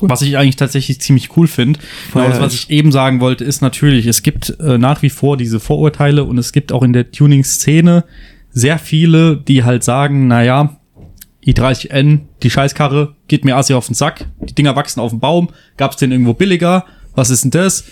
[0.00, 1.78] Was ich eigentlich tatsächlich ziemlich cool finde.
[2.14, 5.36] Aber das, was ich eben sagen wollte, ist natürlich, es gibt äh, nach wie vor
[5.36, 8.04] diese Vorurteile und es gibt auch in der Tuning-Szene
[8.50, 10.76] sehr viele, die halt sagen, naja,
[11.46, 15.48] i30N, die Scheißkarre, geht mir assi auf den Sack, die Dinger wachsen auf dem Baum,
[15.76, 17.84] gab's den irgendwo billiger, was ist denn das?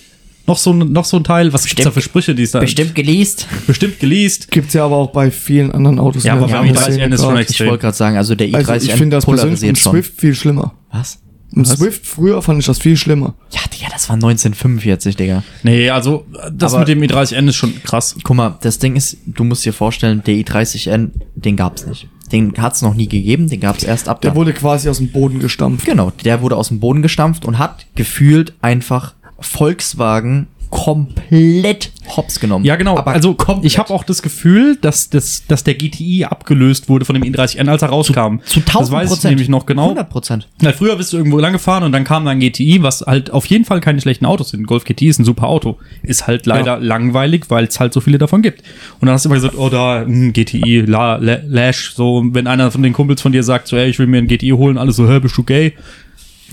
[0.47, 2.61] Noch so, ein- noch so ein Teil, was gibt's da für Sprüche, die es da
[2.61, 3.47] Bestimmt geleast.
[3.67, 4.51] bestimmt geleast?
[4.51, 6.25] Gibt's ja aber auch bei vielen anderen Autos.
[6.25, 8.35] Ja, in aber der beim Szene i30N ist schon echt- Ich wollte gerade sagen, also
[8.35, 9.93] der i30 Also ich finde das persönlich im schon.
[9.93, 10.75] Swift viel schlimmer.
[10.91, 11.19] Was?
[11.55, 13.35] Im Swift früher fand ich das viel schlimmer.
[13.51, 15.43] Ja, Digga, das war 1945, Digga.
[15.65, 18.15] Nee, also das Aber- mit dem i30N ist schon krass.
[18.23, 22.09] Guck mal, das Ding ist, du musst dir vorstellen, der i30N, den gab's nicht.
[22.33, 25.41] Den hat's noch nie gegeben, den gab's erst ab Der wurde quasi aus dem Boden
[25.41, 25.85] gestampft.
[25.85, 32.65] Genau, der wurde aus dem Boden gestampft und hat gefühlt einfach Volkswagen komplett hops genommen.
[32.65, 32.97] Ja, genau.
[32.97, 33.65] Aber also komplett.
[33.67, 37.69] ich habe auch das Gefühl, dass, dass, dass der GTI abgelöst wurde von dem i30N,
[37.69, 38.39] als er rauskam.
[38.45, 39.83] zu 1000 Das weiß ich nämlich noch genau.
[39.85, 40.49] 100 Prozent.
[40.61, 43.47] Na, früher bist du irgendwo lang gefahren und dann kam dann GTI, was halt auf
[43.47, 44.67] jeden Fall keine schlechten Autos sind.
[44.67, 45.79] Golf GTI ist ein super Auto.
[46.03, 48.63] Ist halt leider langweilig, weil es halt so viele davon gibt.
[49.01, 52.47] Und dann hast du immer gesagt, oh da, hm, GTI, La, La, Lash, so, wenn
[52.47, 54.79] einer von den Kumpels von dir sagt, so, ey, ich will mir ein GTI holen,
[54.79, 55.75] alles so, hä, bist du gay?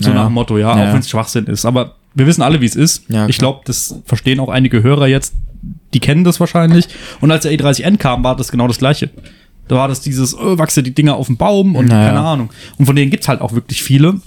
[0.00, 0.14] So Ja.
[0.16, 0.92] nach dem Motto, ja, Ja, auch ja.
[0.92, 1.64] wenn es Schwachsinn ist.
[1.64, 3.04] Aber wir wissen alle, wie es ist.
[3.08, 5.34] Ja, ich glaube, das verstehen auch einige Hörer jetzt,
[5.94, 6.88] die kennen das wahrscheinlich.
[7.20, 9.10] Und als der E30N kam, war das genau das Gleiche.
[9.68, 12.08] Da war das dieses, oh, wachse die Dinger auf dem Baum und Naja.
[12.08, 12.50] keine Ahnung.
[12.78, 14.20] Und von denen gibt's halt auch wirklich viele.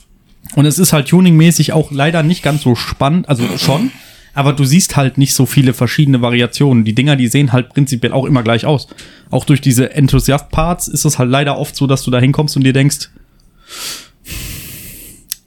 [0.56, 3.92] Und es ist halt tuningmäßig auch leider nicht ganz so spannend, also schon,
[4.34, 6.84] aber du siehst halt nicht so viele verschiedene Variationen.
[6.84, 8.88] Die Dinger, die sehen halt prinzipiell auch immer gleich aus.
[9.30, 12.64] Auch durch diese Enthusiast-Parts ist es halt leider oft so, dass du da hinkommst und
[12.64, 13.10] dir denkst,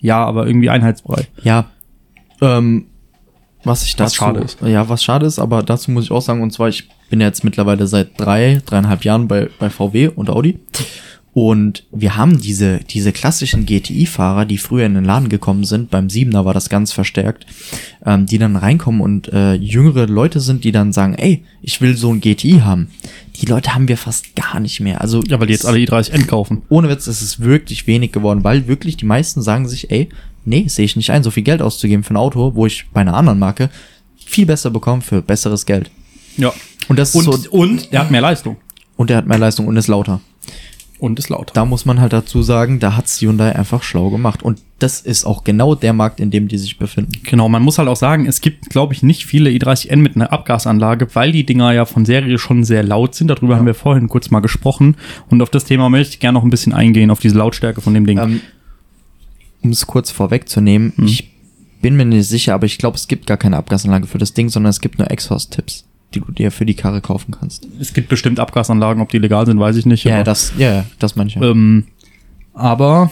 [0.01, 1.27] ja, aber irgendwie einheitsbrei.
[1.43, 1.67] Ja.
[2.41, 2.87] Ähm,
[3.65, 4.61] was ich dazu, schade ist.
[4.61, 7.45] Ja, was schade ist, aber dazu muss ich auch sagen, und zwar, ich bin jetzt
[7.45, 10.59] mittlerweile seit drei, dreieinhalb Jahren bei, bei VW und Audi.
[11.33, 16.09] Und wir haben diese, diese klassischen GTI-Fahrer, die früher in den Laden gekommen sind, beim
[16.09, 17.45] Siebener war das ganz verstärkt,
[18.07, 21.97] ähm, die dann reinkommen und äh, jüngere Leute sind, die dann sagen, ey, ich will
[21.97, 22.89] so ein GTI haben.
[23.35, 25.01] Die Leute haben wir fast gar nicht mehr.
[25.01, 26.63] Also Ja, weil die jetzt alle i30N kaufen.
[26.69, 30.11] ohne Witz, es ist wirklich wenig geworden, weil wirklich die meisten sagen sich, ey,
[30.45, 33.01] nee, sehe ich nicht ein, so viel Geld auszugeben für ein Auto, wo ich bei
[33.01, 33.71] einer anderen Marke
[34.25, 35.91] viel besser bekomme für besseres Geld.
[36.37, 36.53] Ja.
[36.89, 38.57] Und das ist Und, so, und er hat mehr Leistung.
[38.97, 40.21] und er hat mehr Leistung und ist lauter.
[40.99, 41.53] Und ist lauter.
[41.55, 44.43] Da muss man halt dazu sagen, da hat's Hyundai einfach schlau gemacht.
[44.43, 47.13] Und das ist auch genau der Markt, in dem die sich befinden.
[47.25, 50.33] Genau, man muss halt auch sagen, es gibt, glaube ich, nicht viele i30N mit einer
[50.33, 53.29] Abgasanlage, weil die Dinger ja von Serie schon sehr laut sind.
[53.29, 54.97] Darüber haben wir vorhin kurz mal gesprochen.
[55.29, 57.93] Und auf das Thema möchte ich gerne noch ein bisschen eingehen, auf diese Lautstärke von
[57.93, 58.19] dem Ding.
[58.19, 58.41] Ähm,
[59.65, 61.31] um es kurz vorwegzunehmen, ich
[61.83, 64.49] bin mir nicht sicher, aber ich glaube, es gibt gar keine Abgasanlage für das Ding,
[64.49, 65.85] sondern es gibt nur Exhaust-Tipps,
[66.15, 67.67] die du dir für die Karre kaufen kannst.
[67.81, 70.05] es gibt bestimmt Abgasanlagen, ob die legal sind, weiß ich nicht.
[70.05, 71.15] Ja, das, ja, das.
[71.17, 71.43] Ja.
[71.43, 71.85] Ähm,
[72.53, 73.11] aber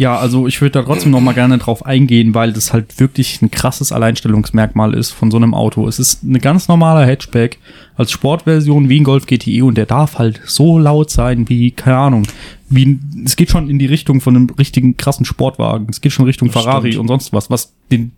[0.00, 3.42] ja, also ich würde da trotzdem noch mal gerne drauf eingehen, weil das halt wirklich
[3.42, 5.86] ein krasses Alleinstellungsmerkmal ist von so einem Auto.
[5.86, 7.58] Es ist eine ganz normale Hatchback
[7.96, 11.98] als Sportversion wie ein Golf GTI und der darf halt so laut sein wie, keine
[11.98, 12.22] Ahnung,
[12.70, 15.86] wie, ein- es geht schon in die Richtung von einem richtigen krassen Sportwagen.
[15.90, 17.02] Es geht schon Richtung Das Ferrari stimmt.
[17.02, 18.12] und sonst was, was den,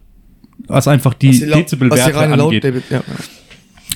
[0.69, 3.03] was einfach die, Was Dezibelwerte angeht Laut- ja.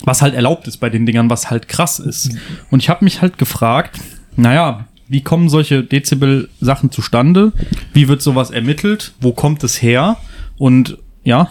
[0.03, 2.37] was halt erlaubt ist bei den Dingern, was halt krass ist.
[2.73, 4.01] Und ich habe mich halt gefragt,
[4.35, 7.53] naja, wie kommen solche Dezibel-Sachen zustande?
[7.93, 9.13] Wie wird sowas ermittelt?
[9.21, 10.17] Wo kommt es her?
[10.59, 11.49] Und ja,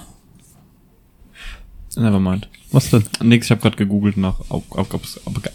[1.96, 2.50] Nevermind.
[2.72, 3.04] was denn?
[3.22, 5.52] Nix, ich habe gerade gegoogelt nach Ab Ab Ab Ab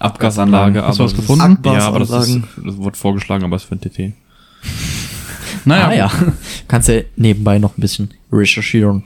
[0.00, 0.82] Abgasanlage.
[0.84, 1.58] Hast du was gefunden?
[1.62, 4.14] Ist, ja, aber das, ist, das wurde vorgeschlagen, aber es ist für ein TT.
[5.64, 6.12] Naja, Ah ja,
[6.68, 9.04] kannst ja nebenbei noch ein bisschen recherchieren.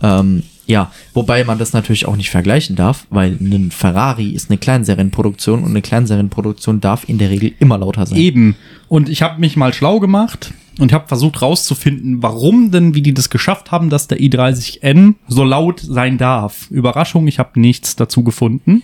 [0.00, 4.58] Ähm, ja, wobei man das natürlich auch nicht vergleichen darf, weil ein Ferrari ist eine
[4.58, 8.18] Kleinserienproduktion und eine Kleinserienproduktion darf in der Regel immer lauter sein.
[8.18, 8.56] Eben.
[8.88, 13.14] Und ich habe mich mal schlau gemacht und habe versucht rauszufinden, warum denn, wie die
[13.14, 16.70] das geschafft haben, dass der i30N so laut sein darf.
[16.70, 18.82] Überraschung, ich habe nichts dazu gefunden.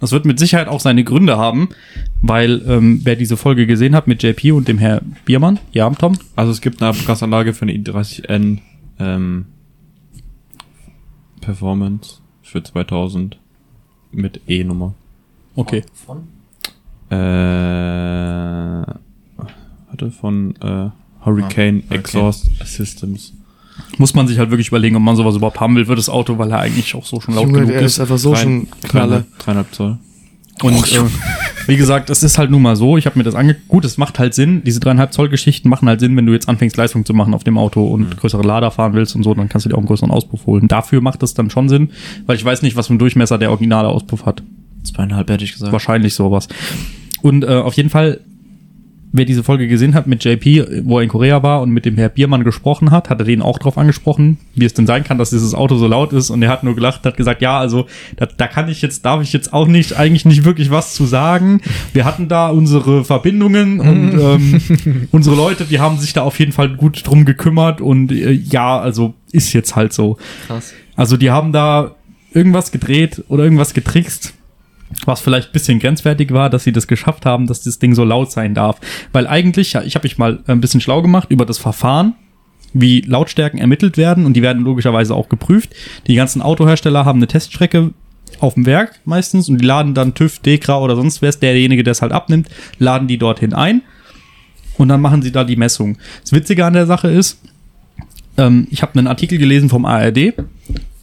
[0.00, 1.68] Das wird mit Sicherheit auch seine Gründe haben,
[2.22, 6.18] weil ähm, wer diese Folge gesehen hat mit JP und dem Herr Biermann, ja, Tom,
[6.36, 8.58] Also es gibt eine Abgasanlage für eine i30N
[8.98, 9.44] ähm,
[11.50, 13.38] Performance für 2000
[14.12, 14.94] mit E-Nummer.
[15.56, 15.82] okay.
[17.10, 18.82] Äh,
[19.90, 20.90] hatte von äh,
[21.24, 21.98] Hurricane Ah, okay.
[21.98, 23.32] Exhaust Systems.
[23.98, 26.38] Muss man sich halt wirklich überlegen, ob man sowas überhaupt haben will für das Auto,
[26.38, 27.94] weil er eigentlich auch so schon laut Junge, genug der ist.
[27.94, 29.08] ist einfach so schon Knalle.
[29.24, 29.98] dreieinhalb, dreieinhalb Zoll.
[30.62, 31.00] Und äh,
[31.66, 33.96] wie gesagt, es ist halt nun mal so, ich habe mir das angeguckt, gut, es
[33.96, 37.04] macht halt Sinn, diese dreieinhalb Zoll Geschichten machen halt Sinn, wenn du jetzt anfängst Leistung
[37.04, 39.70] zu machen auf dem Auto und größere Lader fahren willst und so, dann kannst du
[39.70, 40.68] dir auch einen größeren Auspuff holen.
[40.68, 41.90] Dafür macht das dann schon Sinn,
[42.26, 44.42] weil ich weiß nicht, was für einen Durchmesser der originale Auspuff hat.
[44.84, 45.72] Zweieinhalb hätte ich gesagt.
[45.72, 46.48] Wahrscheinlich sowas.
[47.22, 48.20] Und äh, auf jeden Fall,
[49.12, 51.96] wer diese Folge gesehen hat mit JP, wo er in Korea war und mit dem
[51.96, 55.18] Herr Biermann gesprochen hat, hat er den auch drauf angesprochen, wie es denn sein kann,
[55.18, 56.30] dass dieses Auto so laut ist.
[56.30, 59.22] Und er hat nur gelacht, hat gesagt, ja, also da, da kann ich jetzt, darf
[59.22, 61.60] ich jetzt auch nicht, eigentlich nicht wirklich was zu sagen.
[61.92, 66.52] Wir hatten da unsere Verbindungen und ähm, unsere Leute, die haben sich da auf jeden
[66.52, 70.18] Fall gut drum gekümmert und äh, ja, also ist jetzt halt so.
[70.46, 70.72] Krass.
[70.94, 71.96] Also die haben da
[72.32, 74.34] irgendwas gedreht oder irgendwas getrickst,
[75.04, 78.04] was vielleicht ein bisschen grenzwertig war, dass sie das geschafft haben, dass das Ding so
[78.04, 78.80] laut sein darf.
[79.12, 82.14] Weil eigentlich, ja, ich habe mich mal ein bisschen schlau gemacht über das Verfahren.
[82.72, 85.70] wie Lautstärken ermittelt werden und die werden logischerweise auch geprüft.
[86.06, 87.92] Die ganzen Autohersteller haben eine Teststrecke
[88.38, 91.82] auf dem Werk meistens und die laden dann TÜV, DEKRA oder sonst wer ist derjenige,
[91.82, 92.48] der es halt abnimmt,
[92.78, 93.82] laden die dorthin ein
[94.78, 95.98] und dann machen sie da die Messung.
[96.22, 97.40] Das Witzige an der Sache ist,
[98.38, 100.34] ähm, ich habe einen Artikel gelesen vom ARD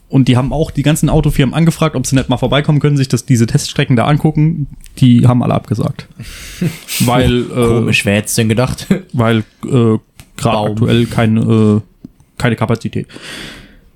[0.09, 3.09] und die haben auch die ganzen Autofirmen angefragt, ob sie nicht mal vorbeikommen können, sich
[3.09, 4.67] das, diese Teststrecken da angucken.
[4.99, 6.07] Die haben alle abgesagt.
[6.99, 8.87] weil, äh, Komisch, wer hätte denn gedacht?
[9.13, 9.97] weil äh,
[10.37, 11.81] gerade aktuell keine, äh,
[12.37, 13.07] keine Kapazität.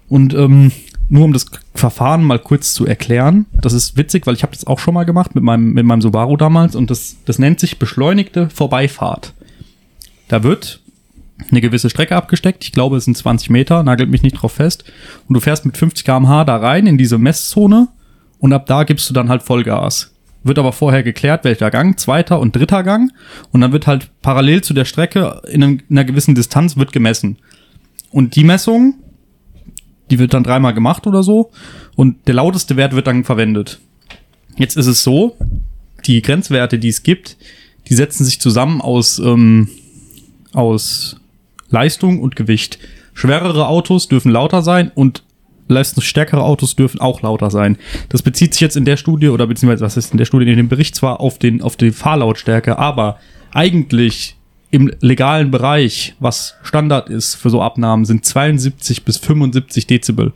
[0.09, 0.71] Und ähm,
[1.07, 4.67] nur um das Verfahren mal kurz zu erklären, das ist witzig, weil ich habe das
[4.67, 7.79] auch schon mal gemacht mit meinem, mit meinem Subaru damals und das, das nennt sich
[7.79, 9.33] beschleunigte Vorbeifahrt.
[10.27, 10.80] Da wird
[11.49, 14.83] eine gewisse Strecke abgesteckt, ich glaube es sind 20 Meter, nagelt mich nicht drauf fest,
[15.27, 17.87] und du fährst mit 50 km/h da rein in diese Messzone
[18.39, 20.11] und ab da gibst du dann halt Vollgas.
[20.43, 23.11] Wird aber vorher geklärt, welcher Gang, zweiter und dritter Gang.
[23.51, 27.37] Und dann wird halt parallel zu der Strecke in, einer gewissen Distanz wird gemessen.
[28.09, 28.95] Und die Messung,
[30.09, 31.51] die wird dann dreimal gemacht oder so.
[31.95, 33.79] Und der lauteste Wert wird dann verwendet.
[34.57, 35.37] Jetzt ist es so,
[36.07, 37.37] die Grenzwerte, die es gibt,
[37.87, 39.69] die setzen sich zusammen aus, ähm,
[40.53, 41.20] aus
[41.71, 42.79] Leistung und Gewicht.
[43.13, 45.23] Schwerere Autos dürfen lauter sein und
[45.67, 47.77] leistungsstärkere Autos dürfen auch lauter sein.
[48.09, 50.57] Das bezieht sich jetzt in der Studie oder beziehungsweise was ist in der Studie in
[50.57, 53.19] dem Bericht zwar auf den auf die Fahrlautstärke, aber
[53.53, 54.37] eigentlich
[54.69, 60.33] im legalen Bereich, was Standard ist für so Abnahmen, sind 72 bis 75 Dezibel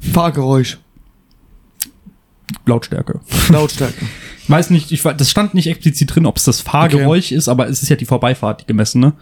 [0.00, 0.78] Fahrgeräusch.
[2.64, 3.20] Lautstärke.
[3.48, 4.06] Lautstärke.
[4.42, 7.68] Ich weiß nicht, ich, das stand nicht explizit drin, ob es das Fahrgeräusch ist, aber
[7.68, 9.14] es ist ja die Vorbeifahrt, die gemessene.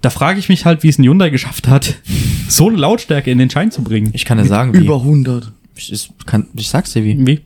[0.00, 1.96] Da frage ich mich halt, wie es ein Hyundai geschafft hat,
[2.48, 4.10] so eine Lautstärke in den Schein zu bringen.
[4.12, 4.78] Ich kann dir sagen, wie.
[4.78, 5.52] Über 100.
[5.76, 7.26] Ich, ich, kann, ich sag's dir wie.
[7.26, 7.40] Wie?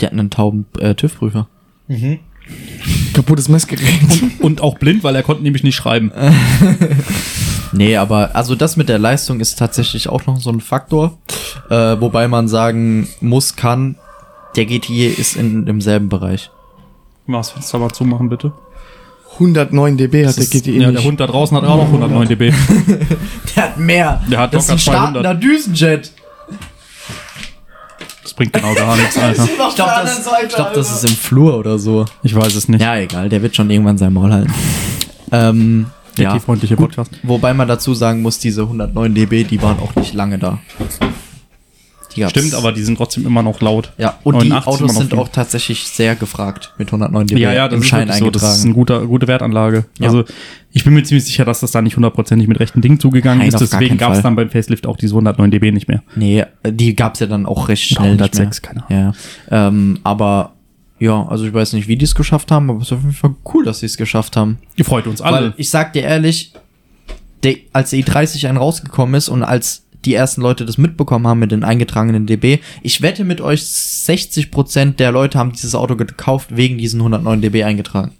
[0.00, 1.48] Die hatten einen tauben äh, TÜV-Prüfer.
[3.14, 3.88] Kaputtes Messgerät.
[4.40, 6.12] Und auch blind, weil er konnte nämlich nicht schreiben.
[7.72, 11.18] Nee, aber also das mit der Leistung ist tatsächlich auch noch so ein Faktor.
[11.68, 13.96] Äh, wobei man sagen muss, kann,
[14.56, 16.50] der GTI ist in demselben Bereich.
[17.26, 18.52] Was Fenster mal zumachen, bitte?
[19.38, 20.98] 109 dB hat der GTI ja, nicht.
[20.98, 22.52] der Hund da draußen hat auch noch 109 dB.
[23.54, 24.22] Der hat mehr.
[24.30, 25.10] Der hat das ist ein 200.
[25.22, 26.12] startender Düsenjet.
[28.22, 29.44] Das bringt genau gar nichts, Alter.
[29.68, 32.06] Ich glaube, das, ich glaub, das ist im Flur oder so.
[32.22, 32.80] Ich weiß es nicht.
[32.80, 34.52] Ja, egal, der wird schon irgendwann sein Maul halten.
[35.32, 35.86] ähm,
[36.16, 36.38] Der ja.
[36.38, 37.10] Podcast.
[37.22, 40.58] Wobei man dazu sagen muss, diese 109 dB, die waren auch nicht lange da.
[42.20, 43.92] Gab's- Stimmt, aber die sind trotzdem immer noch laut.
[43.98, 45.18] Ja, und die 89 immer Autos sind viel.
[45.18, 48.30] auch tatsächlich sehr gefragt mit 109 dB Ja, ja, das im ist Schein so.
[48.30, 48.64] Das ist eingetragen.
[48.64, 49.84] eine gute, gute Wertanlage.
[49.98, 50.06] Ja.
[50.08, 50.24] Also
[50.72, 53.48] ich bin mir ziemlich sicher, dass das da nicht hundertprozentig mit rechten Dingen zugegangen Nein,
[53.48, 53.60] ist.
[53.60, 56.02] Deswegen gab es dann beim Facelift auch diese 109 dB nicht mehr.
[56.14, 58.12] Nee, die gab's ja dann auch recht schnell.
[58.16, 58.68] nicht 106, mehr.
[58.84, 59.14] keine Ahnung.
[59.50, 60.52] Ja, ähm, aber
[60.98, 63.12] ja, also ich weiß nicht, wie die es geschafft haben, aber es ist auf jeden
[63.14, 64.58] Fall cool, dass sie es geschafft haben.
[64.78, 65.36] Die freut uns alle.
[65.48, 66.52] Weil ich sag dir ehrlich,
[67.42, 71.40] der, als der i30 ein rausgekommen ist und als die ersten Leute das mitbekommen haben
[71.40, 76.56] mit den eingetragenen dB, ich wette mit euch, 60% der Leute haben dieses Auto gekauft
[76.56, 78.12] wegen diesen 109 dB eingetragen.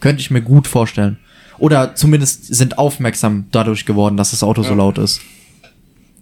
[0.00, 1.18] Könnte ich mir gut vorstellen.
[1.58, 5.20] Oder zumindest sind aufmerksam dadurch geworden, dass das Auto so laut ist.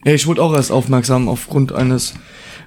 [0.04, 2.14] Ja, ich wurde auch erst aufmerksam aufgrund eines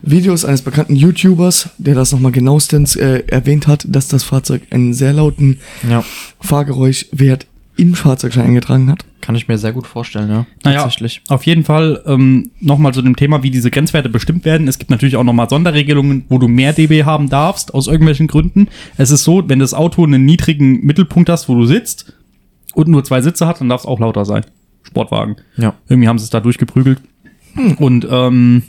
[0.02, 4.94] Videos eines bekannten YouTubers, der das nochmal genauestens äh, erwähnt hat, dass das Fahrzeug einen
[4.94, 6.04] sehr lauten Ja.
[6.40, 7.46] Fahrgeräuschwert
[7.78, 9.06] im Fahrzeugschein eingetragen hat.
[9.22, 10.46] Kann ich mir sehr gut vorstellen, ja.
[10.64, 11.22] Naja, Tatsächlich.
[11.30, 14.68] auf jeden Fall ähm, nochmal zu dem Thema, wie diese Grenzwerte bestimmt werden.
[14.68, 18.68] Es gibt natürlich auch nochmal Sonderregelungen, wo du mehr dB haben darfst, aus irgendwelchen Gründen.
[18.98, 22.14] Es ist so, wenn das Auto einen niedrigen Mittelpunkt hast, wo du sitzt
[22.74, 24.46] und nur zwei Sitze hat, dann darf es auch lauter sein.
[24.84, 25.38] Sportwagen.
[25.58, 25.76] Ja.
[25.88, 27.00] Irgendwie haben sie es da durchgeprügelt.
[27.78, 28.64] Und ähm,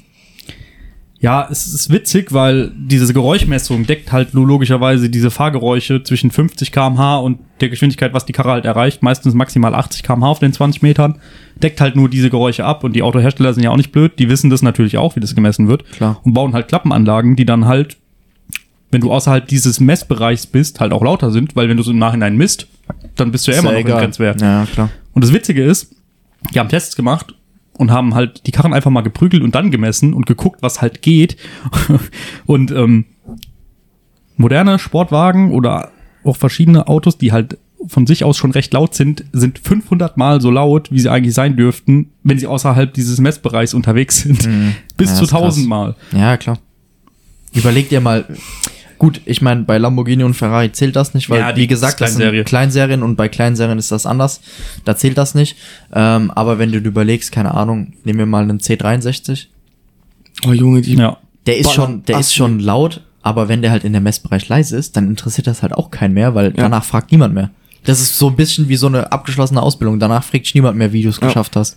[1.22, 6.72] ja, es ist witzig, weil diese Geräuschmessung deckt halt nur logischerweise diese Fahrgeräusche zwischen 50
[6.72, 10.52] km/h und der Geschwindigkeit, was die Karre halt erreicht, meistens maximal 80 km/h auf den
[10.52, 11.20] 20 Metern,
[11.62, 14.28] deckt halt nur diese Geräusche ab und die Autohersteller sind ja auch nicht blöd, die
[14.28, 16.20] wissen das natürlich auch, wie das gemessen wird Klar.
[16.24, 17.98] und bauen halt Klappenanlagen, die dann halt,
[18.90, 21.98] wenn du außerhalb dieses Messbereichs bist, halt auch lauter sind, weil wenn du es im
[21.98, 22.66] Nachhinein misst,
[23.14, 24.40] dann bist du ja immer noch im Grenzwert.
[24.40, 24.90] Ja, klar.
[25.12, 25.94] Und das Witzige ist,
[26.52, 27.32] die haben Tests gemacht
[27.82, 31.02] und haben halt die Karren einfach mal geprügelt und dann gemessen und geguckt, was halt
[31.02, 31.36] geht.
[32.46, 33.04] und ähm,
[34.36, 35.90] moderne Sportwagen oder
[36.24, 40.40] auch verschiedene Autos, die halt von sich aus schon recht laut sind, sind 500 Mal
[40.40, 44.48] so laut, wie sie eigentlich sein dürften, wenn sie außerhalb dieses Messbereichs unterwegs sind.
[44.96, 45.42] Bis Ja, zu das ist krass.
[45.42, 45.96] 1000 Mal.
[46.12, 46.58] Ja, klar.
[47.52, 48.24] Überleg dir mal,
[49.02, 51.94] gut, ich meine, bei Lamborghini und Ferrari zählt das nicht, weil, Ja, die wie gesagt,
[51.94, 52.44] ist das sind Kleinserie.
[52.44, 54.40] Kleinserien und bei Kleinserien ist das anders.
[54.84, 55.56] Da zählt das nicht.
[55.92, 59.46] Ähm, aber wenn du dir überlegst, keine Ahnung, nehmen wir mal einen C63.
[60.46, 61.16] Oh Junge, die Ja.
[61.46, 62.36] Der ist schon, der ist Assen.
[62.36, 65.72] schon laut, aber wenn der halt in der Messbereich leise ist, dann interessiert das halt
[65.72, 67.50] auch keinen mehr, weil danach fragt niemand mehr.
[67.82, 69.98] Das ist so ein bisschen wie so eine abgeschlossene Ausbildung.
[69.98, 71.26] Danach fragt niemand mehr, wie du es Ja.
[71.26, 71.76] geschafft hast.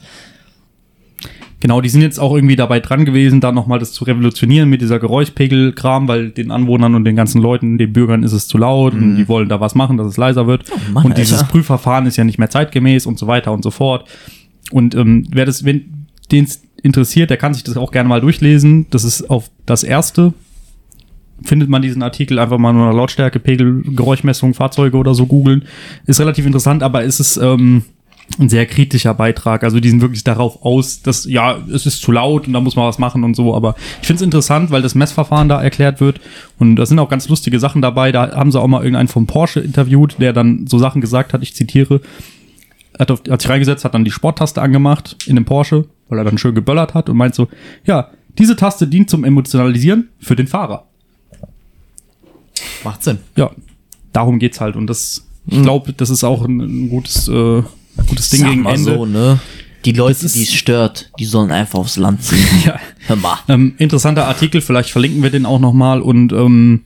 [1.66, 4.82] Genau, die sind jetzt auch irgendwie dabei dran gewesen, da nochmal das zu revolutionieren mit
[4.82, 8.94] dieser Geräuschpegelkram, weil den Anwohnern und den ganzen Leuten, den Bürgern ist es zu laut
[8.94, 10.66] und die wollen da was machen, dass es leiser wird.
[10.70, 11.50] Oh Mann, und dieses Alter.
[11.54, 14.08] Prüfverfahren ist ja nicht mehr zeitgemäß und so weiter und so fort.
[14.70, 18.22] Und ähm, wer das, wenn den es interessiert, der kann sich das auch gerne mal
[18.22, 18.86] durchlesen.
[18.92, 20.36] Das ist auf das erste.
[21.42, 25.64] Findet man diesen Artikel einfach mal nur Lautstärke, Pegel, Geräuschmessung, Fahrzeuge oder so googeln.
[26.06, 27.86] Ist relativ interessant, aber es ist ähm,
[28.40, 29.64] ein sehr kritischer Beitrag.
[29.64, 32.76] Also die sind wirklich darauf aus, dass ja, es ist zu laut und da muss
[32.76, 33.56] man was machen und so.
[33.56, 36.20] Aber ich finde es interessant, weil das Messverfahren da erklärt wird
[36.60, 38.12] und da sind auch ganz lustige Sachen dabei.
[38.12, 41.44] Da haben sie auch mal irgendeinen vom Porsche interviewt, der dann so Sachen gesagt hat.
[41.44, 42.02] Ich zitiere:
[43.00, 46.26] hat, auf, hat sich reingesetzt, hat dann die Sporttaste angemacht in dem Porsche, weil er
[46.26, 47.48] dann schön geböllert hat und meint so,
[47.86, 50.86] ja, diese Taste dient zum Emotionalisieren für den Fahrer.
[52.84, 53.20] Macht Sinn.
[53.36, 53.52] Ja,
[54.14, 57.64] darum geht's halt und das, ich glaube, das ist auch ein, ein gutes, äh,
[58.04, 58.96] gutes Ding Sag gegen Ende.
[58.96, 59.40] so, ne?
[59.86, 62.46] Die Leute, die es stört, die sollen einfach aufs Land ziehen.
[62.66, 62.80] Ja.
[63.08, 63.38] Hör mal.
[63.48, 66.82] Ähm, interessanter Artikel, vielleicht verlinken wir den auch nochmal und ähm,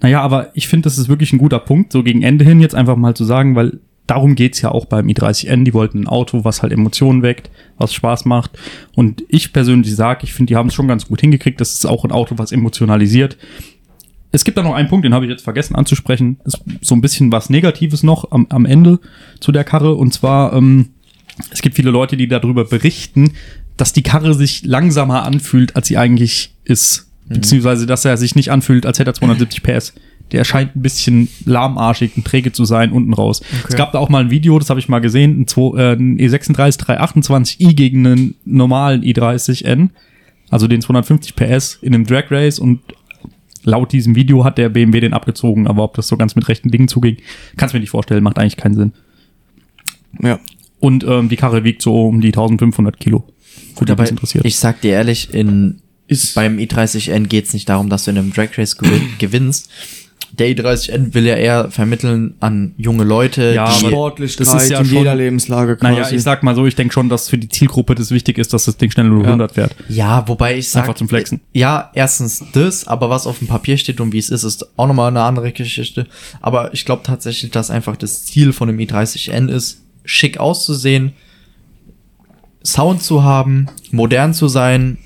[0.00, 2.74] naja, aber ich finde, das ist wirklich ein guter Punkt, so gegen Ende hin jetzt
[2.74, 5.64] einfach mal zu sagen, weil darum geht's ja auch beim i30N.
[5.64, 8.52] Die wollten ein Auto, was halt Emotionen weckt, was Spaß macht.
[8.94, 11.60] Und ich persönlich sage, ich finde, die haben es schon ganz gut hingekriegt.
[11.60, 13.36] Das ist auch ein Auto, was emotionalisiert.
[14.32, 16.38] Es gibt da noch einen Punkt, den habe ich jetzt vergessen anzusprechen.
[16.44, 18.98] Ist so ein bisschen was Negatives noch am, am Ende
[19.40, 19.94] zu der Karre.
[19.94, 20.90] Und zwar, ähm,
[21.50, 23.32] es gibt viele Leute, die darüber berichten,
[23.76, 27.10] dass die Karre sich langsamer anfühlt, als sie eigentlich ist.
[27.28, 29.94] Beziehungsweise, dass er sich nicht anfühlt, als hätte er 270 PS.
[30.32, 33.42] Der scheint ein bisschen lahmarschig und träge zu sein unten raus.
[33.68, 35.92] Es gab da auch mal ein Video, das habe ich mal gesehen, ein, 2, äh,
[35.92, 39.90] ein E36 328i gegen einen normalen i30N,
[40.50, 42.80] also den 250 PS in einem Drag Race und
[43.66, 46.70] laut diesem Video hat der BMW den abgezogen, aber ob das so ganz mit rechten
[46.70, 47.18] Dingen zuging,
[47.58, 48.92] kannst mir nicht vorstellen, macht eigentlich keinen Sinn.
[50.22, 50.40] Ja.
[50.78, 53.24] Und ähm, die Karre wiegt so um die 1500 Kilo.
[53.80, 54.44] Die Aber es interessiert.
[54.46, 58.32] ich sag dir ehrlich, in, Ist- beim i30N geht's nicht darum, dass du in einem
[58.32, 59.70] Drag Race gewin gewinnst.
[60.32, 64.70] Der i30N will ja eher vermitteln an junge Leute, Ja, die aber Sportlichkeit das ist
[64.70, 65.94] ja in schon- jeder Lebenslage quasi.
[65.94, 68.52] naja, ich sag mal so, ich denke schon, dass für die Zielgruppe das wichtig ist,
[68.52, 69.30] dass das Ding schnell nur Ja.
[69.30, 69.74] 100 fährt.
[69.88, 71.40] Ja, wobei ich sag, Einfach zum Flexen.
[71.54, 74.86] Ja, erstens das, aber was auf dem Papier steht und wie es ist, ist auch
[74.88, 76.06] nochmal eine andere Geschichte.
[76.42, 81.12] Aber ich glaube tatsächlich, dass einfach das Ziel von dem i30N ist, schick auszusehen,
[82.64, 84.98] Sound zu haben, modern zu sein,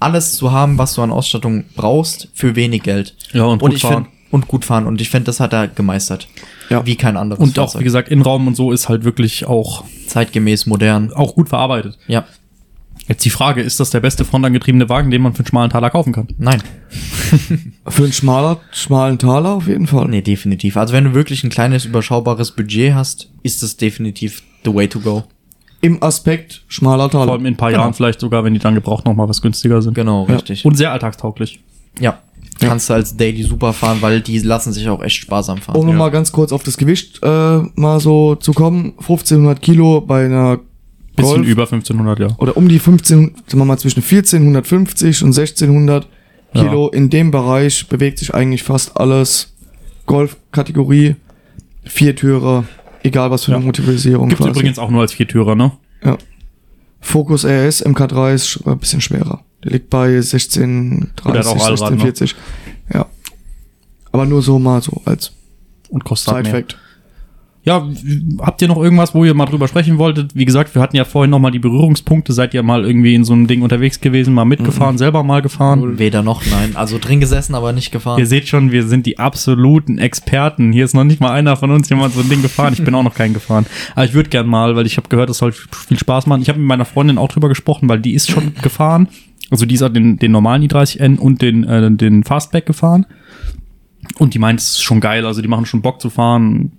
[0.00, 3.14] alles zu haben, was du an Ausstattung brauchst, für wenig Geld.
[3.32, 4.08] Ja, und gut ich fahren.
[4.36, 4.86] Und gut fahren.
[4.86, 6.28] Und ich finde, das hat er gemeistert.
[6.70, 6.86] Ja.
[6.86, 7.42] Wie kein anderes.
[7.42, 7.80] Und auch, Fahrzeug.
[7.80, 11.12] wie gesagt, Innenraum und so ist halt wirklich auch, zeitgemäß, modern.
[11.12, 11.98] auch gut verarbeitet.
[12.06, 12.24] Ja.
[13.08, 15.90] Jetzt die Frage, ist das der beste frontangetriebene Wagen, den man für einen schmalen Taler
[15.90, 16.26] kaufen kann?
[16.38, 16.60] Nein.
[17.88, 20.08] Für einen schmaler, schmalen Taler auf jeden Fall.
[20.08, 20.76] Nee, definitiv.
[20.76, 24.98] Also wenn du wirklich ein kleines, überschaubares Budget hast, ist das definitiv the way to
[25.00, 25.24] go.
[25.82, 27.32] Im Aspekt schmaler Vor Taler.
[27.32, 27.82] allem in ein paar Genau.
[27.82, 29.94] Jahren vielleicht sogar, wenn die dann gebraucht noch mal was günstiger sind.
[29.94, 30.34] Genau, Ja.
[30.34, 30.64] richtig.
[30.64, 31.60] Und sehr alltagstauglich.
[32.00, 32.18] ja.
[32.60, 35.76] Kannst du als Daily super fahren, weil die lassen sich auch echt sparsam fahren.
[35.76, 38.92] Um nochmal ganz kurz auf das Gewicht äh, mal so zu kommen.
[38.98, 40.60] 1500 Kilo bei einer
[41.16, 42.28] Bisschen Golf über 1500, ja.
[42.38, 46.06] oder um die 15, sagen wir mal zwischen 1450 und 1600
[46.54, 46.62] Ja.
[46.62, 46.88] Kilo.
[46.88, 49.54] In dem Bereich bewegt sich eigentlich fast alles.
[50.06, 51.16] Golf-Kategorie,
[51.84, 52.64] Viertürer,
[53.02, 53.56] egal was für Ja.
[53.56, 55.72] eine Motorisierung Gibt übrigens auch nur als Viertürer, ne?
[56.04, 56.16] Ja.
[57.00, 59.42] Focus RS MK3 ist ein bisschen schwerer.
[59.68, 62.02] Liegt bei 16, Und der hat 30, auch Allrad, 16, ne?
[62.02, 62.36] 40.
[62.94, 63.06] Ja.
[64.12, 65.32] Aber nur so mal so als
[65.88, 66.64] Und kostet halt mehr.
[67.66, 67.84] Ja,
[68.38, 70.36] habt ihr noch irgendwas, wo ihr mal drüber sprechen wolltet?
[70.36, 72.32] Wie gesagt, wir hatten ja vorhin noch mal die Berührungspunkte.
[72.32, 75.98] Seid ihr mal irgendwie in so einem Ding unterwegs gewesen, mal mitgefahren, selber mal gefahren?
[75.98, 76.76] Weder noch, nein.
[76.76, 78.20] Also drin gesessen, aber nicht gefahren.
[78.20, 80.72] Ihr seht schon, wir sind die absoluten Experten.
[80.72, 82.72] Hier ist noch nicht mal einer von uns jemand so ein Ding gefahren.
[82.72, 83.66] Ich bin auch noch keinen gefahren.
[83.96, 86.42] Aber ich würde gern mal, weil ich habe gehört, es soll viel Spaß machen.
[86.42, 89.08] Ich habe mit meiner Freundin auch drüber gesprochen, weil die ist schon gefahren.
[89.50, 93.06] Also die ist auch den, den normalen i30N und den, äh, den Fastback gefahren.
[94.18, 95.24] Und die meint, es ist schon geil.
[95.26, 96.72] Also die machen schon Bock zu fahren.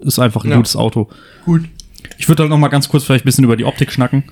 [0.00, 0.56] Ist einfach ein Ja.
[0.56, 1.08] gutes Auto.
[1.44, 1.62] Gut.
[2.18, 4.24] Ich würde halt noch mal ganz kurz vielleicht ein bisschen über die Optik schnacken.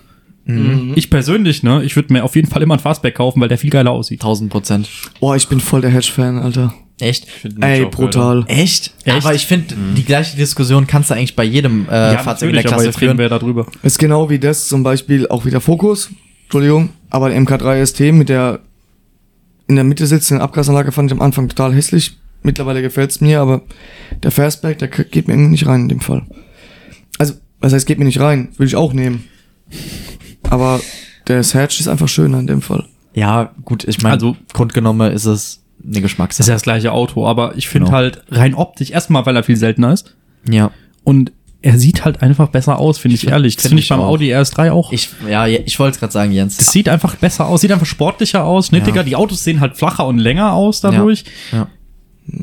[0.97, 3.59] Ich persönlich, ne, ich würde mir auf jeden Fall immer einen Fastback kaufen, weil der
[3.59, 4.21] viel geiler aussieht.
[4.23, 4.89] 1000 Prozent.
[5.21, 6.75] Oh, ich bin voll der Hedge-Fan, Alter.
[6.99, 7.27] Echt?
[7.61, 8.45] Ey, brutal.
[8.49, 8.93] Echt?
[9.05, 9.25] Echt?
[9.25, 12.65] Aber ich finde, die gleiche Diskussion kannst du eigentlich bei jedem äh, Fahrzeug in der
[12.65, 13.19] natürlich, aber Klasse jetzt reden führen.
[13.19, 13.67] wir da drüber.
[13.85, 16.11] Ist genau wie das zum Beispiel auch wieder Fokus.
[16.45, 16.91] Entschuldigung.
[17.13, 18.61] Aber der MK3 ST mit der
[19.69, 22.17] in der Mitte sitzenden Abgasanlage fand ich am Anfang total hässlich.
[22.43, 23.61] Mittlerweile gefällt's mir, aber
[24.23, 26.23] der Fastback, der geht mir irgendwie nicht rein in dem Fall.
[27.19, 28.49] Also, was heißt, geht mir nicht rein?
[28.57, 29.25] Würde ich auch nehmen.
[30.51, 30.81] Aber
[31.29, 32.87] der Hatch ist einfach schöner in dem Fall.
[33.15, 36.49] Ja, gut, ich meine, Also- grundgenommen ist es eine Das ist Geschmackssache.
[36.49, 37.97] ja das gleiche Auto, aber ich finde Genau.
[37.99, 40.17] halt rein optisch erstmal, weil er viel seltener ist
[40.49, 40.71] Ja.
[41.05, 41.31] und
[41.63, 43.55] er sieht halt einfach besser aus, finde ich, ehrlich.
[43.57, 44.09] Das find finde ich ich beim auch.
[44.09, 44.93] Audi RS3 auch.
[44.93, 46.57] Ich, ja, ich wollte es gerade sagen, Jens.
[46.57, 48.97] das sieht einfach besser aus, sieht einfach sportlicher aus, schnittiger.
[48.99, 49.03] Ja.
[49.05, 51.69] Die Autos sehen halt flacher und länger aus dadurch, Ja.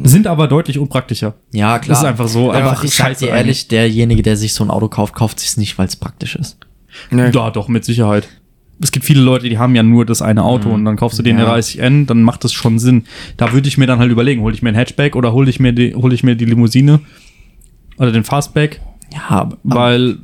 [0.03, 1.35] sind aber deutlich unpraktischer.
[1.51, 1.89] Ja, klar.
[1.89, 4.69] Das ist einfach so, Aber einfach ich sag dir ehrlich, derjenige, der sich so ein
[4.71, 6.57] Auto kauft, kauft sich's nicht, weil es praktisch ist.
[7.11, 7.29] Nee.
[7.33, 8.27] Ja, doch, mit Sicherheit.
[8.81, 11.23] Es gibt viele Leute, die haben ja nur das eine Auto und dann kaufst du
[11.23, 11.53] den Ja.
[11.53, 13.03] R30N, dann macht das schon Sinn.
[13.35, 15.59] Da würde ich mir dann halt überlegen, hole ich mir ein Hatchback oder hole ich
[15.59, 17.01] mir die, hole ich mir die Limousine
[17.97, 18.79] oder den Fastback,
[19.13, 20.17] Ja, aber, weil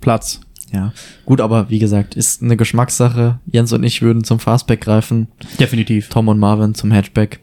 [0.00, 0.40] Platz.
[0.72, 0.92] ja.
[1.26, 3.38] Gut, aber wie gesagt, ist eine Geschmackssache.
[3.46, 5.28] Jens und ich würden zum Fastback greifen,
[5.58, 6.08] Definitiv.
[6.08, 7.40] Tom und Marvin zum Hatchback.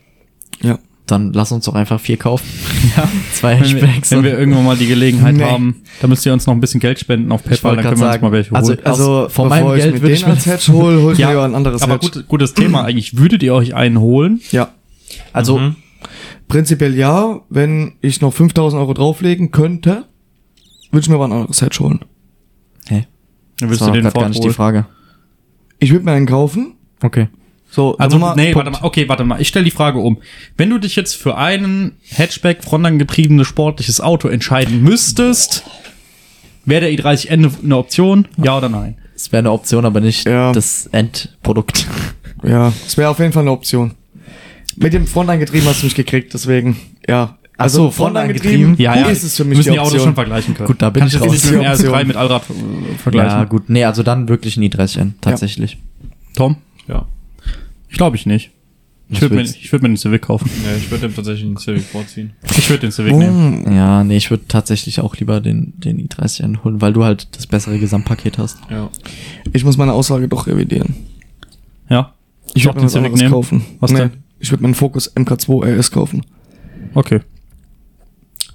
[0.62, 0.80] Ja.
[1.06, 2.46] Dann lass uns doch einfach vier kaufen.
[2.98, 3.10] Ja.
[3.34, 4.12] Zwei Wenn wir, Hatchbacks.
[4.12, 5.44] wenn wir irgendwann mal die Gelegenheit Nee.
[5.44, 8.06] haben, dann müsst ihr uns noch ein bisschen Geld spenden auf PayPal, dann können wir
[8.06, 8.58] uns sagen, mal welche holen.
[8.58, 11.20] also- Also, von meinem ich Geld würde den ich mir- als Hedge hole, hol ich
[11.20, 12.10] mir ein anderes aber Hedge.
[12.12, 13.18] gut, gutes Thema eigentlich.
[13.18, 14.40] Würdet ihr euch einen holen?
[14.52, 14.70] Ja.
[15.34, 15.60] also,
[16.48, 17.42] Prinzipiell ja.
[17.50, 20.06] Wenn ich noch 5000 Euro drauflegen könnte,
[20.96, 22.00] würde ich mir aber ein anderes Hedge holen.
[22.88, 23.06] hey,
[23.60, 24.54] Dann war du den grad gar Ford nicht die holen.
[24.56, 24.86] Frage.
[25.80, 26.76] Ich würde mir einen kaufen.
[27.04, 27.28] Okay.
[27.70, 28.68] So, Also, Nummer- nee, Punkt.
[28.68, 29.42] warte mal, okay, warte mal.
[29.42, 30.20] Ich stelle die Frage um.
[30.56, 35.64] Wenn du dich jetzt für einen Hatchback frontangetriebenes sportliches Auto entscheiden müsstest,
[36.64, 38.28] wäre der i30N eine, eine Option?
[38.42, 38.98] Ja oder nein?
[39.16, 40.52] Es wäre eine Option, aber nicht Ja.
[40.54, 41.86] das Endprodukt.
[42.44, 43.92] Ja, es wäre auf jeden Fall eine Option.
[44.78, 46.78] Mit dem Frontangetrieben hast du mich gekriegt, deswegen,
[47.08, 47.38] ja.
[47.58, 48.76] Ach so, Frontangetrieben?
[48.78, 49.06] Ja, ja.
[49.08, 50.68] ist es für Wir mich müssen die die Autos schon vergleichen können.
[50.68, 51.34] Gut, da bin Kannst ich du raus.
[51.34, 51.94] nicht mit dem Option.
[51.94, 53.40] RS3 mit Allrad äh, vergleichen.
[53.40, 53.70] Ja, gut.
[53.70, 55.78] Nee, also dann wirklich ein i30N, tatsächlich.
[56.36, 56.58] Tom?
[56.88, 57.06] Ja.
[57.90, 58.52] Ich glaube ich nicht.
[59.08, 60.50] Ich würde mir, ich würd mir den Civic kaufen.
[60.66, 62.34] ja ich würde dem tatsächlich einen Civic vorziehen.
[62.58, 63.64] Ich würde den Civic nehmen.
[63.64, 63.76] Boom.
[63.76, 67.46] Ja, nee, ich würde tatsächlich auch lieber den, den i30N holen, weil du halt das
[67.46, 68.58] bessere Gesamtpaket hast.
[68.70, 68.90] Ja.
[69.54, 70.96] Ich muss meine Aussage doch revidieren.
[71.88, 72.14] Ja?
[72.56, 73.64] Ich würde mir was anderes kaufen.
[73.80, 74.12] Was nee, denn?
[74.40, 76.26] Ich würde mir einen Focus MK2 RS kaufen.
[76.96, 77.22] Okay.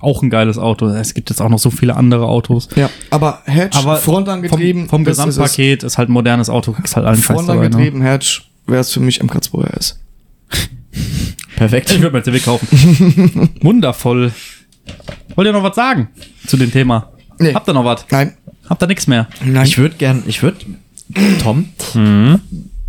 [0.01, 0.87] Auch ein geiles Auto.
[0.89, 2.69] Es gibt jetzt auch noch so viele andere Autos.
[2.75, 5.25] Ja, aber Hedge, Aber Frontangetrieben, vom, vom das ist.
[5.27, 7.55] Gesamtpaket ist halt ein modernes Auto, kriegst halt allen Scheiß dabei.
[7.55, 7.71] Ne?
[7.71, 10.01] Frontangetrieben, Hedge, wäre es für mich MK2 RS.
[11.57, 11.91] Perfekt.
[11.93, 13.51] Ich würde mir CW kaufen.
[13.63, 14.33] Wundervoll.
[15.37, 16.09] Wollt ihr noch was sagen
[16.47, 17.11] zu dem Thema?
[17.39, 17.53] Nee.
[17.55, 18.07] Habt ihr noch was?
[18.11, 18.35] Nein,
[18.69, 19.29] Habt ihr nichts mehr?
[19.45, 19.67] nein.
[19.67, 20.59] Ich würde gern, ich würde,
[21.43, 22.41] Tom, Mhm.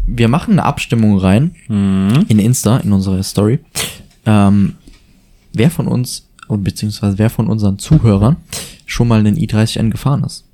[0.05, 3.59] wir machen eine Abstimmung rein in Insta, in unsere Story.
[4.25, 4.75] Ähm,
[5.53, 8.37] wer von uns, und beziehungsweise wer von unseren Zuhörern
[8.85, 10.45] schon mal einen i30N gefahren ist?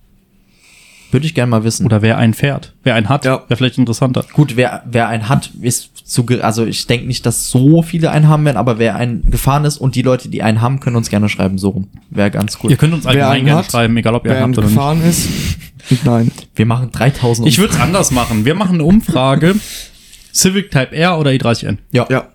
[1.09, 1.85] Würde ich gerne mal wissen.
[1.85, 2.73] Oder wer einen fährt?
[2.83, 3.23] Wer einen hat?
[3.23, 3.43] Ja.
[3.47, 4.25] Wäre vielleicht interessanter.
[4.33, 8.27] Gut, wer, wer einen hat, ist zu, also ich denke nicht, dass so viele einen
[8.27, 11.09] haben werden, aber wer einen gefahren ist und die Leute, die einen haben, können uns
[11.09, 11.87] gerne schreiben, so rum.
[12.09, 12.71] Wäre ganz cool.
[12.71, 14.75] Ihr könnt uns allgemein einen gerne hat, schreiben, egal ob ihr einen habt oder nicht.
[14.75, 15.29] gefahren ist,
[16.03, 16.29] nein.
[16.55, 18.43] Wir machen 3000 Ich würde es anders machen.
[18.43, 19.55] Wir machen eine Umfrage.
[20.33, 21.77] Civic Type R oder i30N.
[21.91, 22.05] ja.
[22.09, 22.27] Ja,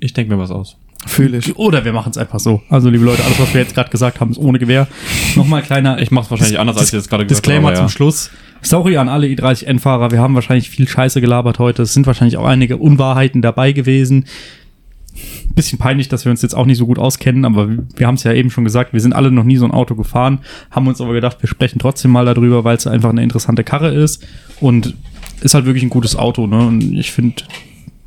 [0.00, 0.76] Ich denke mir was aus.
[1.06, 1.56] Fühle ich.
[1.56, 2.62] Oder wir machen es einfach so.
[2.68, 4.86] Also, liebe Leute, alles, was wir jetzt gerade gesagt haben, ist ohne Gewehr.
[5.34, 6.00] Nochmal kleiner.
[6.00, 7.96] Ich mach's wahrscheinlich anders, als ich jetzt gerade gesagt Disclaimer habe, zum aber ja.
[7.96, 8.30] Schluss.
[8.62, 10.10] Sorry an alle i30N-Fahrer.
[10.10, 11.82] Wir haben wahrscheinlich viel Scheiße gelabert heute.
[11.82, 14.26] Es sind wahrscheinlich auch einige Unwahrheiten dabei gewesen.
[15.54, 18.24] Bisschen peinlich, dass wir uns jetzt auch nicht so gut auskennen, aber wir haben es
[18.24, 21.00] ja eben schon gesagt, wir sind alle noch nie so ein Auto gefahren, haben uns
[21.00, 24.26] aber gedacht, wir sprechen trotzdem mal darüber, weil es einfach eine interessante Karre ist
[24.60, 24.94] und
[25.40, 26.46] ist halt wirklich ein gutes Auto.
[26.46, 26.58] Ne?
[26.58, 27.44] Und ich finde,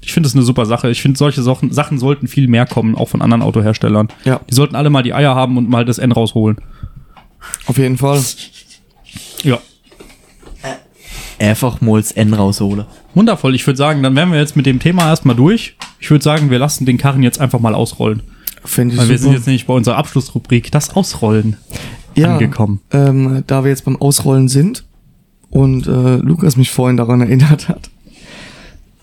[0.09, 0.89] ich finde es eine super Sache.
[0.89, 4.07] Ich finde, solche Sachen, Sachen sollten viel mehr kommen, auch von anderen Autoherstellern.
[4.25, 4.41] Ja.
[4.49, 6.57] Die sollten alle mal die Eier haben und mal das N rausholen.
[7.67, 8.19] Auf jeden Fall.
[9.43, 9.59] Ja.
[11.37, 12.87] Einfach mal das N raushole.
[13.13, 13.53] Wundervoll.
[13.53, 15.75] Ich würde sagen, dann wären wir jetzt mit dem Thema erstmal durch.
[15.99, 18.23] Ich würde sagen, wir lassen den Karren jetzt einfach mal ausrollen.
[18.65, 21.57] Finde ich Weil wir sind jetzt nämlich bei unserer Abschlussrubrik, das Ausrollen,
[22.15, 22.81] ja, angekommen.
[22.91, 24.85] Ähm, da wir jetzt beim Ausrollen sind
[25.51, 27.91] und äh, Lukas mich vorhin daran erinnert hat.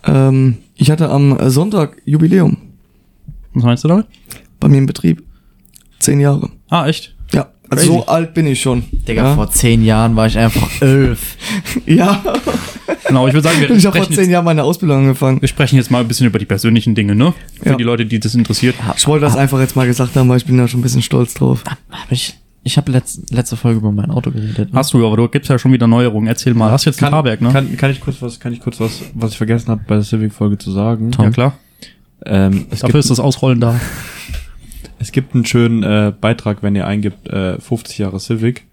[0.05, 2.57] Ähm, ich hatte am Sonntag Jubiläum
[3.55, 4.07] Was meinst du damit?
[4.61, 5.23] bei mir im Betrieb.
[5.99, 6.51] Zehn Jahre.
[6.71, 7.15] Ah, echt?
[7.33, 7.87] Ja, also Crazy.
[7.87, 8.85] so alt bin ich schon.
[8.93, 9.35] Digga, ja.
[9.35, 11.37] vor zehn Jahren war ich einfach elf.
[11.87, 12.23] ja.
[13.07, 15.41] Genau, ich würde sagen, wir ich habe vor sprechen, zehn jetzt, Jahren meine Ausbildung angefangen.
[15.41, 17.35] wir sprechen jetzt mal ein bisschen über die persönlichen Dinge, ne?
[17.63, 17.77] Für Ja.
[17.77, 18.77] die Leute, die das interessiert.
[18.97, 21.03] Ich wollte das einfach jetzt mal gesagt haben, weil ich bin da schon ein bisschen
[21.03, 21.65] stolz drauf.
[21.67, 22.35] Hab ich
[22.67, 24.73] ich habe letz, letzte Folge über mein Auto geredet.
[24.73, 24.79] ne?
[24.79, 26.27] Hast du, aber du gibst ja schon wieder Neuerungen.
[26.27, 26.73] Erzähl mal.
[26.73, 27.53] Hast du jetzt ein Fahrwerk, ne?
[27.53, 30.03] kann, kann ich kurz was, kann ich kurz was, was ich vergessen habe bei der
[30.03, 31.13] Civic-Folge zu sagen?
[31.17, 31.59] ja, klar.
[32.25, 33.79] Ähm, es, Dafür gibt, ist das Ausrollen da.
[34.99, 38.67] es gibt einen schönen äh, Beitrag, wenn ihr eingibt, äh, 50 Jahre Civic.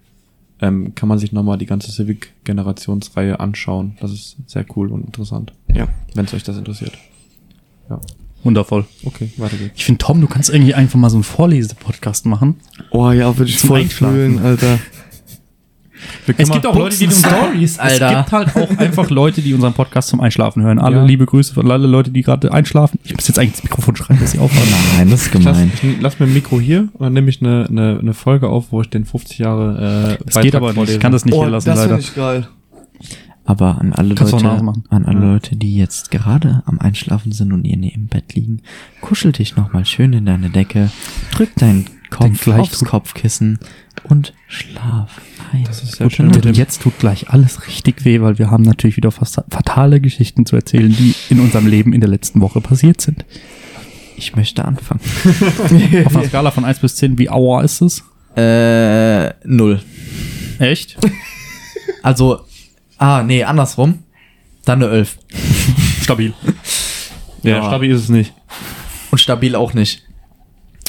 [0.60, 3.96] Ähm, kann man sich nochmal die ganze Civic-Generationsreihe anschauen.
[4.00, 5.52] Das ist sehr cool und interessant.
[5.72, 5.86] Ja.
[6.14, 6.98] Wenn es euch das interessiert.
[7.88, 8.00] Ja.
[8.44, 8.84] Wundervoll.
[9.04, 9.72] Okay, weiter geht's.
[9.76, 12.56] Ich finde, Tom, du kannst irgendwie einfach mal so einen Vorlese-Podcast machen.
[12.90, 14.14] Oh ja, würde ich voll Einschlafen.
[14.14, 14.78] fühlen, Alter.
[16.26, 18.10] Es gibt auch Leute, die Stories, Alter.
[18.10, 20.78] Es gibt halt auch einfach Leute, die unseren Podcast zum Einschlafen hören.
[20.78, 21.04] Alle Ja.
[21.04, 22.98] liebe Grüße von alle Leute, die gerade einschlafen.
[23.04, 24.68] Ich muss jetzt eigentlich ins Mikrofon schreien, dass sie aufhören.
[24.98, 25.72] Nein, das ist Ich lass, gemein.
[25.82, 28.66] ich lass mir ein Mikro hier und dann nehme ich eine, eine, eine Folge auf,
[28.70, 30.90] wo ich den 50 Jahre äh, Das geht aber nicht.
[30.90, 31.88] Ich kann das nicht oh, hier lassen, das leider.
[31.96, 32.48] finde ich geil.
[33.46, 34.48] Aber an alle Kannst Leute,
[34.88, 38.62] an alle Leute, die jetzt gerade am Einschlafen sind und ihr im Bett liegen,
[39.02, 40.90] kuschel dich nochmal schön in deine Decke,
[41.32, 43.58] drück deinen Kopf gleich aufs tut- Kopfkissen
[44.04, 45.20] und schlaf
[45.52, 45.64] ein.
[45.64, 48.62] Das ist sehr Gute schön Und jetzt tut gleich alles richtig weh, weil wir haben
[48.64, 52.60] natürlich wieder fast fatale Geschichten zu erzählen, die in unserem Leben in der letzten Woche
[52.62, 53.24] passiert sind.
[54.16, 55.00] Ich möchte anfangen.
[56.06, 58.04] Auf einer Skala von 1 bis 10, wie aua ist es?
[58.36, 59.82] Äh, null.
[60.60, 60.96] Echt?
[62.02, 62.40] Also,
[62.98, 64.02] ah, nee, andersrum.
[64.64, 65.18] Dann eine 11.
[66.02, 66.32] Stabil.
[67.42, 67.64] Ja, Ja.
[67.66, 68.32] stabil ist es nicht.
[69.10, 70.02] Und stabil auch nicht.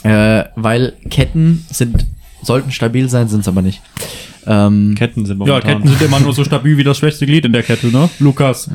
[0.03, 2.05] Äh, weil Ketten sind,
[2.45, 3.81] sollten stabil sein, sind es aber nicht.
[4.47, 5.71] Ähm, Ketten sind Ja, momentan.
[5.77, 8.09] Ketten sind immer nur so stabil wie das schwächste Glied in der Kette, ne?
[8.19, 8.67] Lukas.
[8.67, 8.71] Äh,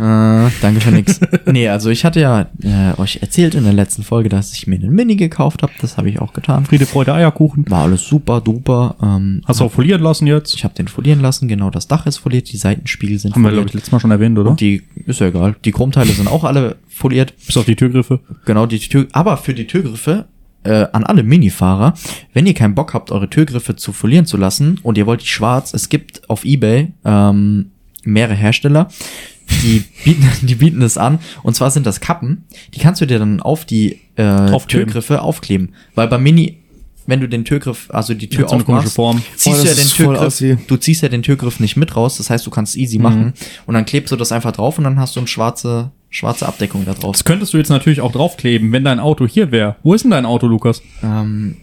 [0.60, 1.20] danke für nix.
[1.46, 4.74] nee, also ich hatte ja äh, euch erzählt in der letzten Folge, dass ich mir
[4.76, 5.72] einen Mini gekauft habe.
[5.80, 6.66] Das habe ich auch getan.
[6.66, 7.70] Friede, Freude, Eierkuchen.
[7.70, 8.96] War alles super, duper.
[9.00, 10.54] Ähm, Hast du auch folieren lassen jetzt?
[10.56, 13.50] ich habe den folieren lassen, genau, das Dach ist foliert, die Seitenspiegel sind Haben wir,
[13.50, 13.74] glaube ich, foliert.
[13.74, 14.50] letztes Mal schon erwähnt, oder?
[14.50, 17.32] Und die, ist ja egal, die Chromteile sind auch alle foliert.
[17.46, 18.18] Bis auf die Türgriffe.
[18.44, 20.24] Genau, die Tür, aber für die Türgriffe,
[20.64, 21.94] äh, an alle Minifahrer,
[22.34, 25.26] wenn ihr keinen Bock habt, eure Türgriffe zu folieren zu lassen und ihr wollt die
[25.26, 27.70] schwarz, es gibt auf Ebay ähm,
[28.04, 28.88] mehrere Hersteller,
[29.62, 31.18] die bieten, die bieten es an.
[31.42, 34.86] Und zwar sind das Kappen, die kannst du dir dann auf die äh, Aufkleben.
[34.86, 35.70] Türgriffe aufkleben.
[35.94, 36.58] Weil beim Mini,
[37.06, 38.94] wenn du den Türgriff, also die Tür so aufmachst,
[39.36, 42.18] ziehst Oh, du das ja den Türgriff, du ziehst ja den Türgriff nicht mit raus,
[42.18, 43.02] das heißt, du kannst es easy Mhm.
[43.02, 43.32] machen
[43.66, 46.84] und dann klebst du das einfach drauf und dann hast du eine schwarze, schwarze Abdeckung
[46.84, 47.12] da drauf.
[47.12, 49.76] Das könntest du jetzt natürlich auch draufkleben, wenn dein Auto hier wäre.
[49.82, 50.82] Wo ist denn dein Auto, Lukas?
[51.02, 51.56] Ähm,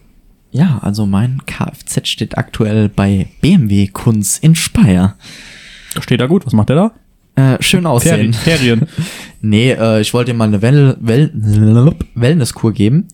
[0.52, 5.16] ja, also mein Kfz steht aktuell bei BMW Kunz in Speyer.
[6.00, 6.46] Steht da gut.
[6.46, 6.92] Was macht der da?
[7.36, 8.34] Äh, schön aussehen.
[8.34, 8.88] Ferien.
[8.88, 8.88] Ferien.
[9.40, 11.32] Nee, äh, ich wollte ihm mal eine Well well
[12.16, 13.08] Wellnesskur geben.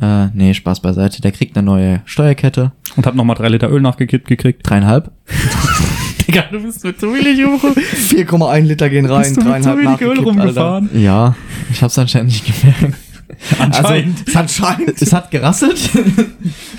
[0.00, 1.20] Äh, nee, Spaß beiseite.
[1.20, 2.70] Der kriegt eine neue Steuerkette.
[2.94, 4.60] Und hat nochmal drei Liter Öl nachgekippt gekriegt.
[4.62, 5.10] Dreieinhalb.
[6.26, 7.58] Digga, du bist mit zu wenig Junge.
[7.58, 10.62] 4,1 Liter gehen rein, Bist du mit zu dreieinhalb wenig Öl nachgekippt, Alter.
[10.62, 10.90] rumgefahren?
[11.02, 11.36] Ja,
[11.70, 12.96] ich hab's anscheinend nicht gemerkt.
[13.58, 14.18] Anscheinend.
[14.26, 15.02] Also, Anscheinend.
[15.02, 15.90] es hat gerasselt.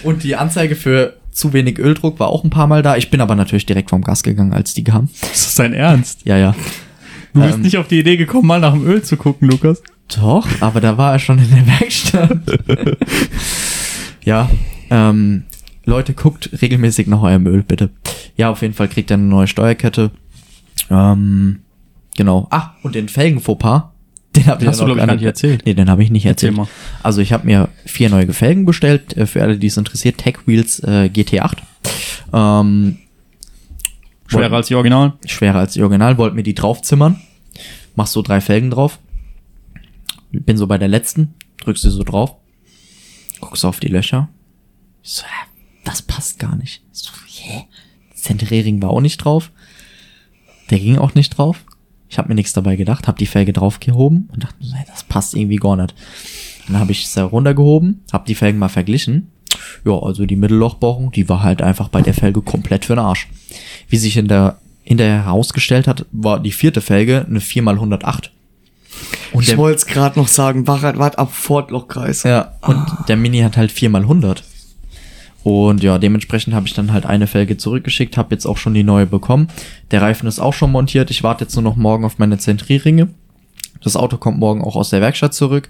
[0.03, 2.97] Und die Anzeige für zu wenig Öldruck war auch ein paar Mal da.
[2.97, 5.09] Ich bin aber natürlich direkt vom Gas gegangen, als die kam.
[5.33, 6.21] ist das dein Ernst?
[6.25, 6.55] Ja, ja.
[7.33, 9.83] Du bist Ähm, nicht auf die Idee gekommen, mal nach dem Öl zu gucken, Lukas.
[10.19, 12.39] Doch, aber da war er schon in der Werkstatt.
[14.23, 14.49] ja,
[14.89, 15.43] ähm,
[15.85, 17.89] Leute, guckt regelmäßig nach eurem Öl, bitte.
[18.37, 20.11] Ja, auf jeden Fall kriegt er eine neue Steuerkette.
[20.89, 21.61] Ähm,
[22.15, 22.47] genau.
[22.51, 23.89] Ah, und den Felgenfauxpas,
[24.35, 25.63] den ihr Hast du, noch ich, gar nicht erzählt.
[25.65, 26.67] Nee, den habe ich nicht Erzähl erzählt.
[26.67, 26.73] mal.
[27.03, 30.19] Also ich habe mir vier neue Felgen bestellt, äh, für alle, die es interessiert.
[30.19, 31.57] Tech Wheels äh, GT8.
[32.33, 32.97] Ähm,
[34.27, 35.13] Schwerer als die Originalen.
[35.25, 37.19] schwerer als die Original, wollte mir die draufzimmern.
[37.95, 38.99] Mach so drei Felgen drauf.
[40.31, 41.33] Bin so bei der letzten,
[41.63, 42.35] drückst du so drauf,
[43.39, 44.27] guckst auf die Löcher.
[45.01, 45.47] Ich so, hä,
[45.85, 46.83] das passt gar nicht.
[46.93, 47.65] Ich So, hä?
[48.27, 49.51] Zentrering war auch nicht drauf.
[50.69, 51.63] Der ging auch nicht drauf.
[52.09, 55.33] Ich habe mir nichts dabei gedacht, habe die Felge draufgehoben und dachte, nee, das passt
[55.33, 55.93] irgendwie gar nicht.
[56.67, 59.31] Dann habe ich es runtergehoben, habe die Felgen mal verglichen.
[59.85, 63.27] Ja, also die Mittellochbohrung, die war halt einfach bei der Felge komplett für den Arsch.
[63.89, 68.29] Wie sich in der hinterher herausgestellt hat, war die vierte Felge eine 4x108.
[69.33, 72.23] Und Ich wollte es gerade noch sagen, wart, wart ab Fortlochkreis.
[72.23, 74.43] ja, und der Mini hat halt 4x100.
[75.47, 78.83] Und ja, dementsprechend habe ich dann halt eine Felge zurückgeschickt, habe jetzt auch schon die
[78.83, 79.47] neue bekommen.
[79.91, 81.09] Der Reifen ist auch schon montiert.
[81.09, 83.07] Ich warte jetzt nur noch morgen auf meine Zentrierringe.
[83.81, 85.69] Das Auto kommt morgen auch aus der Werkstatt zurück.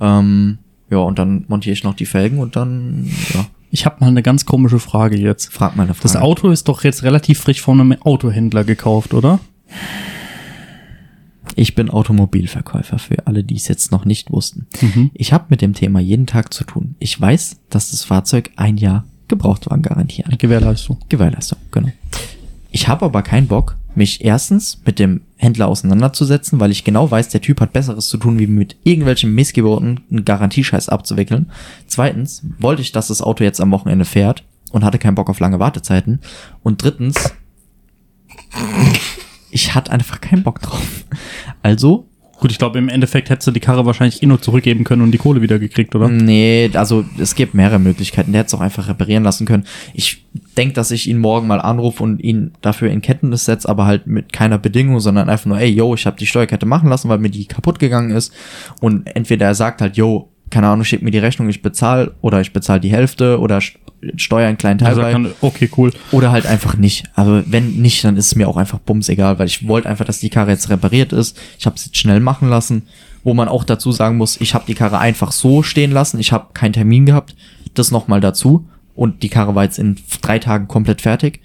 [0.00, 0.58] Ähm,
[0.90, 4.24] ja, und dann montiere ich noch die Felgen und dann, ja, Ich habe mal eine
[4.24, 5.52] ganz komische Frage jetzt.
[5.52, 6.02] frag mal eine Frage.
[6.02, 9.38] Das Auto ist doch jetzt relativ frisch von einem Autohändler gekauft, oder?
[11.54, 14.66] Ich bin Automobilverkäufer für alle, die es jetzt noch nicht wussten.
[14.80, 15.12] Mhm.
[15.14, 16.96] Ich habe mit dem Thema jeden Tag zu tun.
[16.98, 20.38] Ich weiß, dass das Fahrzeug ein Jahr Gebrauchtwagengarantie hat.
[20.38, 20.98] Gewährleistung.
[21.08, 21.88] Gewährleistung, genau.
[22.70, 27.30] Ich habe aber keinen Bock, mich erstens mit dem Händler auseinanderzusetzen, weil ich genau weiß,
[27.30, 31.50] der Typ hat Besseres zu tun, wie mit irgendwelchen Missgeburten einen Garantiescheiß abzuwickeln.
[31.86, 35.40] Zweitens wollte ich, dass das Auto jetzt am Wochenende fährt und hatte keinen Bock auf
[35.40, 36.20] lange Wartezeiten.
[36.62, 37.32] Und drittens,
[39.50, 41.04] ich hatte einfach keinen Bock drauf.
[41.62, 42.06] Also
[42.42, 45.12] Gut, ich glaube, im Endeffekt hättest du die Karre wahrscheinlich eh nur zurückgeben können und
[45.12, 46.08] die Kohle wieder gekriegt, oder?
[46.08, 48.32] Nee, also es gibt mehrere Möglichkeiten.
[48.32, 49.62] Der hätte es auch einfach reparieren lassen können.
[49.94, 50.24] Ich
[50.56, 54.08] denke, dass ich ihn morgen mal anrufe und ihn dafür in Kenntnis setze, aber halt
[54.08, 57.18] mit keiner Bedingung, sondern einfach nur, ey, yo, ich habe die Steuerkette machen lassen, weil
[57.18, 58.32] mir die kaputt gegangen ist.
[58.80, 62.40] Und entweder er sagt halt, yo, keine Ahnung, schick mir die Rechnung, ich bezahle oder
[62.40, 63.76] ich bezahle die Hälfte oder st-
[64.16, 65.10] steuer einen kleinen Teil Also, bei.
[65.12, 65.92] kann, okay, cool.
[66.12, 67.04] Oder halt einfach nicht.
[67.14, 70.04] Aber wenn nicht, dann ist es mir auch einfach bums egal, weil ich wollte einfach,
[70.04, 71.36] dass die Karre jetzt repariert ist.
[71.58, 72.82] Ich habe es jetzt schnell machen lassen.
[73.24, 76.18] Wo man auch dazu sagen muss, ich habe die Karre einfach so stehen lassen.
[76.18, 77.36] Ich habe keinen Termin gehabt.
[77.74, 78.66] Das nochmal dazu.
[78.96, 81.40] Und die Karre war jetzt in drei Tagen komplett fertig.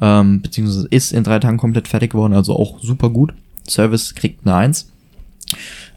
[0.00, 2.34] Ähm, beziehungsweise ist in drei Tagen komplett fertig geworden.
[2.34, 3.32] Also auch super gut.
[3.68, 4.90] Service kriegt eine Eins.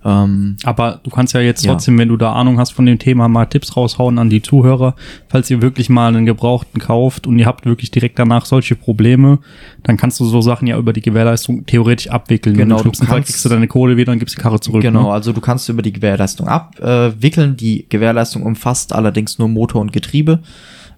[0.09, 1.73] Ähm, Aber du kannst ja jetzt Ja.
[1.73, 4.95] trotzdem, wenn du da Ahnung hast von dem Thema, mal Tipps raushauen an die Zuhörer.
[5.27, 9.39] Falls ihr wirklich mal einen Gebrauchten kauft und ihr habt wirklich direkt danach solche Probleme,
[9.83, 12.55] dann kannst du so Sachen ja über die Gewährleistung theoretisch abwickeln.
[12.55, 14.81] Genau, schlimmsten du Fall kannst- kriegst du deine Kohle wieder und gibst die Karre zurück.
[14.81, 15.11] Genau, Ne?
[15.11, 17.57] also du kannst über die Gewährleistung abwickeln.
[17.57, 20.39] Die Gewährleistung umfasst allerdings nur Motor und Getriebe,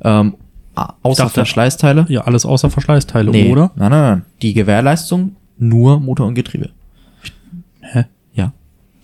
[0.03, 0.35] ähm,
[1.01, 2.05] außer dachte- Verschleißteile.
[2.09, 3.71] Ja, alles außer Verschleißteile, Nee, oder?
[3.75, 4.25] Nein, nein, nein.
[4.43, 6.69] Die Gewährleistung nur Motor und Getriebe.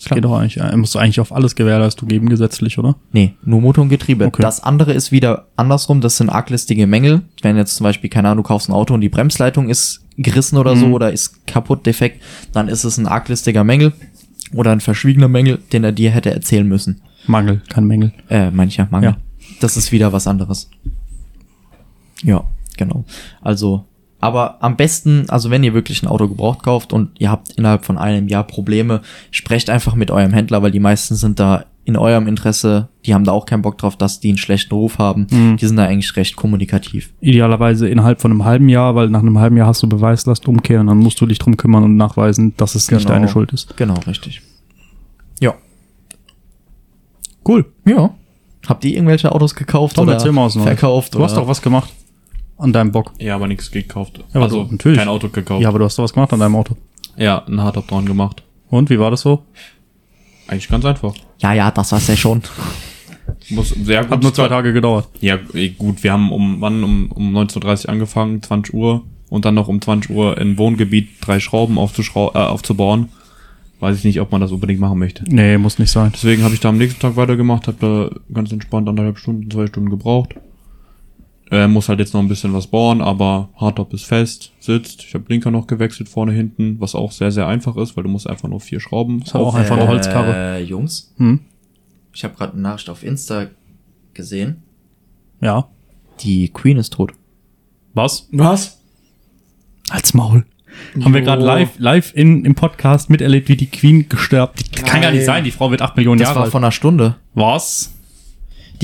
[0.08, 2.96] Das geht doch eigentlich, musst du eigentlich auf alles Gewährleistung geben, gesetzlich, oder?
[3.12, 4.26] Nee, nur Motor und Getriebe.
[4.26, 4.42] Okay.
[4.42, 7.24] Das andere ist wieder andersrum, das sind arglistige Mängel.
[7.42, 10.58] Wenn jetzt zum Beispiel, keine Ahnung, du kaufst ein Auto und die Bremsleitung ist gerissen
[10.58, 12.22] oder so oder ist kaputt, defekt,
[12.54, 13.94] dann ist es ein arglistiger Mängel
[14.54, 17.02] oder ein verschwiegener Mängel, den er dir hätte erzählen müssen.
[17.28, 18.14] Mangel, kein Mängel.
[18.30, 19.12] Äh, mancher Mangel.
[19.12, 19.18] Ja.
[19.60, 20.70] Das ist wieder was anderes.
[22.24, 22.44] Ja,
[22.78, 23.06] genau.
[23.42, 23.86] Also,
[24.20, 27.86] aber am besten, also wenn ihr wirklich ein Auto gebraucht kauft und ihr habt innerhalb
[27.86, 29.02] von einem Jahr Probleme,
[29.32, 33.26] sprecht einfach mit eurem Händler, weil die meisten sind da in eurem Interesse, die haben
[33.26, 35.28] da auch keinen Bock drauf, dass die einen schlechten Ruf haben.
[35.30, 35.58] Mhm.
[35.58, 37.14] Die sind da eigentlich recht kommunikativ.
[37.22, 40.88] Idealerweise innerhalb von einem halben Jahr, weil nach einem halben Jahr hast du Beweislast umkehren,
[40.88, 43.14] dann musst du dich drum kümmern und nachweisen, dass es nicht Genau.
[43.14, 43.78] deine Schuld ist.
[43.78, 44.42] Genau, richtig.
[45.40, 45.54] Ja.
[47.48, 47.66] Cool.
[47.86, 48.16] Ja.
[48.68, 51.14] Habt ihr irgendwelche Autos gekauft Tom, oder erzähl mal was verkauft?
[51.14, 51.94] Du hast doch was gemacht
[52.58, 53.14] an deinem Bock.
[53.20, 54.18] Ja, aber nichts gekauft.
[54.18, 54.98] Ja, aber also so, natürlich.
[54.98, 55.62] kein Auto gekauft.
[55.62, 56.76] Ja, aber du hast doch was gemacht an deinem Auto.
[57.18, 58.44] Ja, ein Hardtop dran gemacht.
[58.70, 59.44] Und wie war das so?
[60.48, 61.14] Eigentlich ganz einfach.
[61.40, 62.42] Ja, ja, das war's ja schon.
[63.50, 64.12] Muss sehr gut.
[64.12, 65.08] Hat nur zwei Tage gedauert.
[65.22, 69.46] Ja, eh, gut, wir haben um wann um, um 19.30 Uhr angefangen, 20 Uhr und
[69.46, 73.10] dann noch um 20 Uhr in Wohngebiet drei Schrauben aufzuschrau äh, aufzubauen.
[73.80, 75.24] Weiß ich nicht, ob man das unbedingt machen möchte.
[75.28, 76.12] Nee, muss nicht sein.
[76.14, 79.68] Deswegen habe ich da am nächsten Tag weitergemacht, habe da ganz entspannt anderthalb Stunden, zwei
[79.68, 80.36] Stunden gebraucht.
[81.52, 85.04] Äh, muss halt jetzt noch ein bisschen was bauen, aber Hardtop ist fest, sitzt.
[85.04, 88.10] Ich habe Blinker noch gewechselt vorne hinten, was auch sehr, sehr einfach ist, weil du
[88.10, 90.34] musst einfach nur vier Schrauben Ist aber auch einfach eine Holzkarre.
[90.58, 91.42] Äh, Jungs, Hm?
[92.14, 93.48] ich habe gerade eine Nachricht auf Insta
[94.16, 94.64] gesehen.
[95.42, 95.68] Ja.
[96.22, 97.12] Die Queen ist tot.
[97.94, 98.28] Was?
[98.32, 98.82] Was?
[99.90, 100.46] Als Maul.
[101.02, 104.54] Haben wir gerade live, live in, im Podcast miterlebt, wie die Queen gestorben.
[104.58, 106.52] Die kann gar nicht sein, die Frau wird acht Millionen Das Jahre war alt.
[106.52, 107.16] vor einer Stunde.
[107.34, 107.94] Was?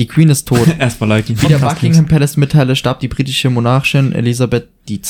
[0.02, 0.66] Die Queen ist tot.
[0.80, 1.40] Erstmal liken.
[1.40, 5.00] Wie der Buckingham Palace mitteile, starb die britische Monarchin Elisabeth II.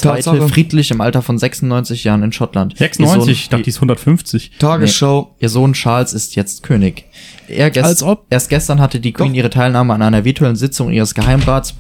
[0.51, 2.77] Friedlich im Alter von 96 Jahren in Schottland.
[2.77, 4.51] 96, ich Ihr dachte, die ist 150.
[4.59, 5.35] Tagesschau.
[5.39, 7.07] Ihr Sohn Charles ist jetzt König.
[7.49, 8.27] Er gest Als ob.
[8.29, 9.39] Erst gestern hatte die Queen Doch.
[9.39, 11.73] ihre Teilnahme an einer virtuellen Sitzung ihres Geheimrats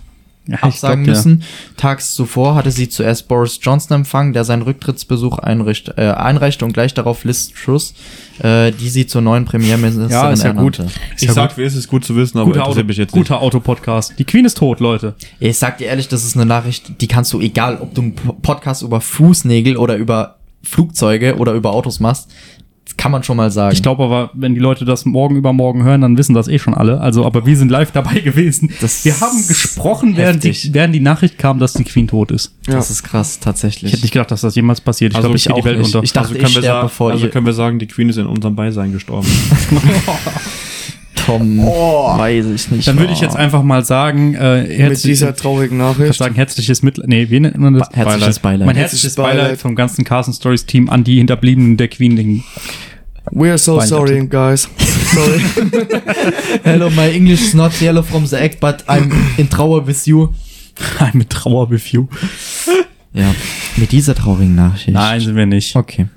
[0.48, 1.44] Ja, ich absagen glaub müssen.
[1.77, 6.73] Tags zuvor hatte sie zuerst Boris Johnson empfangen, der seinen Rücktrittsbesuch einricht, äh, einreichte und
[6.73, 7.94] gleich darauf Liz Truss,
[8.43, 10.81] äh, die sie zur neuen Premierministerin Ja, ist ja gut.
[10.81, 11.01] ernannte.
[11.14, 11.59] Ist Ich ja sag, gut.
[11.59, 13.23] wie ist es gut zu wissen, aber Guter, Auto, interessiert mich jetzt nicht.
[13.28, 14.19] guter Autopodcast.
[14.19, 15.14] Die Queen ist tot, Leute.
[15.39, 18.14] Ich sag dir ehrlich, das ist eine Nachricht, die kannst du, egal ob du einen
[18.16, 22.31] Po- Podcast über Fußnägel oder über Flugzeuge oder über Autos machst,
[23.03, 23.73] kann man schon mal sagen.
[23.74, 26.73] Ich glaube aber, wenn die Leute das morgen übermorgen hören, dann wissen das eh schon
[26.73, 27.01] alle.
[27.01, 28.70] Also, aber wir sind live dabei gewesen.
[28.81, 32.55] Das wir haben gesprochen, während die, während die Nachricht kam, dass die Queen tot ist.
[32.65, 33.87] das ist krass, tatsächlich.
[33.91, 35.15] Ich hätte nicht gedacht, dass das jemals passiert.
[35.15, 35.87] Ich Also glaube, ich ich gehe die Welt nicht.
[35.87, 36.05] unter.
[36.05, 38.19] Ich dachte, also können, ich wir sagen, bevor also können wir sagen, die Queen ist
[38.19, 39.27] in unserem Beisein gestorben.
[41.27, 42.87] Tom, weiß ich nicht.
[42.87, 46.15] dann würde ich jetzt einfach mal sagen, äh, Mit dieser traurigen ich Nachricht.
[46.19, 47.09] sagen, herzliches Mitleid.
[47.09, 47.89] Nee, wie nennt man das?
[47.93, 48.66] herzliches Beileid.
[48.66, 49.59] Mein herzliches Beileid Beileid.
[49.61, 52.16] vom ganzen Carson Stories Team an die Hinterbliebenen der Queen.
[52.16, 52.45] Den
[53.31, 54.69] We are so sorry, guys.
[55.12, 55.39] Sorry.
[56.65, 60.35] Hello, my English is not yellow from the egg, but I'm in trauer with you.
[61.15, 62.09] mit Trauer with you.
[63.12, 63.35] Ja,
[63.77, 64.89] mit dieser traurigen Nachricht.
[64.89, 65.77] Nein, sind wir nicht.
[65.77, 66.09] Okay,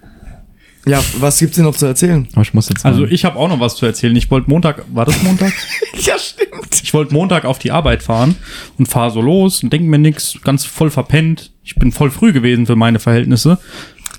[0.88, 2.28] ja, was gibt's denn noch zu erzählen?
[2.34, 4.16] aber ich muss jetzt Also ich habe auch noch was zu erzählen.
[4.16, 5.52] Ich wollte Montag, war das Montag?
[6.00, 6.82] Ja, stimmt.
[6.84, 8.36] Ich wollte Montag auf die Arbeit fahren
[8.78, 11.52] und fahre so los und denke mir nix, ganz voll verpennt.
[11.64, 13.58] Ich bin voll früh gewesen für meine Verhältnisse.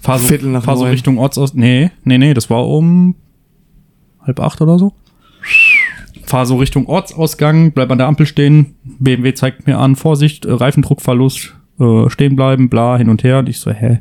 [0.07, 0.93] Fahr so, Viertel nach fahr so neun.
[0.93, 1.55] Richtung Ortsaus.
[1.55, 3.17] Nee, nee, nee, das war um
[4.25, 4.93] halb acht oder so.
[6.25, 8.77] Fahr so Richtung Ortsausgang, bleib an der Ampel stehen.
[8.85, 13.41] BMW zeigt mir an, Vorsicht, äh, Reifendruckverlust, äh, stehen bleiben, bla, hin und her.
[13.41, 14.01] Und ich so, hä?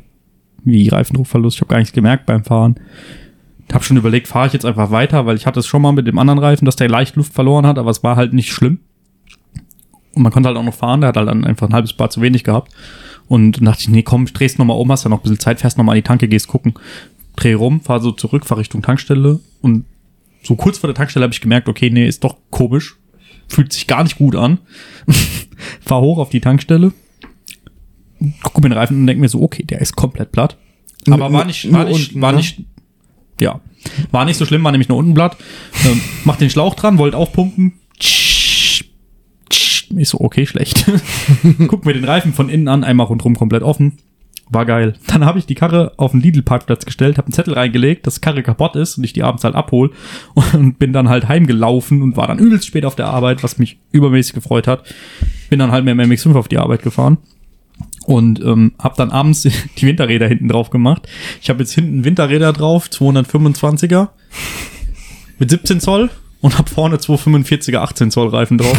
[0.62, 1.56] Wie Reifendruckverlust?
[1.56, 2.76] Ich habe gar nichts gemerkt beim Fahren.
[3.72, 6.06] Hab schon überlegt, fahre ich jetzt einfach weiter, weil ich hatte es schon mal mit
[6.06, 8.78] dem anderen Reifen, dass der leicht Luft verloren hat, aber es war halt nicht schlimm.
[10.14, 12.10] Und man konnte halt auch noch fahren, der hat halt dann einfach ein halbes Bar
[12.10, 12.72] zu wenig gehabt.
[13.28, 15.78] Und dachte ich, nee, komm, drehst nochmal um, hast ja noch ein bisschen Zeit, fährst
[15.78, 16.74] nochmal an die Tanke, gehst gucken.
[17.34, 19.84] Dreh rum, fahr so zurück, fahr Richtung Tankstelle und
[20.46, 22.96] so kurz vor der Tankstelle habe ich gemerkt, okay, nee, ist doch komisch.
[23.48, 24.58] Fühlt sich gar nicht gut an.
[25.80, 26.92] Fahr hoch auf die Tankstelle.
[28.42, 30.56] Guck mir den Reifen und denk mir so, okay, der ist komplett platt.
[31.08, 32.38] Aber war nicht, war nicht, unten, war ne?
[32.38, 32.62] nicht,
[33.40, 33.60] ja.
[34.10, 35.36] War nicht so schlimm, war nämlich nur unten platt.
[35.84, 37.74] Ähm, mach den Schlauch dran, wollte aufpumpen.
[39.94, 40.90] Ich so, okay, schlecht.
[41.68, 43.98] Guck mir den Reifen von innen an, einmal rundrum komplett offen.
[44.48, 44.94] War geil.
[45.08, 48.20] Dann habe ich die Karre auf den Lidl-Parkplatz gestellt, habe einen Zettel reingelegt, dass die
[48.20, 49.90] Karre kaputt ist und ich die abends halt abhol
[50.52, 53.78] und bin dann halt heimgelaufen und war dann übelst spät auf der Arbeit, was mich
[53.90, 54.84] übermäßig gefreut hat.
[55.50, 57.18] Bin dann halt mit dem MX5 auf die Arbeit gefahren
[58.06, 59.42] und ähm, habe dann abends
[59.78, 61.08] die Winterräder hinten drauf gemacht.
[61.42, 64.08] Ich habe jetzt hinten Winterräder drauf, 225er
[65.38, 66.10] mit 17 Zoll
[66.40, 68.78] und habe vorne 245er 18 Zoll Reifen drauf.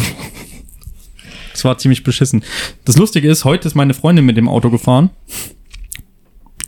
[1.58, 2.44] Das war ziemlich beschissen.
[2.84, 5.10] Das Lustige ist, heute ist meine Freundin mit dem Auto gefahren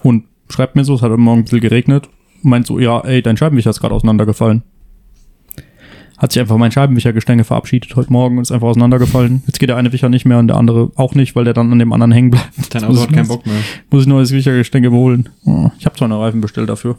[0.03, 2.09] und schreibt mir so, es hat heute Morgen ein bisschen geregnet,
[2.43, 4.65] meint so, ja, ey, dein Scheibenwischer ist gerade auseinandergefallen.
[6.19, 9.45] Hat sich einfach mein Scheibenwischergestänge verabschiedet heute Morgen und ist einfach auseinandergefallen.
[9.47, 11.71] Jetzt geht der eine Wischer nicht mehr und der andere auch nicht, weil der dann
[11.71, 12.75] an dem anderen hängen bleibt.
[12.75, 13.55] Dein Auto muss hat ich- keinen Bock mehr.
[13.91, 15.29] Muss ich neues Wischergestänge holen.
[15.45, 16.99] Oh, ich habe zwar eine Reifen bestellt dafür.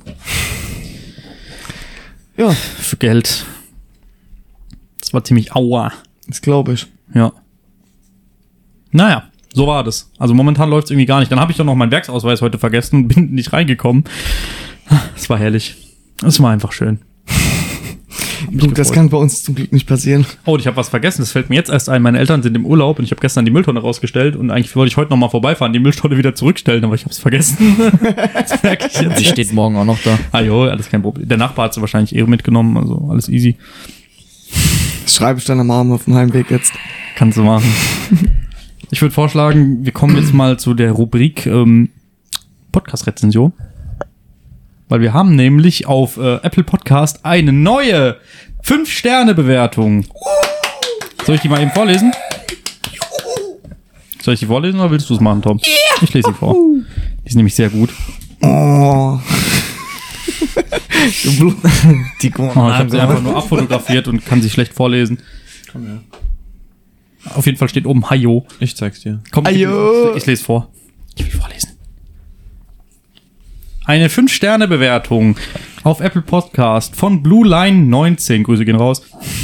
[2.38, 3.46] Ja, Für Geld.
[5.02, 5.92] Das war ziemlich aua.
[6.28, 6.88] das glaube ich.
[7.14, 7.34] Ja.
[8.92, 9.24] Naja,
[9.54, 10.10] so war das.
[10.18, 11.32] Also momentan läuft es irgendwie gar nicht.
[11.32, 14.06] Dann habe ich doch noch meinen Werksausweis heute vergessen und bin nicht reingekommen.
[15.16, 15.76] Es war herrlich.
[16.24, 17.00] Es war einfach schön.
[18.50, 20.26] Du, das kann bei uns zum Glück nicht passieren.
[20.46, 21.22] Oh, und ich habe was vergessen.
[21.22, 22.02] Das fällt mir jetzt erst ein.
[22.02, 24.90] Meine Eltern sind im Urlaub und ich habe gestern die Mülltonne rausgestellt und eigentlich wollte
[24.90, 27.58] ich heute noch mal vorbeifahren, die Mülltonne wieder zurückstellen, aber ich habe es vergessen.
[28.34, 29.20] das merke ich jetzt.
[29.20, 30.18] Die steht morgen auch noch da.
[30.32, 31.28] Ah jo, alles kein Problem.
[31.28, 33.56] Der Nachbar hat sie wahrscheinlich eh mitgenommen, also alles easy.
[35.04, 36.74] Das schreibe ich deiner Mama auf dem Heimweg jetzt.
[37.16, 37.72] Kannst du machen.
[38.94, 41.90] Ich würde vorschlagen, wir kommen jetzt mal zu der Rubrik ähm,
[42.74, 43.54] Podcast-Rezension.
[44.90, 48.18] Weil wir haben nämlich auf äh, Apple Podcast eine neue
[48.66, 50.06] 5-Sterne-Bewertung.
[51.26, 52.12] Soll ich die mal eben vorlesen?
[54.22, 55.62] Soll ich die vorlesen oder willst du es machen, Tom?
[56.02, 56.54] Ich lese sie vor.
[57.24, 57.92] Die ist nämlich sehr gut.
[58.42, 59.20] Oh.
[62.22, 65.20] Die Oh, ich habe sie einfach nur abfotografiert und kann sie schlecht vorlesen.
[65.72, 66.02] Komm her.
[67.26, 68.46] Auf jeden Fall steht oben Hayo.
[68.60, 69.22] Ich zeig's dir.
[69.32, 70.16] Komm, ich, Ajo.
[70.16, 70.70] ich lese vor.
[71.16, 71.70] Ich will vorlesen.
[73.86, 75.38] Eine 5-Sterne-Bewertung
[75.84, 78.44] auf Apple Podcast von Blue Line 19.
[78.44, 79.02] Grüße gehen raus.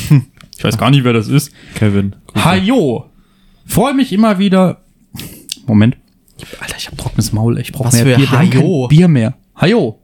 [0.59, 1.51] Ich weiß gar nicht, wer das ist.
[1.75, 2.15] Kevin.
[2.25, 2.43] Grüße.
[2.43, 3.05] Hajo.
[3.67, 4.81] Freue mich immer wieder.
[5.67, 5.97] Moment.
[6.39, 7.59] Ich- Alter, ich hab trockenes Maul.
[7.59, 8.31] Ich brauche Was mehr für Bier.
[8.31, 8.87] Hajo?
[8.87, 9.35] Bier mehr.
[9.55, 9.99] Hajo.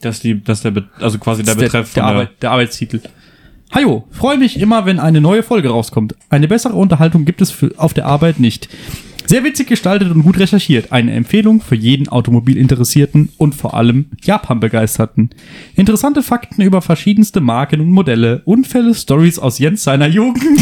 [0.00, 2.10] Das ist die, das ist der, Be also quasi der Das ist Betreff der, der,
[2.12, 3.02] Arbeit, der Arbeitstitel.
[3.74, 6.14] Hajo, freue mich immer, wenn eine neue Folge rauskommt.
[6.28, 8.68] Eine bessere Unterhaltung gibt es für, auf der Arbeit nicht.
[9.26, 10.92] Sehr witzig gestaltet und gut recherchiert.
[10.92, 15.30] Eine Empfehlung für jeden Automobilinteressierten und vor allem Japan-Begeisterten.
[15.74, 18.42] Interessante Fakten über verschiedenste Marken und Modelle.
[18.44, 20.44] Unfälle, Stories aus Jens seiner Jugend.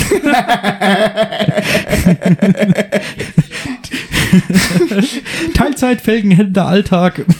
[5.54, 7.24] Teilzeitfelgenhändler Alltag.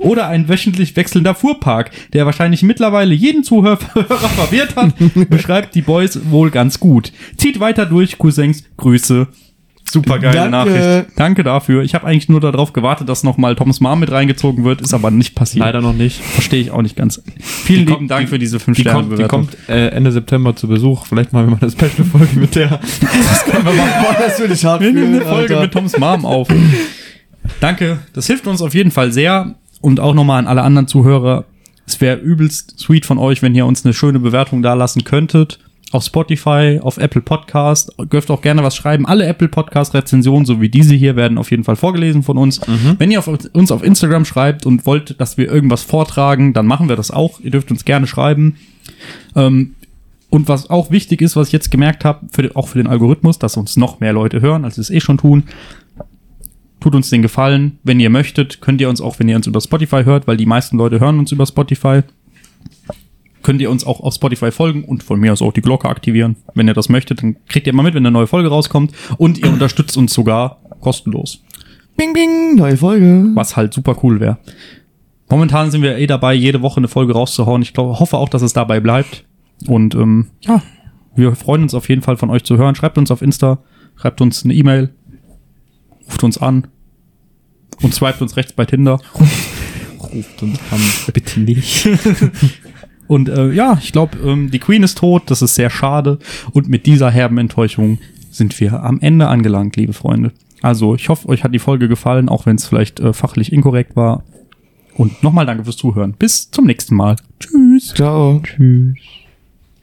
[0.00, 3.76] Oder ein wöchentlich wechselnder Fuhrpark, der wahrscheinlich mittlerweile jeden Zuhörer
[4.36, 4.92] verwirrt hat,
[5.30, 7.12] beschreibt die Boys wohl ganz gut.
[7.36, 8.64] Zieht weiter durch, Cousins.
[8.76, 9.28] Grüße.
[9.90, 10.50] Super geile Danke.
[10.50, 11.08] Nachricht.
[11.16, 11.82] Danke dafür.
[11.82, 15.10] Ich habe eigentlich nur darauf gewartet, dass nochmal Toms Mom mit reingezogen wird, ist aber
[15.10, 15.64] nicht passiert.
[15.64, 16.20] Leider noch nicht.
[16.22, 17.22] Verstehe ich auch nicht ganz.
[17.40, 19.88] Vielen Die lieben kommt- Dank die- für diese 5 Die Sterne kommt, die kommt äh,
[19.88, 21.06] Ende September zu Besuch.
[21.06, 22.68] Vielleicht machen wir mal eine Special-Folge mit der.
[23.62, 25.60] Boah, das würde ich hart Wir nehmen eine Folge Alter.
[25.62, 26.48] mit Toms Mom auf.
[27.60, 29.54] Danke, das hilft uns auf jeden Fall sehr.
[29.80, 31.44] Und auch nochmal an alle anderen Zuhörer.
[31.86, 35.58] Es wäre übelst sweet von euch, wenn ihr uns eine schöne Bewertung da lassen könntet.
[35.90, 37.92] Auf Spotify, auf Apple Podcast.
[38.12, 39.06] Dürft auch gerne was schreiben.
[39.06, 42.60] Alle Apple Podcast Rezensionen, so wie diese hier, werden auf jeden Fall vorgelesen von uns.
[42.98, 46.90] Wenn ihr auf, uns auf Instagram schreibt und wollt, dass wir irgendwas vortragen, dann machen
[46.90, 47.40] wir das auch.
[47.40, 48.56] Ihr dürft uns gerne schreiben.
[49.34, 49.76] Ähm,
[50.30, 53.56] und was auch wichtig ist, was ich jetzt gemerkt habe, auch für den Algorithmus, dass
[53.56, 55.44] uns noch mehr Leute hören, als sie es eh schon tun,
[56.80, 57.78] tut uns den Gefallen.
[57.82, 60.46] Wenn ihr möchtet, könnt ihr uns auch, wenn ihr uns über Spotify hört, weil die
[60.46, 62.02] meisten Leute hören uns über Spotify,
[63.42, 66.36] könnt ihr uns auch auf Spotify folgen und von mir aus auch die Glocke aktivieren.
[66.54, 69.38] Wenn ihr das möchtet, dann kriegt ihr mal mit, wenn eine neue Folge rauskommt und
[69.38, 71.42] ihr unterstützt uns sogar kostenlos,
[71.96, 73.30] Bing, bing, neue Folge.
[73.34, 74.38] was halt super cool wäre.
[75.30, 77.60] Momentan sind wir eh dabei, jede Woche eine Folge rauszuhauen.
[77.60, 79.24] Ich glaube, hoffe auch, dass es dabei bleibt.
[79.66, 80.62] Und ähm, ja,
[81.16, 82.74] wir freuen uns auf jeden Fall von euch zu hören.
[82.74, 83.58] Schreibt uns auf Insta,
[83.96, 84.90] schreibt uns eine E-Mail,
[86.08, 86.66] ruft uns an
[87.82, 89.00] und swiped uns rechts bei Tinder.
[90.00, 90.80] Ruft uns an.
[91.12, 91.88] Bitte nicht.
[93.08, 96.18] Und äh, ja, ich glaube, ähm, die Queen ist tot, das ist sehr schade.
[96.52, 97.98] Und mit dieser herben Enttäuschung
[98.30, 100.32] sind wir am Ende angelangt, liebe Freunde.
[100.60, 103.96] Also, ich hoffe, euch hat die Folge gefallen, auch wenn es vielleicht äh, fachlich inkorrekt
[103.96, 104.24] war.
[104.94, 106.12] Und nochmal danke fürs Zuhören.
[106.18, 107.16] Bis zum nächsten Mal.
[107.40, 107.94] Tschüss.
[107.94, 108.40] Ciao.
[108.42, 108.98] Tschüss.